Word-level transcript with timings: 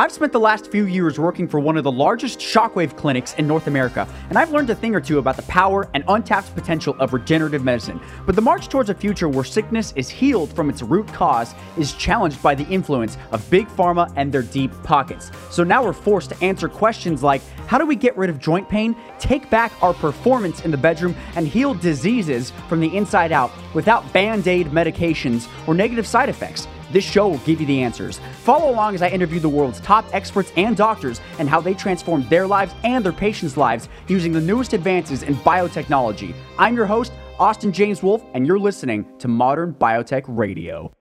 I've 0.00 0.12
spent 0.12 0.32
the 0.32 0.40
last 0.40 0.70
few 0.70 0.86
years 0.86 1.18
working 1.18 1.46
for 1.46 1.60
one 1.60 1.76
of 1.76 1.84
the 1.84 1.92
largest 1.92 2.38
shockwave 2.38 2.96
clinics 2.96 3.34
in 3.34 3.46
North 3.46 3.66
America, 3.66 4.08
and 4.30 4.38
I've 4.38 4.50
learned 4.50 4.70
a 4.70 4.74
thing 4.74 4.94
or 4.94 5.00
two 5.02 5.18
about 5.18 5.36
the 5.36 5.42
power 5.42 5.90
and 5.92 6.04
untapped 6.08 6.54
potential 6.54 6.96
of 6.98 7.12
regenerative 7.12 7.62
medicine. 7.64 8.00
But 8.24 8.34
the 8.34 8.40
march 8.40 8.70
towards 8.70 8.88
a 8.88 8.94
future 8.94 9.28
where 9.28 9.44
sickness 9.44 9.92
is 9.96 10.08
healed 10.08 10.56
from 10.56 10.70
its 10.70 10.80
root 10.80 11.06
cause 11.08 11.54
is 11.76 11.92
challenged 11.92 12.42
by 12.42 12.54
the 12.54 12.66
influence 12.68 13.18
of 13.30 13.50
big 13.50 13.68
pharma 13.68 14.10
and 14.16 14.32
their 14.32 14.40
deep 14.40 14.72
pockets. 14.84 15.30
So 15.50 15.64
now 15.64 15.84
we're 15.84 15.92
forced 15.92 16.30
to 16.30 16.42
answer 16.42 16.66
questions 16.66 17.22
like 17.22 17.42
how 17.66 17.76
do 17.76 17.84
we 17.84 17.94
get 17.94 18.16
rid 18.16 18.30
of 18.30 18.38
joint 18.38 18.70
pain, 18.70 18.96
take 19.18 19.50
back 19.50 19.70
our 19.82 19.92
performance 19.92 20.62
in 20.62 20.70
the 20.70 20.78
bedroom, 20.78 21.14
and 21.36 21.46
heal 21.46 21.74
diseases 21.74 22.54
from 22.70 22.80
the 22.80 22.96
inside 22.96 23.32
out 23.32 23.50
without 23.74 24.10
band 24.14 24.48
aid 24.48 24.68
medications 24.68 25.46
or 25.68 25.74
negative 25.74 26.06
side 26.06 26.30
effects? 26.30 26.68
This 26.90 27.04
show 27.04 27.28
will 27.28 27.38
give 27.38 27.60
you 27.60 27.66
the 27.66 27.82
answers. 27.82 28.20
Follow 28.42 28.70
along 28.70 28.96
as 28.96 29.02
I 29.02 29.08
interview 29.08 29.38
the 29.38 29.48
world's 29.48 29.80
top 29.80 30.04
experts 30.12 30.52
and 30.56 30.76
doctors 30.76 31.20
and 31.38 31.48
how 31.48 31.60
they 31.60 31.74
transformed 31.74 32.28
their 32.28 32.46
lives 32.46 32.74
and 32.82 33.04
their 33.04 33.12
patients' 33.12 33.56
lives 33.56 33.88
using 34.08 34.32
the 34.32 34.40
newest 34.40 34.72
advances 34.72 35.22
in 35.22 35.36
biotechnology. 35.36 36.34
I'm 36.58 36.74
your 36.74 36.86
host, 36.86 37.12
Austin 37.38 37.72
James 37.72 38.02
Wolf, 38.02 38.24
and 38.34 38.46
you're 38.46 38.58
listening 38.58 39.06
to 39.18 39.28
Modern 39.28 39.72
Biotech 39.74 40.24
Radio. 40.26 40.92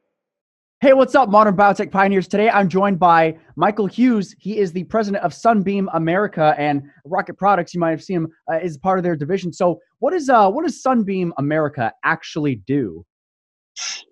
Hey, 0.81 0.93
what's 0.93 1.13
up, 1.13 1.27
Modern 1.27 1.57
Biotech 1.57 1.91
Pioneers? 1.91 2.27
Today 2.27 2.49
I'm 2.49 2.69
joined 2.69 2.99
by 2.99 3.37
Michael 3.57 3.87
Hughes. 3.87 4.33
He 4.39 4.59
is 4.59 4.71
the 4.71 4.85
president 4.85 5.25
of 5.25 5.33
Sunbeam 5.33 5.89
America 5.93 6.55
and 6.57 6.83
Rocket 7.03 7.37
Products. 7.37 7.73
You 7.73 7.81
might 7.81 7.89
have 7.89 8.01
seen 8.01 8.17
him 8.17 8.27
uh, 8.49 8.59
is 8.59 8.77
part 8.77 8.97
of 8.97 9.03
their 9.03 9.17
division. 9.17 9.51
So, 9.51 9.79
what 9.97 10.13
is 10.13 10.29
uh, 10.29 10.49
what 10.49 10.63
does 10.65 10.81
Sunbeam 10.81 11.33
America 11.37 11.91
actually 12.05 12.55
do? 12.55 13.05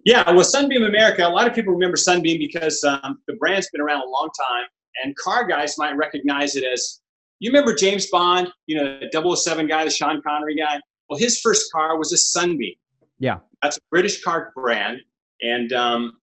Yeah, 0.05 0.29
well, 0.31 0.43
Sunbeam 0.43 0.83
America, 0.83 1.27
a 1.27 1.29
lot 1.29 1.47
of 1.47 1.53
people 1.53 1.73
remember 1.73 1.97
Sunbeam 1.97 2.39
because 2.39 2.83
um, 2.83 3.19
the 3.27 3.33
brand's 3.33 3.69
been 3.71 3.81
around 3.81 4.01
a 4.01 4.09
long 4.09 4.29
time, 4.49 4.65
and 5.03 5.15
car 5.17 5.45
guys 5.45 5.77
might 5.77 5.95
recognize 5.95 6.55
it 6.55 6.63
as 6.63 7.01
you 7.39 7.51
remember 7.51 7.75
James 7.75 8.07
Bond, 8.09 8.49
you 8.65 8.77
know, 8.77 8.99
the 8.99 9.35
007 9.35 9.67
guy, 9.67 9.83
the 9.83 9.91
Sean 9.91 10.21
Connery 10.21 10.55
guy? 10.55 10.79
Well, 11.09 11.19
his 11.19 11.39
first 11.39 11.71
car 11.71 11.97
was 11.97 12.11
a 12.11 12.17
Sunbeam. 12.17 12.73
Yeah. 13.19 13.39
That's 13.61 13.77
a 13.77 13.81
British 13.91 14.23
car 14.23 14.51
brand. 14.55 15.01
And 15.41 15.71
um, 15.71 16.13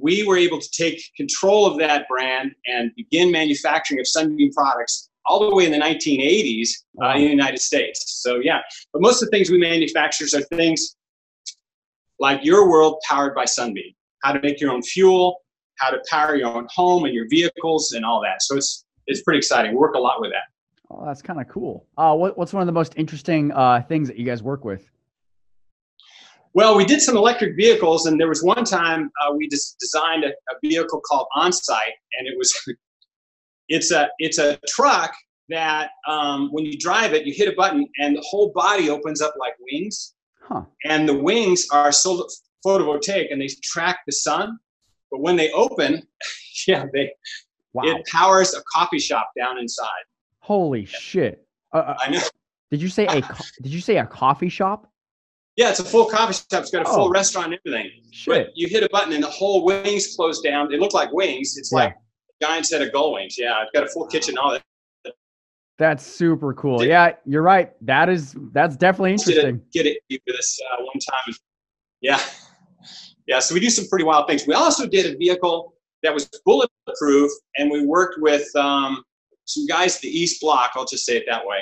we 0.00 0.26
were 0.26 0.36
able 0.36 0.60
to 0.60 0.70
take 0.70 1.00
control 1.16 1.66
of 1.66 1.78
that 1.78 2.08
brand 2.08 2.52
and 2.66 2.90
begin 2.96 3.30
manufacturing 3.30 4.00
of 4.00 4.06
Sunbeam 4.06 4.52
products 4.52 5.10
all 5.26 5.48
the 5.48 5.54
way 5.54 5.64
in 5.64 5.72
the 5.72 5.78
1980s 5.78 6.68
uh, 7.02 7.14
in 7.16 7.24
the 7.24 7.30
United 7.30 7.60
States. 7.60 8.20
So, 8.22 8.40
yeah, 8.42 8.60
but 8.92 9.00
most 9.00 9.22
of 9.22 9.30
the 9.30 9.36
things 9.36 9.50
we 9.50 9.58
manufacture 9.58 10.26
are 10.36 10.42
things 10.42 10.96
like 12.18 12.44
your 12.44 12.68
world 12.68 13.00
powered 13.08 13.34
by 13.34 13.44
Sunbeam, 13.44 13.92
how 14.22 14.32
to 14.32 14.40
make 14.40 14.60
your 14.60 14.70
own 14.70 14.82
fuel, 14.82 15.40
how 15.78 15.90
to 15.90 15.98
power 16.10 16.36
your 16.36 16.48
own 16.48 16.66
home 16.74 17.04
and 17.04 17.14
your 17.14 17.28
vehicles 17.28 17.92
and 17.92 18.04
all 18.04 18.20
that. 18.22 18.42
So 18.42 18.56
it's 18.56 18.84
it's 19.06 19.22
pretty 19.22 19.38
exciting. 19.38 19.72
We 19.72 19.78
work 19.78 19.94
a 19.94 19.98
lot 19.98 20.20
with 20.20 20.30
that. 20.30 20.44
Oh, 20.90 21.04
that's 21.04 21.22
kind 21.22 21.40
of 21.40 21.48
cool. 21.48 21.86
Uh, 21.96 22.14
what, 22.14 22.38
what's 22.38 22.52
one 22.52 22.62
of 22.62 22.66
the 22.66 22.72
most 22.72 22.94
interesting 22.96 23.52
uh, 23.52 23.82
things 23.82 24.08
that 24.08 24.18
you 24.18 24.24
guys 24.24 24.42
work 24.42 24.64
with? 24.64 24.88
Well, 26.54 26.76
we 26.76 26.84
did 26.84 27.02
some 27.02 27.16
electric 27.16 27.56
vehicles, 27.56 28.06
and 28.06 28.18
there 28.18 28.28
was 28.28 28.42
one 28.42 28.64
time 28.64 29.10
uh, 29.20 29.34
we 29.34 29.48
just 29.48 29.76
designed 29.80 30.24
a, 30.24 30.28
a 30.28 30.58
vehicle 30.62 31.00
called 31.00 31.26
OnSite, 31.36 31.96
and 32.18 32.28
it 32.28 32.34
was 32.38 32.54
it's 33.68 33.90
a 33.90 34.08
it's 34.18 34.38
a 34.38 34.58
truck 34.68 35.12
that 35.48 35.90
um, 36.08 36.48
when 36.52 36.64
you 36.64 36.78
drive 36.78 37.12
it, 37.12 37.26
you 37.26 37.34
hit 37.34 37.48
a 37.48 37.56
button, 37.56 37.86
and 37.98 38.16
the 38.16 38.24
whole 38.26 38.52
body 38.54 38.88
opens 38.88 39.20
up 39.20 39.34
like 39.38 39.54
wings, 39.60 40.14
Huh. 40.46 40.64
And 40.84 41.08
the 41.08 41.16
wings 41.16 41.66
are 41.72 41.90
so 41.90 42.26
photovoltaic 42.64 43.32
and 43.32 43.40
they 43.40 43.48
track 43.62 44.00
the 44.06 44.12
sun. 44.12 44.58
But 45.10 45.20
when 45.20 45.36
they 45.36 45.50
open, 45.52 46.02
yeah, 46.68 46.86
they 46.92 47.12
wow. 47.72 47.84
it 47.86 48.06
powers 48.06 48.54
a 48.54 48.62
coffee 48.72 48.98
shop 48.98 49.30
down 49.36 49.58
inside. 49.58 49.88
Holy 50.40 50.80
yeah. 50.80 50.98
shit! 50.98 51.46
Uh, 51.72 51.78
uh, 51.78 51.96
I 51.98 52.10
know. 52.10 52.20
Did 52.70 52.82
you 52.82 52.88
say 52.88 53.06
a 53.06 53.20
did 53.62 53.72
you 53.72 53.80
say 53.80 53.98
a 53.98 54.06
coffee 54.06 54.48
shop? 54.48 54.90
Yeah, 55.56 55.70
it's 55.70 55.80
a 55.80 55.84
full 55.84 56.06
coffee 56.06 56.34
shop. 56.34 56.62
It's 56.62 56.70
got 56.70 56.82
a 56.82 56.84
full 56.84 57.06
oh. 57.06 57.10
restaurant 57.10 57.52
and 57.52 57.60
everything. 57.64 57.90
Shit. 58.10 58.46
But 58.46 58.56
you 58.56 58.68
hit 58.68 58.82
a 58.82 58.88
button 58.90 59.12
and 59.12 59.22
the 59.22 59.30
whole 59.30 59.64
wings 59.64 60.14
close 60.16 60.40
down. 60.40 60.68
They 60.68 60.78
look 60.78 60.92
like 60.92 61.12
wings. 61.12 61.56
It's 61.56 61.70
yeah. 61.72 61.78
like 61.78 61.92
a 61.92 62.44
giant 62.44 62.66
set 62.66 62.82
of 62.82 62.92
gull 62.92 63.12
wings. 63.14 63.36
Yeah, 63.38 63.62
it's 63.62 63.70
got 63.72 63.84
a 63.84 63.88
full 63.88 64.06
kitchen. 64.06 64.36
All 64.36 64.50
that. 64.50 64.62
That's 65.78 66.06
super 66.06 66.54
cool. 66.54 66.84
Yeah, 66.84 67.12
you're 67.24 67.42
right. 67.42 67.72
That 67.80 68.08
is 68.08 68.36
that's 68.52 68.76
definitely 68.76 69.12
interesting. 69.12 69.60
Get 69.72 69.86
it, 69.86 69.98
get 70.08 70.16
it 70.16 70.22
for 70.26 70.36
this 70.36 70.58
uh, 70.72 70.82
one 70.84 71.00
time. 71.00 71.34
Yeah, 72.00 72.20
yeah. 73.26 73.40
So 73.40 73.54
we 73.54 73.60
do 73.60 73.70
some 73.70 73.88
pretty 73.88 74.04
wild 74.04 74.28
things. 74.28 74.46
We 74.46 74.54
also 74.54 74.86
did 74.86 75.12
a 75.12 75.18
vehicle 75.18 75.74
that 76.04 76.14
was 76.14 76.28
bulletproof, 76.44 77.32
and 77.58 77.70
we 77.70 77.84
worked 77.84 78.20
with 78.20 78.54
um, 78.54 79.02
some 79.46 79.66
guys 79.66 79.96
at 79.96 80.02
the 80.02 80.08
East 80.08 80.40
Bloc. 80.40 80.70
I'll 80.76 80.84
just 80.84 81.04
say 81.04 81.16
it 81.16 81.24
that 81.28 81.44
way. 81.44 81.58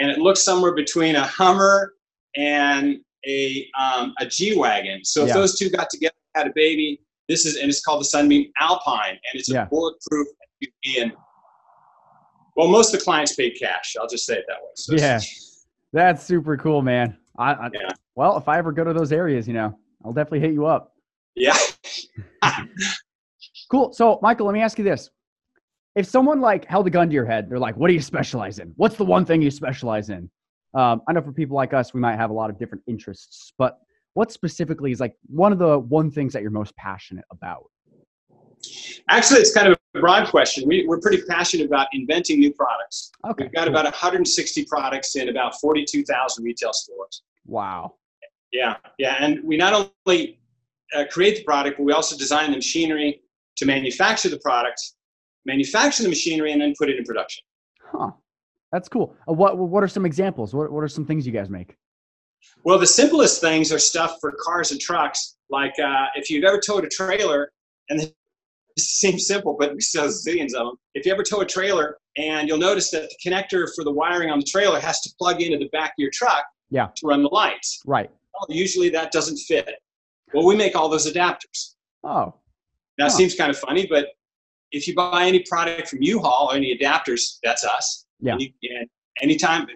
And 0.00 0.10
it 0.10 0.18
looks 0.18 0.40
somewhere 0.42 0.74
between 0.74 1.16
a 1.16 1.24
Hummer 1.24 1.94
and 2.36 2.96
a 3.26 3.68
um, 3.78 4.14
a 4.20 4.26
G 4.26 4.56
wagon. 4.56 5.04
So 5.04 5.22
if 5.22 5.28
yeah. 5.28 5.34
those 5.34 5.58
two 5.58 5.68
got 5.68 5.90
together, 5.90 6.14
had 6.34 6.46
a 6.46 6.52
baby, 6.54 7.00
this 7.28 7.44
is 7.44 7.56
and 7.56 7.68
it's 7.68 7.82
called 7.82 8.00
the 8.00 8.06
Sunbeam 8.06 8.50
Alpine, 8.58 9.10
and 9.10 9.34
it's 9.34 9.50
a 9.50 9.54
yeah. 9.54 9.64
bulletproof 9.66 10.28
and 10.98 11.12
well, 12.60 12.68
most 12.68 12.92
of 12.92 13.00
the 13.00 13.04
clients 13.04 13.34
paid 13.34 13.56
cash. 13.58 13.96
I'll 13.98 14.06
just 14.06 14.26
say 14.26 14.34
it 14.34 14.44
that 14.46 14.58
way. 14.60 14.68
So 14.74 14.94
yeah, 14.94 15.18
that's 15.94 16.22
super 16.22 16.58
cool, 16.58 16.82
man. 16.82 17.16
I, 17.38 17.52
I 17.52 17.70
yeah. 17.72 17.88
well, 18.16 18.36
if 18.36 18.48
I 18.48 18.58
ever 18.58 18.70
go 18.70 18.84
to 18.84 18.92
those 18.92 19.12
areas, 19.12 19.48
you 19.48 19.54
know, 19.54 19.78
I'll 20.04 20.12
definitely 20.12 20.40
hit 20.40 20.52
you 20.52 20.66
up. 20.66 20.92
Yeah. 21.34 21.56
cool. 23.70 23.94
So, 23.94 24.18
Michael, 24.20 24.44
let 24.44 24.52
me 24.52 24.60
ask 24.60 24.76
you 24.76 24.84
this: 24.84 25.08
If 25.96 26.04
someone 26.04 26.42
like 26.42 26.66
held 26.66 26.86
a 26.86 26.90
gun 26.90 27.08
to 27.08 27.14
your 27.14 27.24
head, 27.24 27.48
they're 27.48 27.58
like, 27.58 27.78
"What 27.78 27.88
do 27.88 27.94
you 27.94 28.00
specialize 28.02 28.58
in? 28.58 28.74
What's 28.76 28.96
the 28.96 29.06
one 29.06 29.24
thing 29.24 29.40
you 29.40 29.50
specialize 29.50 30.10
in?" 30.10 30.30
Um, 30.74 31.00
I 31.08 31.14
know 31.14 31.22
for 31.22 31.32
people 31.32 31.56
like 31.56 31.72
us, 31.72 31.94
we 31.94 32.00
might 32.00 32.16
have 32.16 32.28
a 32.28 32.34
lot 32.34 32.50
of 32.50 32.58
different 32.58 32.84
interests, 32.86 33.54
but 33.56 33.78
what 34.12 34.30
specifically 34.30 34.92
is 34.92 35.00
like 35.00 35.14
one 35.28 35.50
of 35.50 35.58
the 35.58 35.78
one 35.78 36.10
things 36.10 36.34
that 36.34 36.42
you're 36.42 36.50
most 36.50 36.76
passionate 36.76 37.24
about? 37.30 37.70
Actually, 39.08 39.40
it's 39.40 39.54
kind 39.54 39.68
of 39.68 39.79
broad 39.98 40.28
question. 40.28 40.66
We, 40.66 40.86
are 40.88 40.98
pretty 40.98 41.22
passionate 41.22 41.66
about 41.66 41.88
inventing 41.92 42.38
new 42.38 42.52
products. 42.52 43.10
Okay, 43.26 43.44
We've 43.44 43.52
got 43.52 43.66
cool. 43.66 43.74
about 43.74 43.84
160 43.84 44.64
products 44.66 45.16
in 45.16 45.28
about 45.28 45.60
42,000 45.60 46.44
retail 46.44 46.72
stores. 46.72 47.22
Wow. 47.46 47.94
Yeah, 48.52 48.76
yeah. 48.98 49.16
And 49.20 49.42
we 49.44 49.56
not 49.56 49.92
only 50.06 50.38
uh, 50.94 51.04
create 51.10 51.36
the 51.38 51.44
product, 51.44 51.78
but 51.78 51.84
we 51.84 51.92
also 51.92 52.16
design 52.16 52.50
the 52.50 52.56
machinery 52.56 53.22
to 53.56 53.66
manufacture 53.66 54.28
the 54.28 54.38
product, 54.38 54.80
manufacture 55.44 56.02
the 56.02 56.08
machinery, 56.08 56.52
and 56.52 56.60
then 56.60 56.74
put 56.78 56.88
it 56.88 56.96
in 56.96 57.04
production. 57.04 57.42
Huh. 57.80 58.10
That's 58.72 58.88
cool. 58.88 59.14
Uh, 59.28 59.32
what, 59.32 59.58
what 59.58 59.82
are 59.82 59.88
some 59.88 60.06
examples? 60.06 60.54
What, 60.54 60.70
what 60.70 60.84
are 60.84 60.88
some 60.88 61.04
things 61.04 61.26
you 61.26 61.32
guys 61.32 61.50
make? 61.50 61.76
Well, 62.64 62.78
the 62.78 62.86
simplest 62.86 63.40
things 63.40 63.72
are 63.72 63.78
stuff 63.78 64.16
for 64.20 64.32
cars 64.42 64.70
and 64.70 64.80
trucks. 64.80 65.36
Like 65.50 65.74
uh, 65.78 66.06
if 66.14 66.30
you've 66.30 66.44
ever 66.44 66.60
towed 66.60 66.84
a 66.84 66.88
trailer 66.88 67.52
and 67.88 68.12
it 68.76 68.80
seems 68.80 69.26
simple, 69.26 69.56
but 69.58 69.70
we 69.70 69.80
have 69.96 70.10
zillions 70.10 70.54
of 70.54 70.66
them. 70.66 70.76
If 70.94 71.06
you 71.06 71.12
ever 71.12 71.22
tow 71.22 71.40
a 71.40 71.46
trailer 71.46 71.98
and 72.16 72.48
you'll 72.48 72.58
notice 72.58 72.90
that 72.90 73.02
the 73.02 73.30
connector 73.30 73.68
for 73.74 73.84
the 73.84 73.92
wiring 73.92 74.30
on 74.30 74.38
the 74.38 74.46
trailer 74.46 74.80
has 74.80 75.00
to 75.02 75.10
plug 75.18 75.42
into 75.42 75.58
the 75.58 75.68
back 75.68 75.90
of 75.90 75.98
your 75.98 76.10
truck 76.12 76.44
yeah. 76.70 76.88
to 76.96 77.06
run 77.06 77.22
the 77.22 77.28
lights. 77.28 77.80
Right. 77.86 78.10
Well, 78.32 78.56
usually 78.56 78.88
that 78.90 79.12
doesn't 79.12 79.38
fit. 79.38 79.68
Well, 80.32 80.46
we 80.46 80.56
make 80.56 80.76
all 80.76 80.88
those 80.88 81.10
adapters. 81.12 81.74
Oh. 82.04 82.34
That 82.98 83.12
seems 83.12 83.34
kind 83.34 83.50
of 83.50 83.58
funny, 83.58 83.86
but 83.86 84.08
if 84.72 84.86
you 84.86 84.94
buy 84.94 85.26
any 85.26 85.44
product 85.48 85.88
from 85.88 86.02
U-Haul 86.02 86.50
or 86.50 86.54
any 86.54 86.76
adapters, 86.76 87.38
that's 87.42 87.64
us. 87.64 88.06
Yeah. 88.20 88.32
And, 88.32 88.42
you, 88.42 88.50
and 88.62 88.88
anytime, 89.20 89.66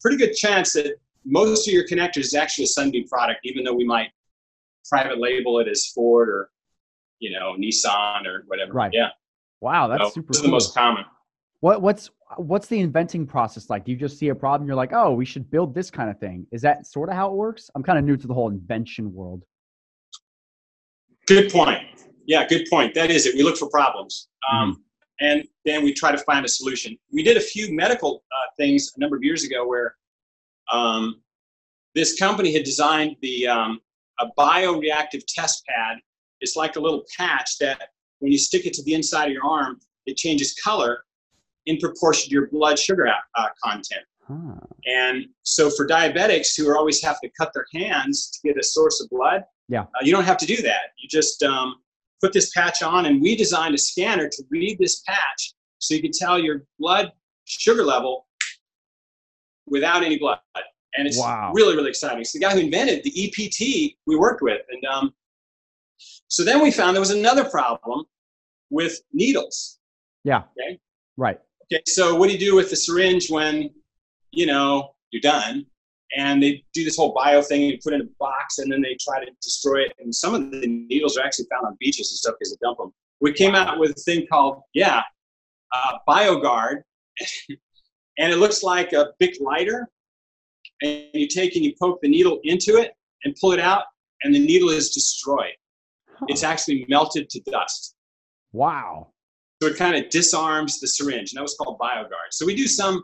pretty 0.00 0.18
good 0.18 0.34
chance 0.34 0.74
that 0.74 0.96
most 1.24 1.66
of 1.66 1.72
your 1.72 1.86
connectors 1.86 2.18
is 2.18 2.34
actually 2.34 2.64
a 2.64 2.68
Sunbeam 2.68 3.08
product, 3.08 3.40
even 3.44 3.64
though 3.64 3.72
we 3.74 3.84
might 3.84 4.10
private 4.88 5.18
label 5.18 5.58
it 5.60 5.68
as 5.68 5.86
Ford 5.86 6.28
or 6.28 6.50
you 7.24 7.30
know, 7.30 7.56
Nissan 7.58 8.26
or 8.26 8.44
whatever. 8.46 8.72
Right. 8.72 8.90
Yeah. 8.92 9.08
Wow, 9.62 9.88
that's 9.88 10.04
so 10.04 10.10
super. 10.10 10.28
This 10.28 10.42
cool. 10.42 10.44
is 10.44 10.48
the 10.48 10.52
most 10.52 10.74
common. 10.74 11.04
What 11.60 11.80
what's 11.80 12.10
what's 12.36 12.66
the 12.66 12.78
inventing 12.80 13.26
process 13.26 13.70
like? 13.70 13.86
Do 13.86 13.92
you 13.92 13.96
just 13.96 14.18
see 14.18 14.28
a 14.28 14.34
problem, 14.34 14.68
you're 14.68 14.76
like, 14.76 14.92
oh, 14.92 15.14
we 15.14 15.24
should 15.24 15.50
build 15.50 15.74
this 15.74 15.90
kind 15.90 16.10
of 16.10 16.18
thing? 16.18 16.46
Is 16.52 16.60
that 16.62 16.86
sort 16.86 17.08
of 17.08 17.14
how 17.14 17.30
it 17.30 17.34
works? 17.34 17.70
I'm 17.74 17.82
kind 17.82 17.98
of 17.98 18.04
new 18.04 18.18
to 18.18 18.26
the 18.26 18.34
whole 18.34 18.50
invention 18.50 19.12
world. 19.14 19.42
Good 21.26 21.50
point. 21.50 21.80
Yeah, 22.26 22.46
good 22.46 22.66
point. 22.68 22.94
That 22.94 23.10
is 23.10 23.24
it. 23.24 23.34
We 23.34 23.42
look 23.42 23.56
for 23.56 23.70
problems, 23.70 24.28
um, 24.52 24.72
mm-hmm. 24.72 25.26
and 25.26 25.48
then 25.64 25.82
we 25.82 25.94
try 25.94 26.12
to 26.12 26.18
find 26.18 26.44
a 26.44 26.48
solution. 26.48 26.98
We 27.10 27.22
did 27.22 27.38
a 27.38 27.40
few 27.40 27.74
medical 27.74 28.22
uh, 28.32 28.50
things 28.58 28.92
a 28.96 29.00
number 29.00 29.16
of 29.16 29.22
years 29.22 29.44
ago 29.44 29.66
where 29.66 29.94
um, 30.70 31.22
this 31.94 32.18
company 32.18 32.52
had 32.52 32.64
designed 32.64 33.16
the 33.22 33.46
um, 33.46 33.80
a 34.20 34.26
bioreactive 34.38 35.22
test 35.26 35.64
pad 35.66 35.98
it's 36.44 36.56
like 36.56 36.76
a 36.76 36.80
little 36.80 37.04
patch 37.16 37.58
that 37.58 37.88
when 38.20 38.30
you 38.30 38.38
stick 38.38 38.66
it 38.66 38.74
to 38.74 38.82
the 38.84 38.94
inside 38.94 39.26
of 39.26 39.32
your 39.32 39.44
arm, 39.44 39.80
it 40.06 40.16
changes 40.16 40.54
color 40.62 41.04
in 41.66 41.78
proportion 41.78 42.28
to 42.28 42.34
your 42.34 42.48
blood 42.48 42.78
sugar 42.78 43.08
uh, 43.08 43.48
content. 43.62 44.02
Huh. 44.28 44.60
And 44.86 45.26
so 45.42 45.70
for 45.70 45.86
diabetics 45.86 46.56
who 46.56 46.68
are 46.68 46.76
always 46.76 47.02
have 47.02 47.18
to 47.22 47.30
cut 47.38 47.52
their 47.54 47.66
hands 47.74 48.30
to 48.30 48.48
get 48.48 48.58
a 48.58 48.62
source 48.62 49.00
of 49.00 49.08
blood, 49.10 49.42
yeah, 49.68 49.82
uh, 49.82 50.02
you 50.02 50.12
don't 50.12 50.24
have 50.24 50.36
to 50.38 50.46
do 50.46 50.60
that. 50.62 50.92
You 50.98 51.08
just 51.08 51.42
um, 51.42 51.76
put 52.20 52.32
this 52.32 52.50
patch 52.52 52.82
on, 52.82 53.06
and 53.06 53.20
we 53.20 53.34
designed 53.36 53.74
a 53.74 53.78
scanner 53.78 54.28
to 54.28 54.42
read 54.50 54.78
this 54.78 55.02
patch 55.06 55.54
so 55.78 55.94
you 55.94 56.02
can 56.02 56.12
tell 56.12 56.38
your 56.38 56.64
blood 56.78 57.12
sugar 57.44 57.84
level 57.84 58.26
without 59.66 60.02
any 60.02 60.18
blood. 60.18 60.38
And 60.96 61.08
it's 61.08 61.18
wow. 61.18 61.52
really, 61.54 61.74
really 61.76 61.90
exciting. 61.90 62.24
So 62.24 62.38
the 62.38 62.44
guy 62.44 62.52
who 62.52 62.60
invented 62.60 63.02
the 63.04 63.12
EPT 63.24 63.96
we 64.06 64.16
worked 64.16 64.42
with. 64.42 64.60
And 64.70 64.84
um, 64.84 65.14
so 66.28 66.44
then 66.44 66.62
we 66.62 66.70
found 66.70 66.94
there 66.94 67.00
was 67.00 67.10
another 67.10 67.44
problem 67.44 68.04
with 68.70 69.00
needles. 69.12 69.78
Yeah. 70.24 70.42
Okay. 70.58 70.78
Right. 71.16 71.38
Okay. 71.64 71.82
So 71.86 72.14
what 72.14 72.26
do 72.26 72.32
you 72.32 72.38
do 72.38 72.56
with 72.56 72.70
the 72.70 72.76
syringe 72.76 73.30
when, 73.30 73.70
you 74.32 74.46
know, 74.46 74.94
you're 75.10 75.20
done? 75.20 75.66
And 76.16 76.42
they 76.42 76.64
do 76.72 76.84
this 76.84 76.96
whole 76.96 77.12
bio 77.12 77.42
thing 77.42 77.62
and 77.62 77.72
you 77.72 77.78
put 77.82 77.92
it 77.92 78.00
in 78.00 78.02
a 78.02 78.10
box 78.18 78.58
and 78.58 78.70
then 78.70 78.80
they 78.80 78.96
try 79.00 79.24
to 79.24 79.30
destroy 79.42 79.82
it. 79.82 79.92
And 79.98 80.14
some 80.14 80.34
of 80.34 80.50
the 80.50 80.66
needles 80.66 81.16
are 81.16 81.24
actually 81.24 81.46
found 81.50 81.66
on 81.66 81.76
beaches 81.80 82.10
and 82.10 82.18
stuff 82.18 82.34
because 82.38 82.52
they 82.52 82.58
dump 82.62 82.78
them. 82.78 82.92
We 83.20 83.32
came 83.32 83.54
out 83.54 83.78
with 83.78 83.92
a 83.92 83.94
thing 83.94 84.26
called, 84.30 84.62
yeah, 84.74 85.02
uh, 85.74 85.98
BioGuard. 86.08 86.82
and 88.18 88.32
it 88.32 88.36
looks 88.36 88.62
like 88.62 88.92
a 88.92 89.08
big 89.18 89.34
lighter. 89.40 89.88
And 90.82 91.08
you 91.14 91.28
take 91.28 91.56
and 91.56 91.64
you 91.64 91.74
poke 91.80 92.00
the 92.00 92.08
needle 92.08 92.40
into 92.44 92.76
it 92.76 92.92
and 93.24 93.34
pull 93.40 93.52
it 93.52 93.60
out, 93.60 93.84
and 94.22 94.34
the 94.34 94.38
needle 94.38 94.68
is 94.68 94.90
destroyed. 94.90 95.54
It's 96.28 96.42
actually 96.42 96.86
melted 96.88 97.28
to 97.30 97.40
dust. 97.40 97.94
Wow. 98.52 99.08
So 99.62 99.68
it 99.68 99.76
kind 99.76 99.96
of 99.96 100.10
disarms 100.10 100.80
the 100.80 100.86
syringe, 100.86 101.32
and 101.32 101.38
that 101.38 101.42
was 101.42 101.54
called 101.54 101.78
BioGuard. 101.78 102.30
So 102.32 102.44
we 102.44 102.54
do 102.54 102.66
some, 102.66 103.02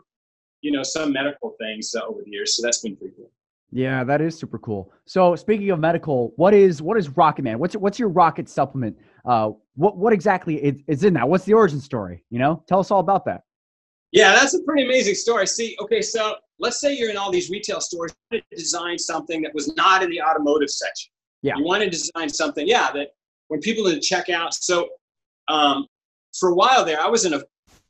you 0.61 0.71
know, 0.71 0.83
some 0.83 1.11
medical 1.11 1.55
things 1.59 1.93
uh, 1.95 2.05
over 2.05 2.21
the 2.23 2.31
years. 2.31 2.57
So 2.57 2.63
that's 2.63 2.81
been 2.81 2.95
pretty 2.95 3.15
cool. 3.15 3.31
Yeah, 3.71 4.03
that 4.03 4.19
is 4.21 4.37
super 4.37 4.59
cool. 4.59 4.91
So 5.05 5.35
speaking 5.35 5.69
of 5.69 5.79
medical, 5.79 6.33
what 6.35 6.53
is 6.53 6.81
what 6.81 6.97
is 6.97 7.09
Rocket 7.09 7.43
Man? 7.43 7.57
What's 7.57 7.75
what's 7.75 7.97
your 7.97 8.09
rocket 8.09 8.49
supplement? 8.49 8.97
Uh, 9.23 9.51
what 9.75 9.97
what 9.97 10.11
exactly 10.11 10.57
is, 10.57 10.75
is 10.87 11.03
in 11.05 11.13
that? 11.13 11.27
What's 11.27 11.45
the 11.45 11.53
origin 11.53 11.79
story? 11.79 12.23
You 12.29 12.39
know, 12.39 12.63
tell 12.67 12.79
us 12.79 12.91
all 12.91 12.99
about 12.99 13.23
that. 13.25 13.43
Yeah, 14.11 14.33
that's 14.33 14.53
a 14.53 14.61
pretty 14.63 14.83
amazing 14.83 15.15
story. 15.15 15.47
See, 15.47 15.77
okay, 15.81 16.01
so 16.01 16.35
let's 16.59 16.81
say 16.81 16.93
you're 16.93 17.09
in 17.09 17.15
all 17.15 17.31
these 17.31 17.49
retail 17.49 17.79
stores, 17.79 18.13
to 18.33 18.41
design 18.55 18.97
something 18.97 19.41
that 19.41 19.53
was 19.53 19.73
not 19.77 20.03
in 20.03 20.09
the 20.09 20.21
automotive 20.21 20.69
section. 20.69 21.11
Yeah. 21.41 21.53
You 21.57 21.63
want 21.63 21.83
to 21.83 21.89
design 21.89 22.29
something, 22.29 22.67
yeah, 22.67 22.91
that 22.91 23.09
when 23.47 23.59
people 23.59 23.85
didn't 23.85 24.03
check 24.03 24.29
out. 24.29 24.53
So 24.53 24.89
um, 25.47 25.87
for 26.37 26.49
a 26.49 26.55
while 26.55 26.85
there, 26.85 26.99
I 26.99 27.07
was 27.07 27.25
in 27.25 27.33
a 27.33 27.41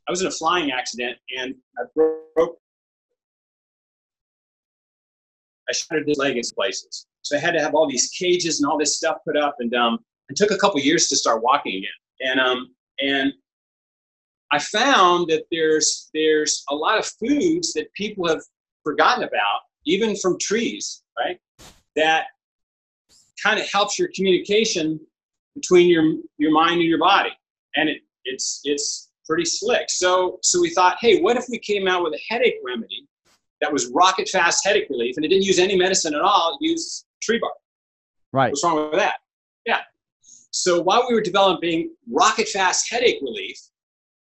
I 0.08 0.10
was 0.10 0.20
in 0.20 0.26
a 0.26 0.32
flying 0.32 0.72
accident 0.72 1.16
and 1.38 1.54
I 1.78 1.82
broke 1.94 2.58
I 5.68 5.72
shattered 5.72 6.08
his 6.08 6.18
leg 6.18 6.36
in 6.36 6.42
places. 6.54 7.06
So 7.22 7.36
I 7.36 7.40
had 7.40 7.52
to 7.52 7.60
have 7.60 7.74
all 7.74 7.88
these 7.88 8.10
cages 8.10 8.60
and 8.60 8.70
all 8.70 8.78
this 8.78 8.96
stuff 8.96 9.18
put 9.26 9.36
up, 9.36 9.56
and 9.60 9.74
um, 9.74 9.98
it 10.28 10.36
took 10.36 10.50
a 10.50 10.56
couple 10.56 10.80
years 10.80 11.08
to 11.08 11.16
start 11.16 11.42
walking 11.42 11.76
again. 11.76 12.30
And 12.30 12.40
um, 12.40 12.74
and 13.00 13.32
I 14.52 14.58
found 14.58 15.28
that 15.28 15.44
there's 15.50 16.10
there's 16.14 16.64
a 16.70 16.74
lot 16.74 16.98
of 16.98 17.06
foods 17.06 17.72
that 17.74 17.92
people 17.94 18.28
have 18.28 18.42
forgotten 18.84 19.24
about, 19.24 19.60
even 19.86 20.16
from 20.16 20.36
trees, 20.38 21.02
right? 21.18 21.38
That 21.96 22.26
kind 23.42 23.58
of 23.58 23.70
helps 23.70 23.98
your 23.98 24.08
communication 24.14 25.00
between 25.54 25.88
your 25.88 26.14
your 26.38 26.52
mind 26.52 26.80
and 26.80 26.88
your 26.88 26.98
body, 26.98 27.30
and 27.76 27.88
it 27.88 28.02
it's 28.24 28.60
it's 28.64 29.10
pretty 29.26 29.44
slick. 29.44 29.88
So 29.88 30.38
so 30.42 30.60
we 30.60 30.70
thought, 30.70 30.96
hey, 31.00 31.20
what 31.20 31.36
if 31.36 31.44
we 31.50 31.58
came 31.58 31.88
out 31.88 32.02
with 32.02 32.14
a 32.14 32.20
headache 32.28 32.58
remedy 32.64 33.06
that 33.60 33.72
was 33.72 33.86
rocket 33.94 34.28
fast 34.28 34.64
headache 34.66 34.88
relief, 34.90 35.16
and 35.16 35.24
it 35.24 35.28
didn't 35.28 35.44
use 35.44 35.58
any 35.58 35.76
medicine 35.76 36.14
at 36.14 36.20
all. 36.20 36.58
It 36.60 36.64
used 36.66 37.06
tree 37.22 37.38
bark. 37.38 37.54
Right. 38.32 38.50
What's 38.50 38.64
wrong 38.64 38.90
with 38.90 38.98
that? 38.98 39.16
Yeah. 39.66 39.80
So 40.50 40.82
while 40.82 41.06
we 41.08 41.14
were 41.14 41.22
developing 41.22 41.94
rocket 42.10 42.48
fast 42.48 42.90
headache 42.90 43.20
relief, 43.22 43.58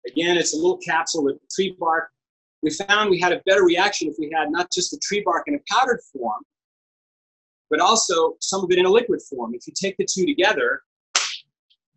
again, 0.06 0.36
it's 0.36 0.52
a 0.52 0.56
little 0.56 0.76
capsule 0.78 1.24
with 1.24 1.36
tree 1.54 1.76
bark. 1.78 2.10
We 2.62 2.70
found 2.70 3.10
we 3.10 3.20
had 3.20 3.32
a 3.32 3.42
better 3.46 3.64
reaction 3.64 4.08
if 4.08 4.14
we 4.18 4.30
had 4.34 4.50
not 4.50 4.70
just 4.72 4.90
the 4.90 4.98
tree 5.02 5.22
bark 5.24 5.44
in 5.46 5.54
a 5.54 5.58
powdered 5.70 6.00
form, 6.12 6.42
but 7.74 7.80
also 7.80 8.36
some 8.38 8.62
of 8.62 8.70
it 8.70 8.78
in 8.78 8.86
a 8.86 8.88
liquid 8.88 9.20
form. 9.20 9.52
If 9.52 9.66
you 9.66 9.72
take 9.76 9.96
the 9.96 10.06
two 10.08 10.24
together, 10.24 10.82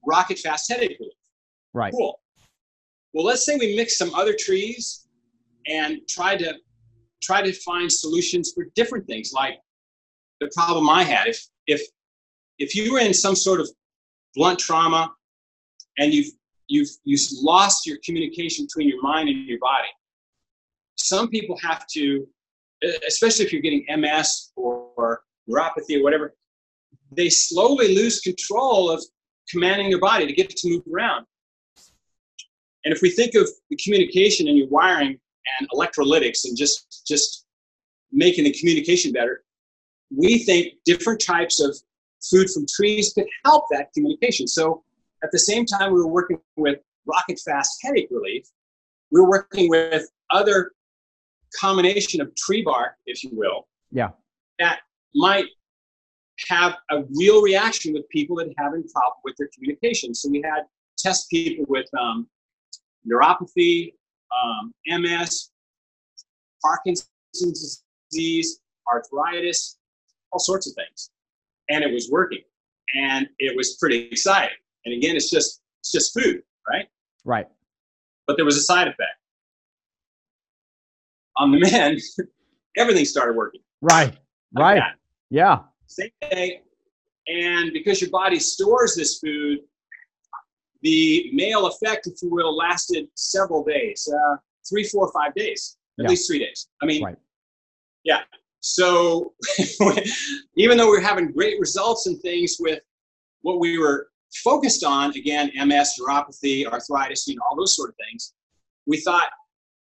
rocket 0.08 0.40
fast 0.40 0.72
headache 0.72 0.98
relief. 1.00 1.14
Right. 1.72 1.94
Cool. 1.94 2.20
Well, 3.14 3.26
let's 3.26 3.46
say 3.46 3.58
we 3.58 3.76
mix 3.76 3.96
some 3.96 4.12
other 4.16 4.34
trees 4.34 5.08
and 5.68 6.00
try 6.10 6.36
to 6.36 6.56
try 7.22 7.44
to 7.44 7.54
find 7.54 7.92
solutions 7.92 8.54
for 8.56 8.66
different 8.74 9.06
things 9.06 9.34
like 9.34 9.60
the 10.40 10.50
problem 10.56 10.88
i 10.88 11.04
had 11.04 11.28
if 11.28 11.46
if 11.66 11.82
if 12.60 12.76
you 12.76 12.94
were 12.94 13.00
in 13.00 13.14
some 13.14 13.36
sort 13.36 13.60
of 13.60 13.68
blunt 14.36 14.60
trauma 14.60 15.12
and 15.98 16.14
you've 16.14 16.32
you've 16.68 16.90
you've 17.06 17.28
lost 17.42 17.88
your 17.88 17.98
communication 18.06 18.66
between 18.66 18.88
your 18.88 19.02
mind 19.02 19.30
and 19.30 19.48
your 19.48 19.58
body 19.60 19.90
some 20.96 21.28
people 21.28 21.58
have 21.58 21.88
to 21.88 22.28
especially 23.08 23.44
if 23.44 23.52
you're 23.52 23.64
getting 23.64 23.84
ms 24.00 24.52
or, 24.56 24.92
or 24.96 25.22
neuropathy 25.50 26.00
or 26.00 26.04
whatever 26.04 26.34
they 27.12 27.30
slowly 27.30 27.96
lose 27.96 28.20
control 28.20 28.92
of 28.92 29.04
commanding 29.50 29.90
their 29.90 30.00
body 30.00 30.28
to 30.28 30.34
get 30.34 30.52
it 30.52 30.58
to 30.58 30.70
move 30.70 30.84
around. 30.94 31.26
And 32.84 32.94
if 32.94 33.02
we 33.02 33.10
think 33.10 33.36
of 33.36 33.48
the 33.70 33.78
communication 33.78 34.48
and 34.48 34.58
your 34.58 34.68
wiring 34.68 35.20
and 35.60 35.70
electrolytics 35.70 36.46
and 36.46 36.58
just 36.58 37.04
just 37.08 37.46
making 38.12 38.44
the 38.44 38.54
communication 38.54 39.12
better 39.12 39.44
we 40.16 40.40
think 40.40 40.74
different 40.86 41.22
types 41.22 41.60
of 41.60 41.78
food 42.24 42.50
from 42.50 42.66
trees 42.74 43.12
could 43.14 43.28
help 43.44 43.66
that 43.70 43.92
communication. 43.94 44.48
So 44.48 44.84
at 45.24 45.32
the 45.32 45.40
same 45.40 45.66
time 45.66 45.94
we 45.94 46.00
were 46.00 46.08
working 46.08 46.40
with 46.56 46.80
rocket 47.06 47.40
fast 47.40 47.78
headache 47.84 48.08
relief 48.12 48.46
we 49.12 49.22
were 49.22 49.30
working 49.30 49.70
with 49.70 50.10
other 50.30 50.72
combination 51.58 52.20
of 52.20 52.34
tree 52.36 52.62
bark 52.62 52.94
if 53.06 53.24
you 53.24 53.30
will 53.34 53.68
yeah. 53.92 54.10
that 54.60 54.82
might 55.18 55.46
have 56.50 56.76
a 56.92 57.04
real 57.16 57.42
reaction 57.42 57.94
with 57.94 58.08
people 58.10 58.36
that 58.36 58.48
having 58.58 58.84
problem 58.94 59.18
with 59.24 59.36
their 59.38 59.50
communication 59.54 60.14
so 60.14 60.30
we 60.30 60.42
had 60.44 60.62
test 60.98 61.30
people 61.30 61.66
with 61.68 61.88
um, 62.00 62.28
neuropathy 63.10 63.94
um, 64.44 64.74
MS, 64.88 65.50
Parkinson's 66.64 67.84
disease, 68.12 68.60
arthritis, 68.92 69.78
all 70.32 70.40
sorts 70.40 70.68
of 70.68 70.74
things. 70.76 71.12
And 71.70 71.84
it 71.84 71.94
was 71.94 72.10
working. 72.12 72.42
And 72.96 73.28
it 73.40 73.56
was 73.56 73.78
pretty 73.78 74.08
exciting. 74.12 74.58
And 74.86 74.96
again, 74.96 75.16
it's 75.16 75.30
just 75.30 75.62
it's 75.82 75.92
just 75.92 76.18
food, 76.18 76.42
right? 76.70 76.88
Right. 77.26 77.48
But 78.26 78.38
there 78.38 78.46
was 78.46 78.58
a 78.58 78.62
side 78.62 78.88
effect. 78.88 79.02
On 81.38 81.52
the 81.52 81.60
men, 81.60 81.98
everything 82.78 83.06
started 83.06 83.36
working. 83.36 83.62
Right. 83.82 84.18
Like 84.54 84.64
right. 84.64 84.80
That. 84.80 84.96
Yeah. 85.30 85.60
Same 85.88 86.10
day. 86.22 86.62
And 87.28 87.74
because 87.74 88.02
your 88.02 88.10
body 88.10 88.40
stores 88.40 88.96
this 88.96 89.20
food, 89.20 89.60
the 90.82 91.30
male 91.34 91.68
effect, 91.68 92.08
if 92.08 92.22
you 92.22 92.30
will, 92.30 92.56
lasted 92.56 93.08
several 93.16 93.64
days, 93.64 94.08
uh, 94.12 94.38
three, 94.70 94.84
four, 94.84 95.12
five 95.12 95.34
days, 95.34 95.78
at 96.00 96.04
yeah. 96.04 96.10
least 96.10 96.30
three 96.30 96.40
days. 96.40 96.68
I 96.82 96.86
mean, 96.86 97.04
right. 97.04 97.18
yeah. 98.04 98.22
So 98.60 99.34
even 100.56 100.78
though 100.78 100.90
we 100.90 100.98
are 100.98 101.02
having 101.02 101.32
great 101.32 101.60
results 101.60 102.08
and 102.08 102.20
things 102.22 102.58
with 102.60 102.80
what 103.42 103.60
we 103.60 103.78
were 103.78 104.10
focused 104.44 104.84
on, 104.84 105.12
again, 105.12 105.52
MS, 105.56 106.00
neuropathy, 106.00 106.66
arthritis, 106.66 107.28
you 107.28 107.36
know, 107.36 107.42
all 107.50 107.58
those 107.58 107.76
sort 107.76 107.90
of 107.90 107.96
things, 108.10 108.34
we 108.86 109.00
thought, 109.02 109.30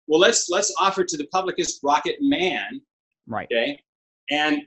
well, 0.08 0.20
let's 0.20 0.50
let's 0.50 0.74
offer 0.80 1.04
to 1.04 1.18
the 1.18 1.28
public 1.28 1.60
as 1.60 1.80
Rocket 1.82 2.18
Man, 2.20 2.82
right? 3.28 3.48
Okay, 3.52 3.80
and 4.32 4.64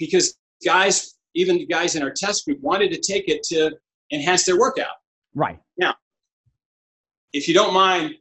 because 0.00 0.36
guys, 0.66 1.14
even 1.36 1.58
the 1.58 1.66
guys 1.66 1.94
in 1.94 2.02
our 2.02 2.10
test 2.10 2.44
group 2.44 2.58
wanted 2.60 2.90
to 2.90 2.98
take 2.98 3.28
it 3.28 3.44
to 3.44 3.70
enhance 4.12 4.44
their 4.44 4.58
workout. 4.58 4.96
Right. 5.34 5.60
Now, 5.78 5.94
if 7.32 7.46
you 7.46 7.54
don't 7.54 7.72
mind 7.72 8.14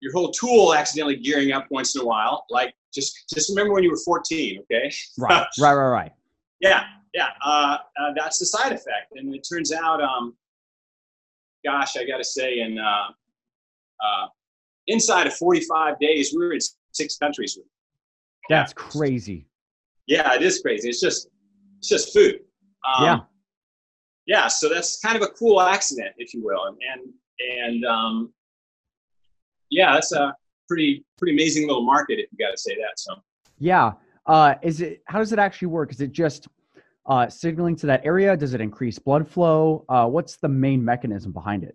your 0.00 0.12
whole 0.12 0.32
tool 0.32 0.74
accidentally 0.74 1.16
gearing 1.16 1.52
up 1.52 1.66
once 1.70 1.94
in 1.94 2.00
a 2.00 2.04
while, 2.04 2.44
like 2.50 2.74
just 2.92 3.24
just 3.32 3.48
remember 3.50 3.72
when 3.72 3.84
you 3.84 3.90
were 3.90 4.00
14, 4.04 4.60
okay? 4.62 4.92
Right, 5.16 5.46
right, 5.60 5.74
right, 5.74 5.88
right. 5.88 6.12
Yeah, 6.60 6.82
yeah. 7.14 7.28
Uh, 7.44 7.76
uh, 8.00 8.12
that's 8.16 8.38
the 8.40 8.46
side 8.46 8.72
effect, 8.72 9.12
and 9.14 9.32
it 9.32 9.46
turns 9.48 9.72
out, 9.72 10.02
um, 10.02 10.34
gosh, 11.64 11.96
I 11.96 12.04
got 12.04 12.18
to 12.18 12.24
say, 12.24 12.60
in 12.60 12.78
uh, 12.78 13.08
uh, 14.04 14.26
inside 14.88 15.28
of 15.28 15.34
45 15.34 16.00
days, 16.00 16.34
we 16.34 16.44
were 16.44 16.52
in 16.52 16.60
six 16.90 17.16
countries. 17.16 17.56
That's 18.48 18.72
crazy. 18.72 19.46
Yeah, 20.12 20.34
it 20.34 20.42
is 20.42 20.60
crazy. 20.60 20.88
It's 20.88 21.00
just 21.00 21.28
it's 21.78 21.88
just 21.88 22.12
food. 22.12 22.40
Um, 22.86 23.04
yeah 23.04 23.18
yeah, 24.26 24.48
so 24.48 24.68
that's 24.68 25.00
kind 25.00 25.16
of 25.16 25.22
a 25.22 25.28
cool 25.28 25.60
accident, 25.60 26.10
if 26.16 26.32
you 26.32 26.44
will, 26.44 26.64
and 26.66 26.76
and, 26.92 27.12
and 27.64 27.84
um, 27.84 28.32
yeah, 29.70 29.94
that's 29.94 30.12
a 30.12 30.34
pretty 30.68 31.04
pretty 31.18 31.32
amazing 31.32 31.66
little 31.66 31.84
market, 31.84 32.18
if 32.18 32.26
you 32.30 32.38
got 32.38 32.50
to 32.50 32.56
say 32.56 32.74
that. 32.76 32.98
So 32.98 33.14
yeah, 33.58 33.92
uh, 34.26 34.54
is 34.62 34.80
it? 34.80 35.02
How 35.06 35.18
does 35.18 35.32
it 35.32 35.38
actually 35.38 35.68
work? 35.68 35.90
Is 35.90 36.00
it 36.00 36.12
just 36.12 36.48
uh, 37.06 37.28
signaling 37.28 37.76
to 37.76 37.86
that 37.86 38.04
area? 38.04 38.36
Does 38.36 38.54
it 38.54 38.60
increase 38.60 38.98
blood 38.98 39.26
flow? 39.26 39.84
Uh, 39.88 40.06
what's 40.06 40.36
the 40.36 40.48
main 40.48 40.84
mechanism 40.84 41.32
behind 41.32 41.64
it? 41.64 41.74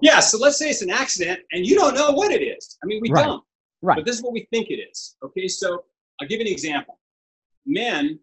Yeah, 0.00 0.20
so 0.20 0.38
let's 0.38 0.58
say 0.58 0.70
it's 0.70 0.82
an 0.82 0.90
accident 0.90 1.40
and 1.52 1.66
you 1.66 1.76
don't 1.76 1.94
know 1.94 2.10
what 2.10 2.32
it 2.32 2.42
is. 2.42 2.78
I 2.82 2.86
mean, 2.86 3.00
we 3.00 3.10
Right. 3.10 3.24
don't. 3.24 3.42
Right. 3.80 3.96
But 3.96 4.06
this 4.06 4.16
is 4.16 4.22
what 4.22 4.32
we 4.32 4.46
think 4.50 4.70
it 4.70 4.76
is. 4.76 5.16
Okay, 5.22 5.46
so 5.46 5.84
I'll 6.20 6.26
give 6.28 6.40
you 6.40 6.46
an 6.46 6.52
example. 6.52 6.98
Men, 7.66 8.18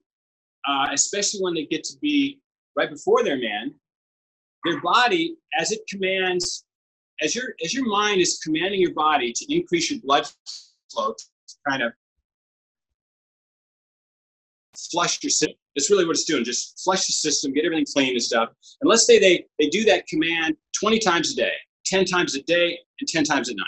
uh, 0.67 0.87
especially 0.91 1.41
when 1.41 1.53
they 1.53 1.65
get 1.65 1.83
to 1.85 1.97
be 1.99 2.39
right 2.75 2.89
before 2.89 3.23
they're 3.23 3.39
men, 3.39 3.73
their 4.65 4.79
body, 4.81 5.35
as 5.57 5.71
it 5.71 5.81
commands, 5.89 6.65
as 7.21 7.35
your 7.35 7.55
as 7.63 7.73
your 7.73 7.87
mind 7.87 8.21
is 8.21 8.39
commanding 8.43 8.79
your 8.79 8.93
body 8.93 9.33
to 9.33 9.53
increase 9.53 9.89
your 9.89 9.99
blood 10.01 10.27
flow, 10.91 11.13
to 11.13 11.55
kind 11.67 11.81
of 11.83 11.93
flush 14.91 15.21
your 15.23 15.29
system. 15.29 15.55
That's 15.75 15.89
really 15.89 16.05
what 16.05 16.11
it's 16.15 16.25
doing. 16.25 16.43
Just 16.43 16.81
flush 16.83 17.05
the 17.07 17.13
system, 17.13 17.53
get 17.53 17.65
everything 17.65 17.85
clean 17.91 18.11
and 18.11 18.21
stuff. 18.21 18.49
And 18.81 18.89
let's 18.89 19.05
say 19.05 19.19
they 19.19 19.45
they 19.59 19.67
do 19.69 19.83
that 19.85 20.07
command 20.07 20.55
20 20.79 20.99
times 20.99 21.33
a 21.33 21.35
day, 21.35 21.53
10 21.85 22.05
times 22.05 22.35
a 22.35 22.41
day, 22.43 22.77
and 22.99 23.07
10 23.07 23.23
times 23.23 23.49
a 23.49 23.55
night 23.55 23.65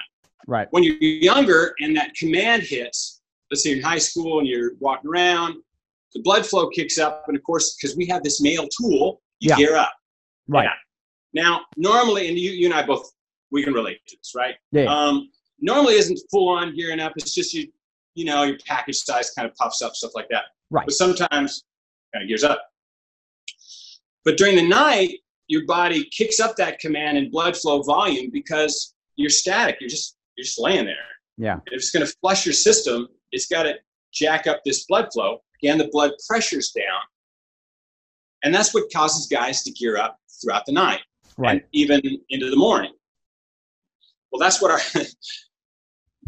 Right. 0.48 0.68
when 0.72 0.84
you're 0.84 0.96
younger 1.02 1.74
and 1.80 1.96
that 1.96 2.14
command 2.16 2.64
hits, 2.64 3.22
let's 3.54 3.62
say 3.64 3.70
you're 3.70 3.78
in 3.80 3.84
high 3.86 4.00
school 4.00 4.40
and 4.40 4.48
you're 4.48 4.72
walking 4.80 5.10
around, 5.12 5.58
the 6.16 6.22
blood 6.24 6.44
flow 6.44 6.70
kicks 6.70 6.98
up, 6.98 7.24
and 7.28 7.38
of 7.38 7.44
course, 7.44 7.76
because 7.76 7.96
we 7.96 8.08
have 8.08 8.24
this 8.24 8.42
male 8.42 8.68
tool, 8.68 9.22
you 9.40 9.50
Yeah. 9.52 9.58
gear 9.58 9.76
up. 9.76 9.94
Right. 10.48 10.68
Now, 11.34 11.62
normally, 11.78 12.30
and 12.30 12.38
you, 12.38 12.52
you 12.52 12.66
and 12.66 12.74
I 12.74 12.84
both, 12.84 13.12
we 13.52 13.64
can 13.64 13.74
relate 13.74 14.00
to 14.08 14.18
this, 14.18 14.34
right? 14.36 14.56
Yeah. 14.72 14.84
yeah. 14.84 14.96
Um, 14.96 15.30
normally 15.60 15.94
isn't 15.96 16.20
full 16.32 16.50
on 16.50 16.76
gearing 16.76 17.00
up. 17.00 17.14
It's 17.16 17.34
just 17.36 17.54
you, 17.54 17.72
you 18.16 18.26
know, 18.26 18.42
your 18.44 18.58
package 18.66 18.98
size 18.98 19.30
kind 19.32 19.48
of 19.48 19.56
puffs 19.56 19.82
up, 19.84 19.96
stuff 19.96 20.12
like 20.16 20.30
that. 20.30 20.46
Right. 20.72 20.86
But 20.86 20.94
sometimes 20.96 21.64
kind 22.12 22.24
of 22.24 22.28
gears 22.28 22.44
up. 22.44 22.60
But 24.26 24.38
during 24.38 24.56
the 24.56 24.68
night, 24.68 25.20
your 25.48 25.66
body 25.68 26.06
kicks 26.06 26.40
up 26.40 26.56
that 26.56 26.80
command 26.80 27.18
and 27.20 27.32
blood 27.32 27.56
flow 27.56 27.84
volume 27.84 28.32
because 28.32 28.96
you're 29.16 29.30
static. 29.30 29.78
You're 29.80 29.90
just 29.90 30.18
you're 30.36 30.46
just 30.46 30.60
laying 30.60 30.86
there. 30.86 30.96
Yeah. 31.38 31.54
And 31.54 31.62
if 31.68 31.74
it's 31.74 31.92
going 31.92 32.06
to 32.06 32.14
flush 32.22 32.46
your 32.46 32.54
system, 32.54 33.08
it's 33.32 33.48
got 33.48 33.64
to 33.64 33.74
jack 34.12 34.48
up 34.48 34.62
this 34.66 34.86
blood 34.86 35.10
flow. 35.12 35.40
Again, 35.62 35.78
the 35.78 35.90
blood 35.92 36.12
pressure's 36.28 36.72
down. 36.72 37.00
And 38.44 38.54
that's 38.54 38.74
what 38.74 38.92
causes 38.94 39.28
guys 39.28 39.64
to 39.64 39.72
gear 39.72 39.98
up 39.98 40.20
throughout 40.42 40.66
the 40.66 40.74
night 40.74 41.00
Right. 41.38 41.52
and 41.54 41.64
even 41.72 42.02
into 42.30 42.50
the 42.50 42.56
morning. 42.58 42.92
Well, 44.32 44.40
that's 44.40 44.62
what 44.62 44.72
our 44.72 44.80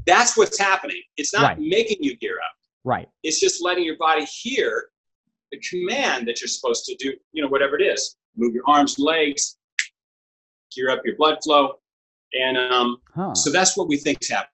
that's 0.05 0.37
what's 0.37 0.59
happening. 0.59 1.01
It's 1.17 1.33
not 1.33 1.43
Right. 1.43 1.59
making 1.59 1.97
you 2.01 2.15
gear 2.17 2.35
up. 2.37 2.55
Right. 2.83 3.07
It's 3.23 3.39
just 3.39 3.63
letting 3.63 3.83
your 3.83 3.97
body 3.97 4.25
hear 4.25 4.89
the 5.51 5.59
command 5.69 6.27
that 6.27 6.41
you're 6.41 6.47
supposed 6.47 6.85
to 6.85 6.95
do, 6.95 7.13
you 7.31 7.41
know, 7.41 7.47
whatever 7.49 7.77
it 7.79 7.83
is. 7.83 8.15
Move 8.35 8.53
your 8.53 8.63
arms 8.67 8.99
legs, 8.99 9.57
gear 10.73 10.89
up 10.89 11.01
your 11.05 11.15
blood 11.15 11.37
flow. 11.43 11.79
And 12.33 12.57
um, 12.57 12.97
Huh. 13.13 13.33
so 13.33 13.51
that's 13.51 13.75
what 13.77 13.87
we 13.87 13.97
think 13.97 14.19
is 14.21 14.29
happening. 14.29 14.49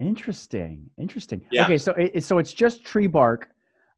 Interesting. 0.00 0.88
Interesting. 0.98 1.42
Yeah. 1.50 1.64
Okay, 1.64 1.78
so 1.78 1.92
it, 1.92 2.24
so 2.24 2.38
it's 2.38 2.52
just 2.52 2.84
tree 2.84 3.06
bark. 3.06 3.50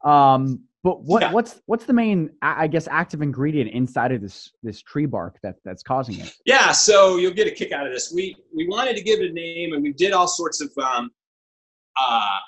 Um, 0.03 0.63
but 0.83 1.01
what 1.01 1.21
Yeah. 1.21 1.31
what's 1.31 1.61
what's 1.65 1.85
the 1.85 1.93
main 1.93 2.29
I 2.41 2.67
guess 2.67 2.89
active 2.91 3.21
ingredient 3.21 3.71
inside 3.71 4.11
of 4.11 4.21
this 4.21 4.51
this 4.63 4.81
tree 4.81 5.05
bark 5.05 5.39
that 5.41 5.55
that's 5.63 5.81
causing 5.81 6.19
it? 6.19 6.35
Yeah, 6.45 6.71
so 6.73 7.17
you'll 7.17 7.33
get 7.33 7.47
a 7.47 7.51
kick 7.51 7.71
out 7.71 7.87
of 7.87 7.93
this. 7.93 8.11
We 8.13 8.35
we 8.53 8.67
wanted 8.67 8.97
to 8.97 9.01
give 9.01 9.21
it 9.21 9.31
a 9.31 9.33
name, 9.33 9.73
and 9.73 9.81
we 9.81 9.93
did 9.93 10.11
all 10.11 10.27
sorts 10.27 10.59
of. 10.61 10.71
Um, 10.77 11.09
uh, 11.99 12.39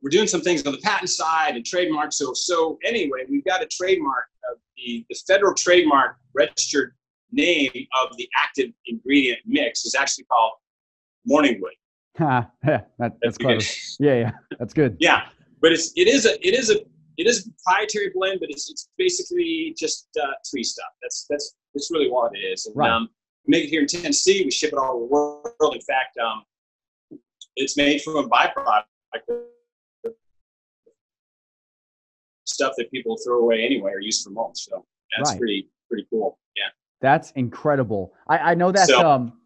we're 0.00 0.10
doing 0.10 0.28
some 0.28 0.42
things 0.42 0.64
on 0.66 0.72
the 0.72 0.78
patent 0.78 1.08
side 1.10 1.56
and 1.56 1.64
trademark. 1.64 2.12
So 2.12 2.34
so 2.34 2.78
anyway, 2.84 3.24
we've 3.28 3.44
got 3.44 3.62
a 3.62 3.66
trademark 3.66 4.26
of 4.52 4.58
the 4.76 5.04
the 5.08 5.16
federal 5.26 5.54
trademark 5.54 6.18
registered 6.34 6.94
name 7.32 7.70
of 8.00 8.16
the 8.16 8.28
active 8.40 8.70
ingredient 8.86 9.40
mix 9.44 9.84
is 9.84 9.96
actually 9.96 10.24
called 10.24 10.52
Morningwood. 11.28 11.74
Ha, 12.18 12.48
that, 12.62 12.90
that's 12.98 13.16
That's 13.22 13.38
clever. 13.38 13.58
good. 13.58 13.66
Yeah, 13.98 14.14
yeah, 14.14 14.30
that's 14.58 14.72
good. 14.74 14.96
Yeah, 15.00 15.22
but 15.60 15.72
it's 15.72 15.92
it 15.96 16.06
is 16.08 16.26
a 16.26 16.34
it 16.46 16.54
is 16.54 16.70
a 16.70 16.76
it 17.16 17.26
is 17.26 17.46
a 17.46 17.50
proprietary 17.50 18.10
blend, 18.14 18.40
but 18.40 18.50
it's 18.50 18.70
it's 18.70 18.88
basically 18.98 19.74
just 19.76 20.08
uh, 20.22 20.32
tree 20.48 20.62
stuff. 20.64 20.90
That's 21.02 21.26
that's 21.28 21.56
that's 21.74 21.90
really 21.90 22.10
what 22.10 22.32
it 22.36 22.40
is. 22.40 22.66
And, 22.66 22.76
Right. 22.76 22.90
um, 22.90 23.08
we 23.46 23.50
make 23.52 23.64
it 23.64 23.68
here 23.70 23.80
in 23.82 23.86
Tennessee. 23.86 24.42
We 24.44 24.50
ship 24.50 24.72
it 24.72 24.78
all 24.78 24.96
over 24.96 25.00
the 25.44 25.54
world. 25.60 25.74
In 25.74 25.80
fact, 25.80 26.16
um, 26.18 26.44
it's 27.56 27.76
made 27.76 28.00
from 28.02 28.16
a 28.16 28.28
byproduct 28.28 28.84
stuff 32.46 32.74
that 32.76 32.90
people 32.90 33.16
throw 33.24 33.40
away 33.40 33.64
anyway 33.64 33.92
or 33.92 34.00
use 34.00 34.22
for 34.22 34.30
mulch. 34.30 34.58
So 34.58 34.84
that's 35.16 35.30
Right. 35.30 35.38
pretty 35.38 35.68
pretty 35.88 36.06
cool. 36.10 36.38
Yeah. 36.56 36.68
That's 37.00 37.32
incredible. 37.32 38.14
I, 38.28 38.38
I 38.38 38.54
know 38.54 38.70
that 38.72 38.86
So- 38.88 39.08
um 39.10 39.40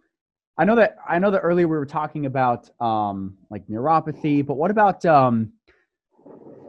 I 0.58 0.64
know 0.64 0.74
that 0.74 0.96
I 1.08 1.20
know 1.20 1.30
that 1.30 1.40
earlier 1.40 1.68
we 1.68 1.76
were 1.76 1.86
talking 1.86 2.26
about 2.26 2.68
um 2.80 3.38
like 3.48 3.66
neuropathy, 3.68 4.44
but 4.44 4.54
what 4.54 4.72
about 4.72 5.04
um 5.06 5.52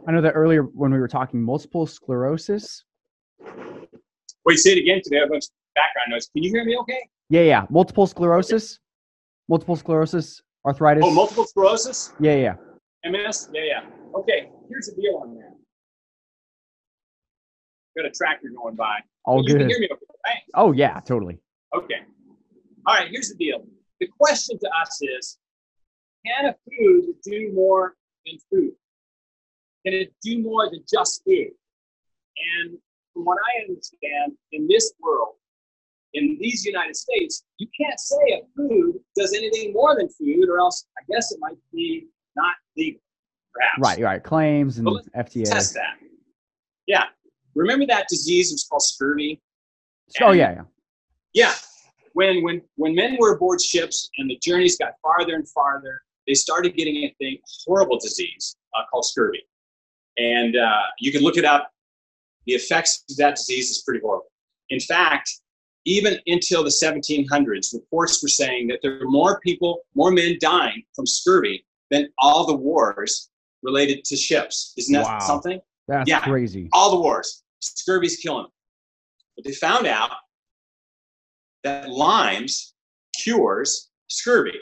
I 0.06 0.12
know 0.12 0.20
that 0.20 0.32
earlier 0.32 0.62
when 0.62 0.92
we 0.92 0.98
were 0.98 1.08
talking 1.08 1.42
multiple 1.42 1.86
sclerosis. 1.86 2.84
Wait, 4.44 4.58
say 4.58 4.72
it 4.72 4.78
again. 4.78 5.00
Today 5.02 5.18
I 5.18 5.20
have 5.20 5.28
a 5.28 5.32
bunch 5.32 5.44
of 5.44 5.50
background 5.74 6.12
noise. 6.12 6.28
Can 6.32 6.44
you 6.44 6.50
hear 6.50 6.64
me? 6.64 6.76
Okay. 6.78 7.08
Yeah, 7.28 7.42
yeah. 7.42 7.66
Multiple 7.68 8.06
sclerosis. 8.06 8.78
Multiple 9.48 9.74
sclerosis, 9.74 10.40
arthritis. 10.64 11.02
Oh, 11.04 11.10
multiple 11.10 11.44
sclerosis. 11.44 12.12
yeah, 12.20 12.36
yeah. 12.36 12.54
MS? 13.04 13.50
Yeah, 13.52 13.62
yeah. 13.64 13.80
Okay, 14.14 14.48
here's 14.68 14.86
the 14.86 15.00
deal 15.00 15.16
on 15.22 15.34
that. 15.34 15.56
Got 17.96 18.06
a 18.06 18.10
tractor 18.10 18.48
going 18.56 18.76
by. 18.76 18.98
All 19.24 19.38
you 19.38 19.46
can 19.46 19.58
good. 19.58 19.70
hear 19.70 19.80
me 19.80 19.88
okay, 19.90 20.04
right? 20.24 20.36
Oh 20.54 20.70
yeah, 20.70 21.00
totally. 21.00 21.40
Okay. 21.76 21.96
All 22.86 22.94
right, 22.94 23.08
here's 23.10 23.28
the 23.28 23.34
deal. 23.34 23.64
The 24.00 24.08
question 24.18 24.58
to 24.58 24.70
us 24.82 24.98
is 25.02 25.38
can 26.26 26.46
a 26.46 26.56
food 26.68 27.14
do 27.22 27.52
more 27.54 27.94
than 28.26 28.38
food? 28.50 28.72
Can 29.84 29.94
it 29.94 30.12
do 30.22 30.42
more 30.42 30.70
than 30.70 30.82
just 30.90 31.22
food? 31.24 31.50
And 32.60 32.78
from 33.12 33.24
what 33.24 33.38
I 33.38 33.62
understand, 33.62 34.32
in 34.52 34.66
this 34.68 34.92
world, 35.00 35.34
in 36.14 36.38
these 36.40 36.64
United 36.64 36.96
States, 36.96 37.44
you 37.58 37.68
can't 37.78 37.98
say 37.98 38.16
a 38.32 38.40
food 38.56 38.98
does 39.16 39.32
anything 39.34 39.72
more 39.72 39.94
than 39.96 40.08
food, 40.08 40.48
or 40.48 40.58
else 40.58 40.86
I 40.98 41.02
guess 41.10 41.32
it 41.32 41.38
might 41.40 41.56
be 41.72 42.06
not 42.36 42.54
legal, 42.76 43.00
perhaps. 43.54 43.78
Right, 43.78 44.00
right. 44.00 44.22
Claims 44.22 44.78
and 44.78 44.88
FDA. 45.16 45.44
Test 45.44 45.74
that. 45.74 45.96
Yeah. 46.86 47.04
Remember 47.54 47.86
that 47.86 48.06
disease? 48.08 48.50
It 48.50 48.54
was 48.54 48.66
called 48.68 48.82
scurvy. 48.82 49.40
Oh 50.20 50.32
yeah, 50.32 50.52
yeah. 50.52 50.62
Yeah. 51.32 51.54
When 52.14 52.42
when 52.42 52.62
when 52.76 52.94
men 52.94 53.16
were 53.20 53.34
aboard 53.34 53.60
ships 53.62 54.08
and 54.18 54.28
the 54.30 54.38
journeys 54.42 54.76
got 54.76 54.94
farther 55.02 55.34
and 55.34 55.48
farther, 55.48 56.00
they 56.26 56.34
started 56.34 56.76
getting 56.76 56.96
a 57.04 57.14
thing, 57.18 57.38
horrible 57.66 57.98
disease 57.98 58.56
uh, 58.76 58.82
called 58.90 59.04
scurvy, 59.04 59.42
and 60.18 60.56
uh, 60.56 60.82
you 60.98 61.12
can 61.12 61.22
look 61.22 61.36
it 61.36 61.44
up. 61.44 61.70
The 62.46 62.54
effects 62.54 63.04
of 63.10 63.16
that 63.18 63.36
disease 63.36 63.70
is 63.70 63.82
pretty 63.82 64.00
horrible. 64.00 64.30
In 64.70 64.80
fact, 64.80 65.30
even 65.84 66.18
until 66.26 66.62
the 66.64 66.70
1700s, 66.70 67.72
reports 67.74 68.22
were 68.22 68.28
saying 68.28 68.68
that 68.68 68.80
there 68.82 68.98
were 68.98 69.10
more 69.10 69.40
people, 69.40 69.80
more 69.94 70.10
men 70.10 70.36
dying 70.40 70.82
from 70.94 71.06
scurvy 71.06 71.64
than 71.90 72.08
all 72.18 72.46
the 72.46 72.56
wars 72.56 73.30
related 73.62 74.04
to 74.04 74.16
ships. 74.16 74.74
Isn't 74.78 74.94
that 74.94 75.04
Wow. 75.04 75.18
something? 75.20 75.60
That's 75.88 76.08
Yeah. 76.08 76.20
crazy. 76.20 76.68
all 76.72 76.90
the 76.90 77.00
wars. 77.00 77.42
Scurvy's 77.60 78.16
killing 78.16 78.44
them. 78.44 78.52
But 79.36 79.44
they 79.44 79.52
found 79.52 79.86
out 79.86 80.10
that 81.64 81.90
limes 81.90 82.74
cures 83.16 83.90
scurvy. 84.08 84.58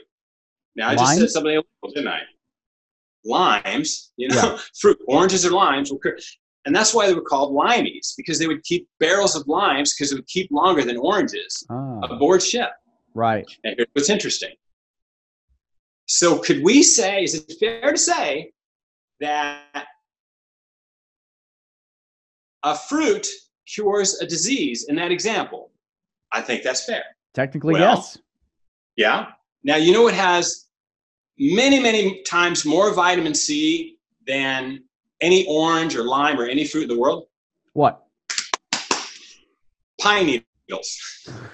Now 0.76 0.90
I 0.90 0.96
just 0.96 1.16
said 1.16 1.30
something 1.30 1.52
illegal, 1.52 1.94
didn't 1.94 2.08
I? 2.08 2.20
Limes, 3.24 4.12
you 4.16 4.28
know, 4.28 4.58
fruit, 4.80 4.98
oranges 5.08 5.44
or 5.44 5.50
limes 5.50 5.90
will 5.90 5.98
cure. 5.98 6.18
And 6.66 6.74
that's 6.74 6.92
why 6.92 7.06
they 7.06 7.14
were 7.14 7.22
called 7.22 7.54
limeys, 7.54 8.14
because 8.16 8.38
they 8.38 8.46
would 8.46 8.62
keep 8.64 8.88
barrels 9.00 9.34
of 9.34 9.46
limes 9.48 9.94
because 9.94 10.12
it 10.12 10.16
would 10.16 10.26
keep 10.26 10.50
longer 10.50 10.84
than 10.84 10.96
oranges 10.98 11.64
Ah, 11.70 12.00
aboard 12.02 12.42
ship. 12.42 12.70
right. 13.14 13.46
And 13.64 13.74
here's 13.76 13.88
what's 13.94 14.10
interesting. 14.10 14.54
So, 16.06 16.38
could 16.38 16.62
we 16.62 16.82
say, 16.82 17.24
is 17.24 17.34
it 17.34 17.52
fair 17.60 17.92
to 17.92 17.98
say 17.98 18.52
that 19.20 19.86
a 22.62 22.74
fruit 22.76 23.26
cures 23.66 24.20
a 24.20 24.26
disease 24.26 24.86
in 24.88 24.96
that 24.96 25.12
example? 25.12 25.70
I 26.32 26.40
think 26.40 26.62
that's 26.62 26.84
fair. 26.84 27.02
Technically, 27.34 27.74
Well, 27.74 27.96
yes. 27.96 28.18
Yeah. 28.96 29.26
Now, 29.64 29.76
you 29.76 29.92
know 29.92 30.08
it 30.08 30.14
has 30.14 30.66
many, 31.38 31.78
many 31.80 32.22
times 32.22 32.64
more 32.64 32.92
vitamin 32.92 33.34
C 33.34 33.96
than 34.26 34.82
any 35.20 35.46
orange 35.48 35.96
or 35.96 36.02
lime 36.04 36.38
or 36.40 36.46
any 36.46 36.64
fruit 36.66 36.82
in 36.84 36.88
the 36.88 36.98
world? 36.98 37.26
What? 37.72 38.04
Pine 40.00 40.26
needles. 40.68 40.98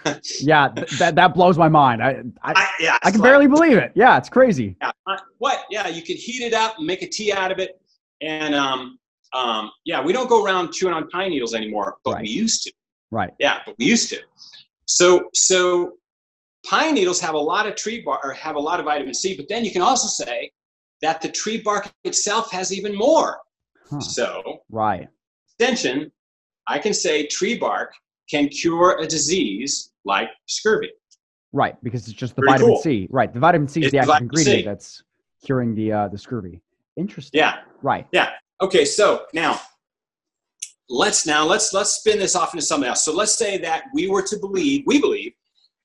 Yeah, 0.40 0.68
th- 0.68 0.90
that 0.98 1.14
that 1.14 1.34
blows 1.34 1.56
my 1.56 1.68
mind. 1.68 2.02
I 2.02 2.22
I, 2.42 2.52
I, 2.54 2.68
yeah, 2.78 2.98
I 3.02 3.10
can 3.10 3.20
like- 3.20 3.28
barely 3.30 3.46
believe 3.46 3.76
it. 3.78 3.92
Yeah, 3.94 4.18
it's 4.18 4.28
crazy. 4.28 4.76
Yeah. 4.82 4.90
What? 5.38 5.64
Yeah, 5.70 5.88
you 5.88 6.02
can 6.02 6.16
heat 6.16 6.42
it 6.42 6.52
up 6.52 6.76
and 6.78 6.86
make 6.86 7.00
a 7.02 7.08
tea 7.08 7.32
out 7.32 7.50
of 7.50 7.58
it. 7.58 7.80
And 8.20 8.54
um, 8.54 8.98
um, 9.32 9.70
yeah, 9.84 10.02
we 10.02 10.12
don't 10.12 10.28
go 10.28 10.44
around 10.44 10.72
chewing 10.72 10.92
on 10.94 11.08
pine 11.08 11.30
needles 11.30 11.54
anymore, 11.54 11.96
but 12.04 12.14
Right. 12.14 12.22
we 12.22 12.28
used 12.28 12.64
to. 12.64 12.72
Right. 13.10 13.30
Yeah, 13.38 13.60
but 13.64 13.76
we 13.78 13.86
used 13.86 14.10
to. 14.10 14.18
So, 14.86 15.28
so 15.34 15.92
pine 16.66 16.94
needles 16.94 17.20
have 17.20 17.34
a 17.34 17.38
lot 17.38 17.66
of 17.66 17.76
tree 17.76 18.02
bark 18.02 18.24
or 18.24 18.32
have 18.32 18.56
a 18.56 18.60
lot 18.60 18.80
of 18.80 18.86
vitamin 18.86 19.14
C, 19.14 19.36
but 19.36 19.46
then 19.48 19.64
you 19.64 19.70
can 19.70 19.82
also 19.82 20.08
say 20.08 20.50
that 21.02 21.20
the 21.20 21.28
tree 21.28 21.60
bark 21.60 21.92
itself 22.04 22.50
has 22.52 22.72
even 22.72 22.94
more. 22.96 23.38
Huh. 23.90 24.00
So, 24.00 24.62
right. 24.70 25.08
Extension, 25.48 26.10
I 26.66 26.78
can 26.78 26.94
say 26.94 27.26
tree 27.26 27.58
bark 27.58 27.92
can 28.30 28.48
cure 28.48 28.98
a 29.00 29.06
disease 29.06 29.92
like 30.04 30.28
scurvy. 30.46 30.90
Right, 31.52 31.76
because 31.84 32.08
it's 32.08 32.16
just 32.16 32.34
the 32.34 32.42
Pretty 32.42 32.54
vitamin 32.54 32.74
cool. 32.74 32.82
C. 32.82 33.06
Right, 33.10 33.32
the 33.32 33.38
vitamin 33.38 33.68
C 33.68 33.80
is 33.80 33.86
it's 33.86 33.92
the 33.92 33.98
active 33.98 34.22
ingredient 34.22 34.60
C. 34.60 34.64
that's 34.64 35.02
curing 35.44 35.74
the 35.74 35.92
uh, 35.92 36.08
the 36.08 36.18
scurvy. 36.18 36.60
Interesting. 36.96 37.38
Yeah. 37.38 37.58
Right. 37.82 38.06
Yeah. 38.12 38.30
Okay. 38.60 38.84
So 38.84 39.26
now 39.34 39.60
let's 40.88 41.26
now 41.26 41.46
let's 41.46 41.72
let's 41.72 41.96
spin 41.96 42.18
this 42.18 42.36
off 42.36 42.54
into 42.54 42.64
something 42.64 42.88
else. 42.88 43.04
So 43.04 43.14
let's 43.14 43.36
say 43.36 43.58
that 43.58 43.84
we 43.94 44.08
were 44.08 44.22
to 44.22 44.38
believe 44.38 44.84
we 44.86 45.00
believe 45.00 45.32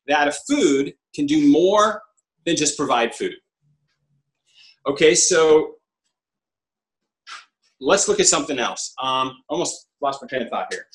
that 0.08 0.28
a 0.28 0.32
food 0.32 0.94
can 1.14 1.26
do 1.26 1.52
more 1.52 2.02
than 2.46 2.56
just 2.56 2.78
provide 2.78 3.14
food. 3.14 3.36
Okay. 4.88 5.16
So 5.16 5.76
let's 7.80 8.08
look 8.08 8.20
at 8.20 8.28
something 8.28 8.60
else. 8.60 8.94
Um, 9.02 9.34
almost 9.50 9.88
lost 10.02 10.22
my 10.22 10.28
train 10.28 10.44
of 10.44 10.50
thought 10.50 10.72
here. 10.72 10.86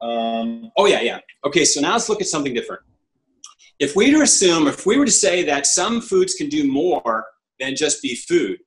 Um, 0.00 0.70
oh 0.76 0.86
yeah, 0.86 1.00
yeah. 1.00 1.20
Okay. 1.44 1.64
So 1.64 1.80
now 1.80 1.92
let's 1.92 2.08
look 2.08 2.20
at 2.20 2.26
something 2.26 2.54
different 2.54 2.82
if 3.78 3.94
we 3.94 4.10
were 4.10 4.18
to 4.18 4.24
assume, 4.24 4.66
if 4.66 4.86
we 4.86 4.98
were 4.98 5.04
to 5.04 5.10
say 5.10 5.44
that 5.44 5.66
some 5.66 6.00
foods 6.00 6.34
can 6.34 6.48
do 6.48 6.70
more 6.70 7.24
than 7.60 7.76
just 7.76 8.02
be 8.02 8.14
food, 8.14 8.58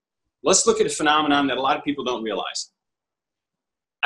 let's 0.43 0.65
look 0.65 0.79
at 0.79 0.87
a 0.87 0.89
phenomenon 0.89 1.47
that 1.47 1.57
a 1.57 1.61
lot 1.61 1.77
of 1.77 1.83
people 1.83 2.03
don't 2.03 2.23
realize. 2.23 2.70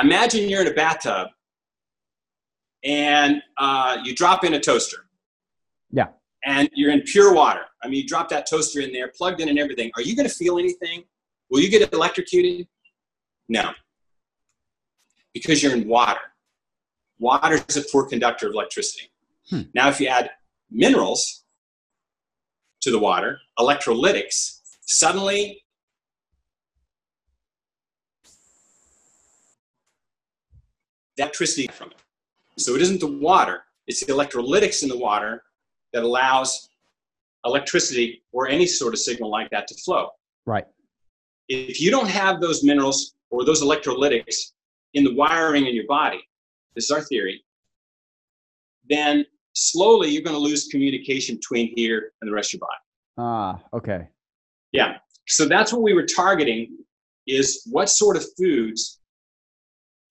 Imagine 0.00 0.48
you're 0.48 0.62
in 0.62 0.68
a 0.68 0.74
bathtub 0.74 1.28
and 2.84 3.42
uh, 3.58 3.98
you 4.04 4.14
drop 4.14 4.44
in 4.44 4.54
a 4.54 4.60
toaster. 4.60 5.06
Yeah. 5.90 6.08
And 6.44 6.68
you're 6.74 6.92
in 6.92 7.02
pure 7.02 7.34
water. 7.34 7.62
I 7.82 7.88
mean, 7.88 8.02
you 8.02 8.06
drop 8.06 8.28
that 8.28 8.48
toaster 8.48 8.80
in 8.80 8.92
there, 8.92 9.08
plugged 9.08 9.40
in 9.40 9.48
and 9.48 9.58
everything. 9.58 9.90
Are 9.96 10.02
you 10.02 10.14
going 10.14 10.28
to 10.28 10.34
feel 10.34 10.58
anything? 10.58 11.04
Will 11.50 11.60
you 11.60 11.70
get 11.70 11.92
electrocuted? 11.92 12.68
No. 13.48 13.70
Because 15.32 15.62
you're 15.62 15.74
in 15.74 15.88
water. 15.88 16.20
Water 17.18 17.58
is 17.68 17.76
a 17.76 17.82
poor 17.90 18.06
conductor 18.06 18.46
of 18.46 18.52
electricity. 18.52 19.10
Hmm. 19.48 19.62
Now, 19.74 19.88
if 19.88 20.00
you 20.00 20.08
add 20.08 20.30
minerals 20.70 21.44
to 22.82 22.90
the 22.90 22.98
water, 22.98 23.38
electrolytics, 23.58 24.60
suddenly 24.82 25.64
electricity 31.18 31.66
from 31.68 31.90
it. 31.90 31.96
So 32.58 32.74
it 32.74 32.82
isn't 32.82 33.00
the 33.00 33.06
water, 33.06 33.62
it's 33.86 34.04
the 34.04 34.12
electrolytics 34.12 34.82
in 34.82 34.88
the 34.88 34.98
water 34.98 35.42
that 35.92 36.02
allows 36.02 36.68
electricity 37.44 38.22
or 38.32 38.48
any 38.48 38.66
sort 38.66 38.92
of 38.92 39.00
signal 39.00 39.30
like 39.30 39.50
that 39.50 39.68
to 39.68 39.74
flow. 39.74 40.10
Right. 40.46 40.64
If 41.48 41.80
you 41.80 41.90
don't 41.90 42.08
have 42.08 42.40
those 42.40 42.64
minerals 42.64 43.14
or 43.30 43.44
those 43.44 43.62
electrolytics 43.62 44.52
in 44.94 45.04
the 45.04 45.14
wiring 45.14 45.66
in 45.66 45.74
your 45.74 45.86
body, 45.86 46.20
this 46.74 46.84
is 46.84 46.90
our 46.90 47.02
theory, 47.02 47.44
then 48.88 49.24
slowly 49.52 50.10
you're 50.10 50.22
going 50.22 50.34
to 50.34 50.40
lose 50.40 50.68
communication 50.68 51.36
between 51.36 51.72
here 51.76 52.12
and 52.20 52.28
the 52.28 52.34
rest 52.34 52.52
of 52.52 52.60
your 52.60 52.66
body. 52.66 52.80
Ah, 53.18 53.60
okay. 53.72 54.08
Yeah. 54.72 54.98
So 55.26 55.46
that's 55.46 55.72
what 55.72 55.82
we 55.82 55.94
were 55.94 56.06
targeting 56.06 56.78
is 57.26 57.62
what 57.70 57.88
sort 57.88 58.16
of 58.16 58.24
foods 58.36 59.00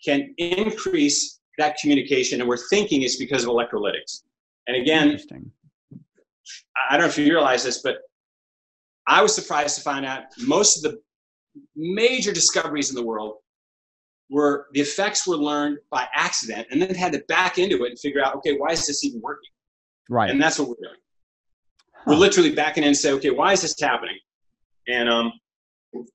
can 0.06 0.34
increase 0.38 1.40
that 1.58 1.78
communication 1.82 2.40
and 2.42 2.50
we're 2.50 2.68
thinking 2.70 3.02
it's 3.02 3.18
because 3.18 3.44
of 3.44 3.50
electrolytics. 3.50 4.24
And 4.68 4.78
again, 4.78 5.20
I 6.90 6.94
don't 6.94 7.02
know 7.02 7.08
if 7.08 7.18
you 7.18 7.26
realize 7.32 7.64
this, 7.64 7.82
but 7.82 7.98
I 9.08 9.22
was 9.22 9.34
surprised 9.34 9.76
to 9.78 9.82
find 9.82 10.06
out 10.06 10.24
most 10.40 10.84
of 10.84 10.92
the 10.92 11.00
major 11.76 12.32
discoveries 12.32 12.90
in 12.90 12.96
the 12.96 13.06
world 13.06 13.36
were 14.29 14.68
the 14.74 14.82
effects 14.82 15.27
were 15.27 15.38
learned 15.38 15.77
by 15.92 16.08
accident 16.14 16.68
and 16.72 16.82
then 16.82 16.94
had 16.96 17.14
to 17.14 17.20
back 17.27 17.58
into 17.58 17.84
it 17.84 17.90
and 17.90 18.00
figure 18.00 18.24
out, 18.24 18.36
okay, 18.36 18.58
why 18.58 18.72
is 18.72 18.86
this 18.88 19.03
even 19.03 19.22
working? 19.22 19.50
Right. 20.10 20.29
And 20.29 20.42
that's 20.42 20.58
what 20.58 20.70
we're 20.70 20.75
doing. 20.82 21.00
Huh. 21.94 22.03
We're 22.08 22.16
literally 22.16 22.53
backing 22.53 22.84
in 22.84 22.90
and 22.90 22.98
say, 22.98 23.12
okay, 23.14 23.29
why 23.29 23.53
is 23.53 23.62
this 23.62 23.79
happening? 23.79 24.18
And 24.88 25.10
um, 25.10 25.32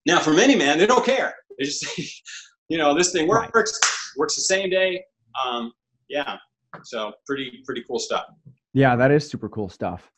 now 0.06 0.18
for 0.18 0.32
many 0.32 0.56
men, 0.56 0.78
they 0.78 0.86
don't 0.86 1.04
care. 1.04 1.34
They 1.58 1.64
just 1.64 1.84
say, 1.84 2.08
you 2.70 2.78
know, 2.78 2.94
this 2.94 3.12
thing 3.12 3.28
works, 3.28 3.50
right. 3.54 3.90
works 4.16 4.36
the 4.36 4.42
same 4.42 4.70
day. 4.70 5.04
Um, 5.44 5.72
yeah. 6.08 6.36
So 6.84 7.12
pretty, 7.26 7.62
pretty 7.66 7.84
cool 7.86 7.98
stuff. 7.98 8.24
Yeah, 8.72 8.96
that 8.96 9.10
is 9.10 9.28
super 9.28 9.48
cool 9.48 9.68
stuff. 9.68 10.10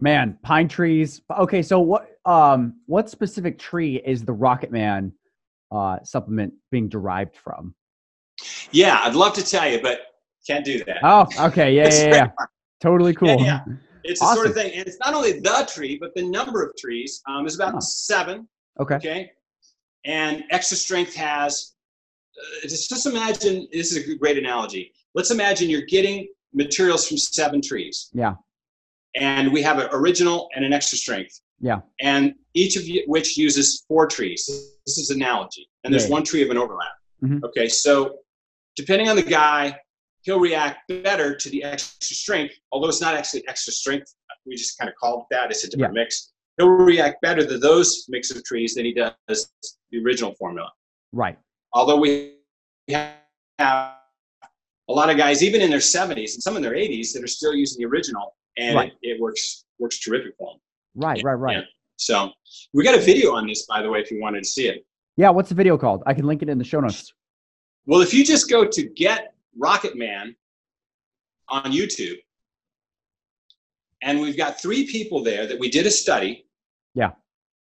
Man, 0.00 0.38
pine 0.42 0.68
trees. 0.68 1.22
Okay, 1.38 1.62
so 1.62 1.80
what 1.80 2.10
um 2.26 2.74
what 2.84 3.08
specific 3.08 3.58
tree 3.58 4.02
is 4.04 4.24
the 4.24 4.32
Rocket 4.32 4.70
Man 4.70 5.12
uh, 5.72 5.98
supplement 6.02 6.52
being 6.70 6.88
derived 6.88 7.36
from? 7.36 7.74
Yeah, 8.72 9.00
I'd 9.02 9.14
love 9.14 9.32
to 9.34 9.44
tell 9.44 9.66
you, 9.70 9.80
but 9.80 10.00
can't 10.46 10.64
do 10.64 10.84
that. 10.84 10.98
Oh, 11.02 11.26
okay. 11.46 11.74
Yeah, 11.74 11.88
yeah, 11.92 12.08
yeah. 12.08 12.30
totally 12.80 13.14
cool. 13.14 13.28
Yeah, 13.28 13.60
yeah. 13.66 13.74
It's 14.04 14.20
awesome. 14.20 14.30
the 14.30 14.36
sort 14.36 14.46
of 14.48 14.54
thing. 14.54 14.78
And 14.78 14.86
it's 14.86 14.98
not 15.04 15.14
only 15.14 15.40
the 15.40 15.68
tree, 15.72 15.98
but 16.00 16.14
the 16.14 16.28
number 16.28 16.62
of 16.62 16.76
trees 16.76 17.22
um, 17.28 17.46
is 17.46 17.56
about 17.56 17.74
oh. 17.74 17.80
seven. 17.80 18.48
Okay. 18.78 18.96
Okay. 18.96 19.30
And 20.04 20.44
extra 20.50 20.76
strength 20.76 21.14
has, 21.14 21.72
uh, 22.38 22.68
just, 22.68 22.88
just 22.88 23.06
imagine, 23.06 23.66
this 23.72 23.92
is 23.92 24.08
a 24.08 24.16
great 24.16 24.38
analogy. 24.38 24.92
Let's 25.14 25.30
imagine 25.30 25.70
you're 25.70 25.86
getting 25.86 26.28
materials 26.52 27.08
from 27.08 27.18
seven 27.18 27.60
trees. 27.60 28.10
Yeah. 28.12 28.34
And 29.14 29.52
we 29.52 29.62
have 29.62 29.78
an 29.78 29.88
original 29.92 30.48
and 30.54 30.64
an 30.64 30.72
extra 30.72 30.98
strength. 30.98 31.40
Yeah. 31.60 31.80
And 32.00 32.34
each 32.54 32.76
of 32.76 32.82
which 33.06 33.38
uses 33.38 33.84
four 33.88 34.06
trees. 34.06 34.46
This 34.84 34.98
is 34.98 35.10
analogy. 35.10 35.68
And 35.84 35.92
there's 35.92 36.06
yeah. 36.06 36.12
one 36.12 36.22
tree 36.22 36.42
of 36.42 36.50
an 36.50 36.58
overlap. 36.58 36.92
Mm-hmm. 37.22 37.44
Okay. 37.46 37.68
So 37.68 38.18
depending 38.76 39.08
on 39.08 39.16
the 39.16 39.22
guy, 39.22 39.78
he'll 40.20 40.40
react 40.40 40.86
better 40.88 41.34
to 41.34 41.48
the 41.48 41.64
extra 41.64 42.14
strength, 42.14 42.54
although 42.72 42.88
it's 42.88 43.00
not 43.00 43.14
actually 43.14 43.46
extra 43.48 43.72
strength. 43.72 44.14
We 44.44 44.54
just 44.54 44.78
kind 44.78 44.88
of 44.88 44.94
called 44.96 45.22
it 45.22 45.34
that. 45.34 45.50
It's 45.50 45.64
a 45.64 45.70
different 45.70 45.94
yeah. 45.94 46.02
mix. 46.02 46.32
He'll 46.58 46.68
react 46.68 47.22
better 47.22 47.46
to 47.46 47.58
those 47.58 48.04
mix 48.08 48.30
of 48.30 48.44
trees 48.44 48.74
than 48.74 48.84
he 48.84 48.92
does 48.92 49.50
the 49.90 50.04
original 50.04 50.34
formula. 50.34 50.70
Right. 51.12 51.38
Although 51.76 51.98
we 51.98 52.32
have 52.88 53.12
a 53.68 53.92
lot 54.88 55.10
of 55.10 55.18
guys, 55.18 55.42
even 55.42 55.60
in 55.60 55.68
their 55.68 55.78
70s 55.78 56.32
and 56.32 56.42
some 56.42 56.56
in 56.56 56.62
their 56.62 56.72
80s, 56.72 57.12
that 57.12 57.22
are 57.22 57.26
still 57.26 57.54
using 57.54 57.78
the 57.78 57.84
original, 57.86 58.34
and 58.56 58.76
right. 58.76 58.92
it, 59.02 59.16
it 59.16 59.20
works 59.20 59.66
works 59.78 60.00
terrific 60.00 60.32
for 60.38 60.52
them. 60.52 60.60
Right, 60.94 61.22
right, 61.22 61.34
right. 61.34 61.56
Yeah. 61.58 61.62
So 61.96 62.30
we 62.72 62.82
got 62.82 62.94
a 62.94 63.00
video 63.00 63.34
on 63.34 63.46
this, 63.46 63.66
by 63.66 63.82
the 63.82 63.90
way, 63.90 64.00
if 64.00 64.10
you 64.10 64.22
wanted 64.22 64.44
to 64.44 64.48
see 64.48 64.68
it. 64.68 64.86
Yeah, 65.18 65.28
what's 65.28 65.50
the 65.50 65.54
video 65.54 65.76
called? 65.76 66.02
I 66.06 66.14
can 66.14 66.26
link 66.26 66.40
it 66.40 66.48
in 66.48 66.56
the 66.56 66.64
show 66.64 66.80
notes. 66.80 67.12
Well, 67.84 68.00
if 68.00 68.14
you 68.14 68.24
just 68.24 68.48
go 68.48 68.64
to 68.66 68.82
Get 68.82 69.34
Rocket 69.58 69.98
Man 69.98 70.34
on 71.50 71.64
YouTube, 71.64 72.16
and 74.00 74.18
we've 74.18 74.36
got 74.36 74.62
three 74.62 74.86
people 74.86 75.22
there 75.22 75.46
that 75.46 75.58
we 75.58 75.68
did 75.68 75.84
a 75.84 75.90
study. 75.90 76.46
Yeah. 76.94 77.10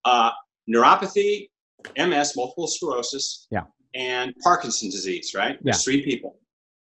Uh, 0.06 0.32
neuropathy, 0.70 1.50
MS, 1.98 2.38
multiple 2.38 2.68
sclerosis. 2.68 3.48
Yeah. 3.52 3.64
And 3.96 4.36
Parkinson's 4.44 4.94
disease, 4.94 5.34
right? 5.36 5.58
There's 5.62 5.84
three 5.84 6.04
people. 6.04 6.38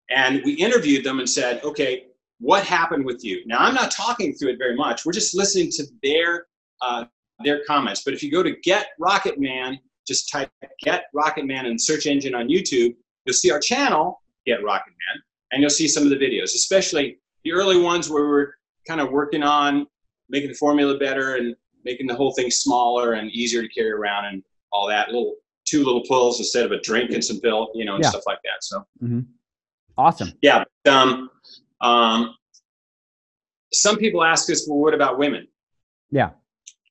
And 0.09 0.41
we 0.43 0.53
interviewed 0.53 1.05
them 1.05 1.19
and 1.19 1.29
said, 1.29 1.63
okay, 1.63 2.07
what 2.39 2.63
happened 2.63 3.05
with 3.05 3.23
you? 3.23 3.43
Now, 3.45 3.59
I'm 3.59 3.73
not 3.73 3.91
talking 3.91 4.33
through 4.33 4.51
it 4.51 4.57
very 4.57 4.75
much. 4.75 5.05
We're 5.05 5.13
just 5.13 5.35
listening 5.35 5.69
to 5.71 5.85
their 6.01 6.47
uh, 6.81 7.05
their 7.43 7.63
comments. 7.65 8.03
But 8.03 8.13
if 8.13 8.23
you 8.23 8.31
go 8.31 8.43
to 8.43 8.55
Get 8.63 8.87
Rocket 8.99 9.39
Man, 9.39 9.79
just 10.07 10.29
type 10.31 10.49
Get 10.81 11.05
Rocket 11.13 11.45
Man 11.45 11.65
in 11.65 11.73
the 11.73 11.79
search 11.79 12.05
engine 12.05 12.35
on 12.35 12.47
YouTube, 12.47 12.95
you'll 13.25 13.33
see 13.33 13.51
our 13.51 13.59
channel, 13.59 14.21
Get 14.45 14.63
Rocket 14.63 14.89
Man, 14.89 15.21
and 15.51 15.61
you'll 15.61 15.69
see 15.69 15.87
some 15.87 16.03
of 16.03 16.09
the 16.09 16.17
videos, 16.17 16.55
especially 16.55 17.19
the 17.43 17.51
early 17.51 17.79
ones 17.79 18.09
where 18.09 18.27
we're 18.27 18.53
kind 18.87 18.99
of 19.01 19.11
working 19.11 19.43
on 19.43 19.87
making 20.29 20.49
the 20.49 20.55
formula 20.55 20.97
better 20.97 21.35
and 21.35 21.55
making 21.85 22.07
the 22.07 22.15
whole 22.15 22.33
thing 22.33 22.51
smaller 22.51 23.13
and 23.13 23.31
easier 23.31 23.61
to 23.61 23.67
carry 23.69 23.91
around 23.91 24.25
and 24.25 24.43
all 24.71 24.87
that. 24.87 25.07
Little 25.07 25.35
two 25.69 25.83
little 25.83 26.03
pills 26.03 26.39
instead 26.39 26.65
of 26.65 26.71
a 26.71 26.79
drink 26.81 27.11
and 27.11 27.23
some 27.23 27.39
pill, 27.39 27.69
you 27.73 27.85
know, 27.85 27.95
and 27.95 28.03
yeah. 28.03 28.09
stuff 28.09 28.23
like 28.25 28.39
that. 28.43 28.61
So 28.63 28.79
mm-hmm. 29.03 29.21
awesome. 29.97 30.33
Yeah. 30.41 30.63
Um, 30.87 31.29
um, 31.81 32.35
some 33.71 33.97
people 33.97 34.23
ask 34.23 34.49
us, 34.49 34.67
well, 34.67 34.79
what 34.79 34.93
about 34.93 35.17
women? 35.17 35.47
Yeah. 36.11 36.31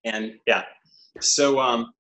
And 0.05 0.35
yeah, 0.47 0.63
so 1.21 1.59
um, 1.59 1.93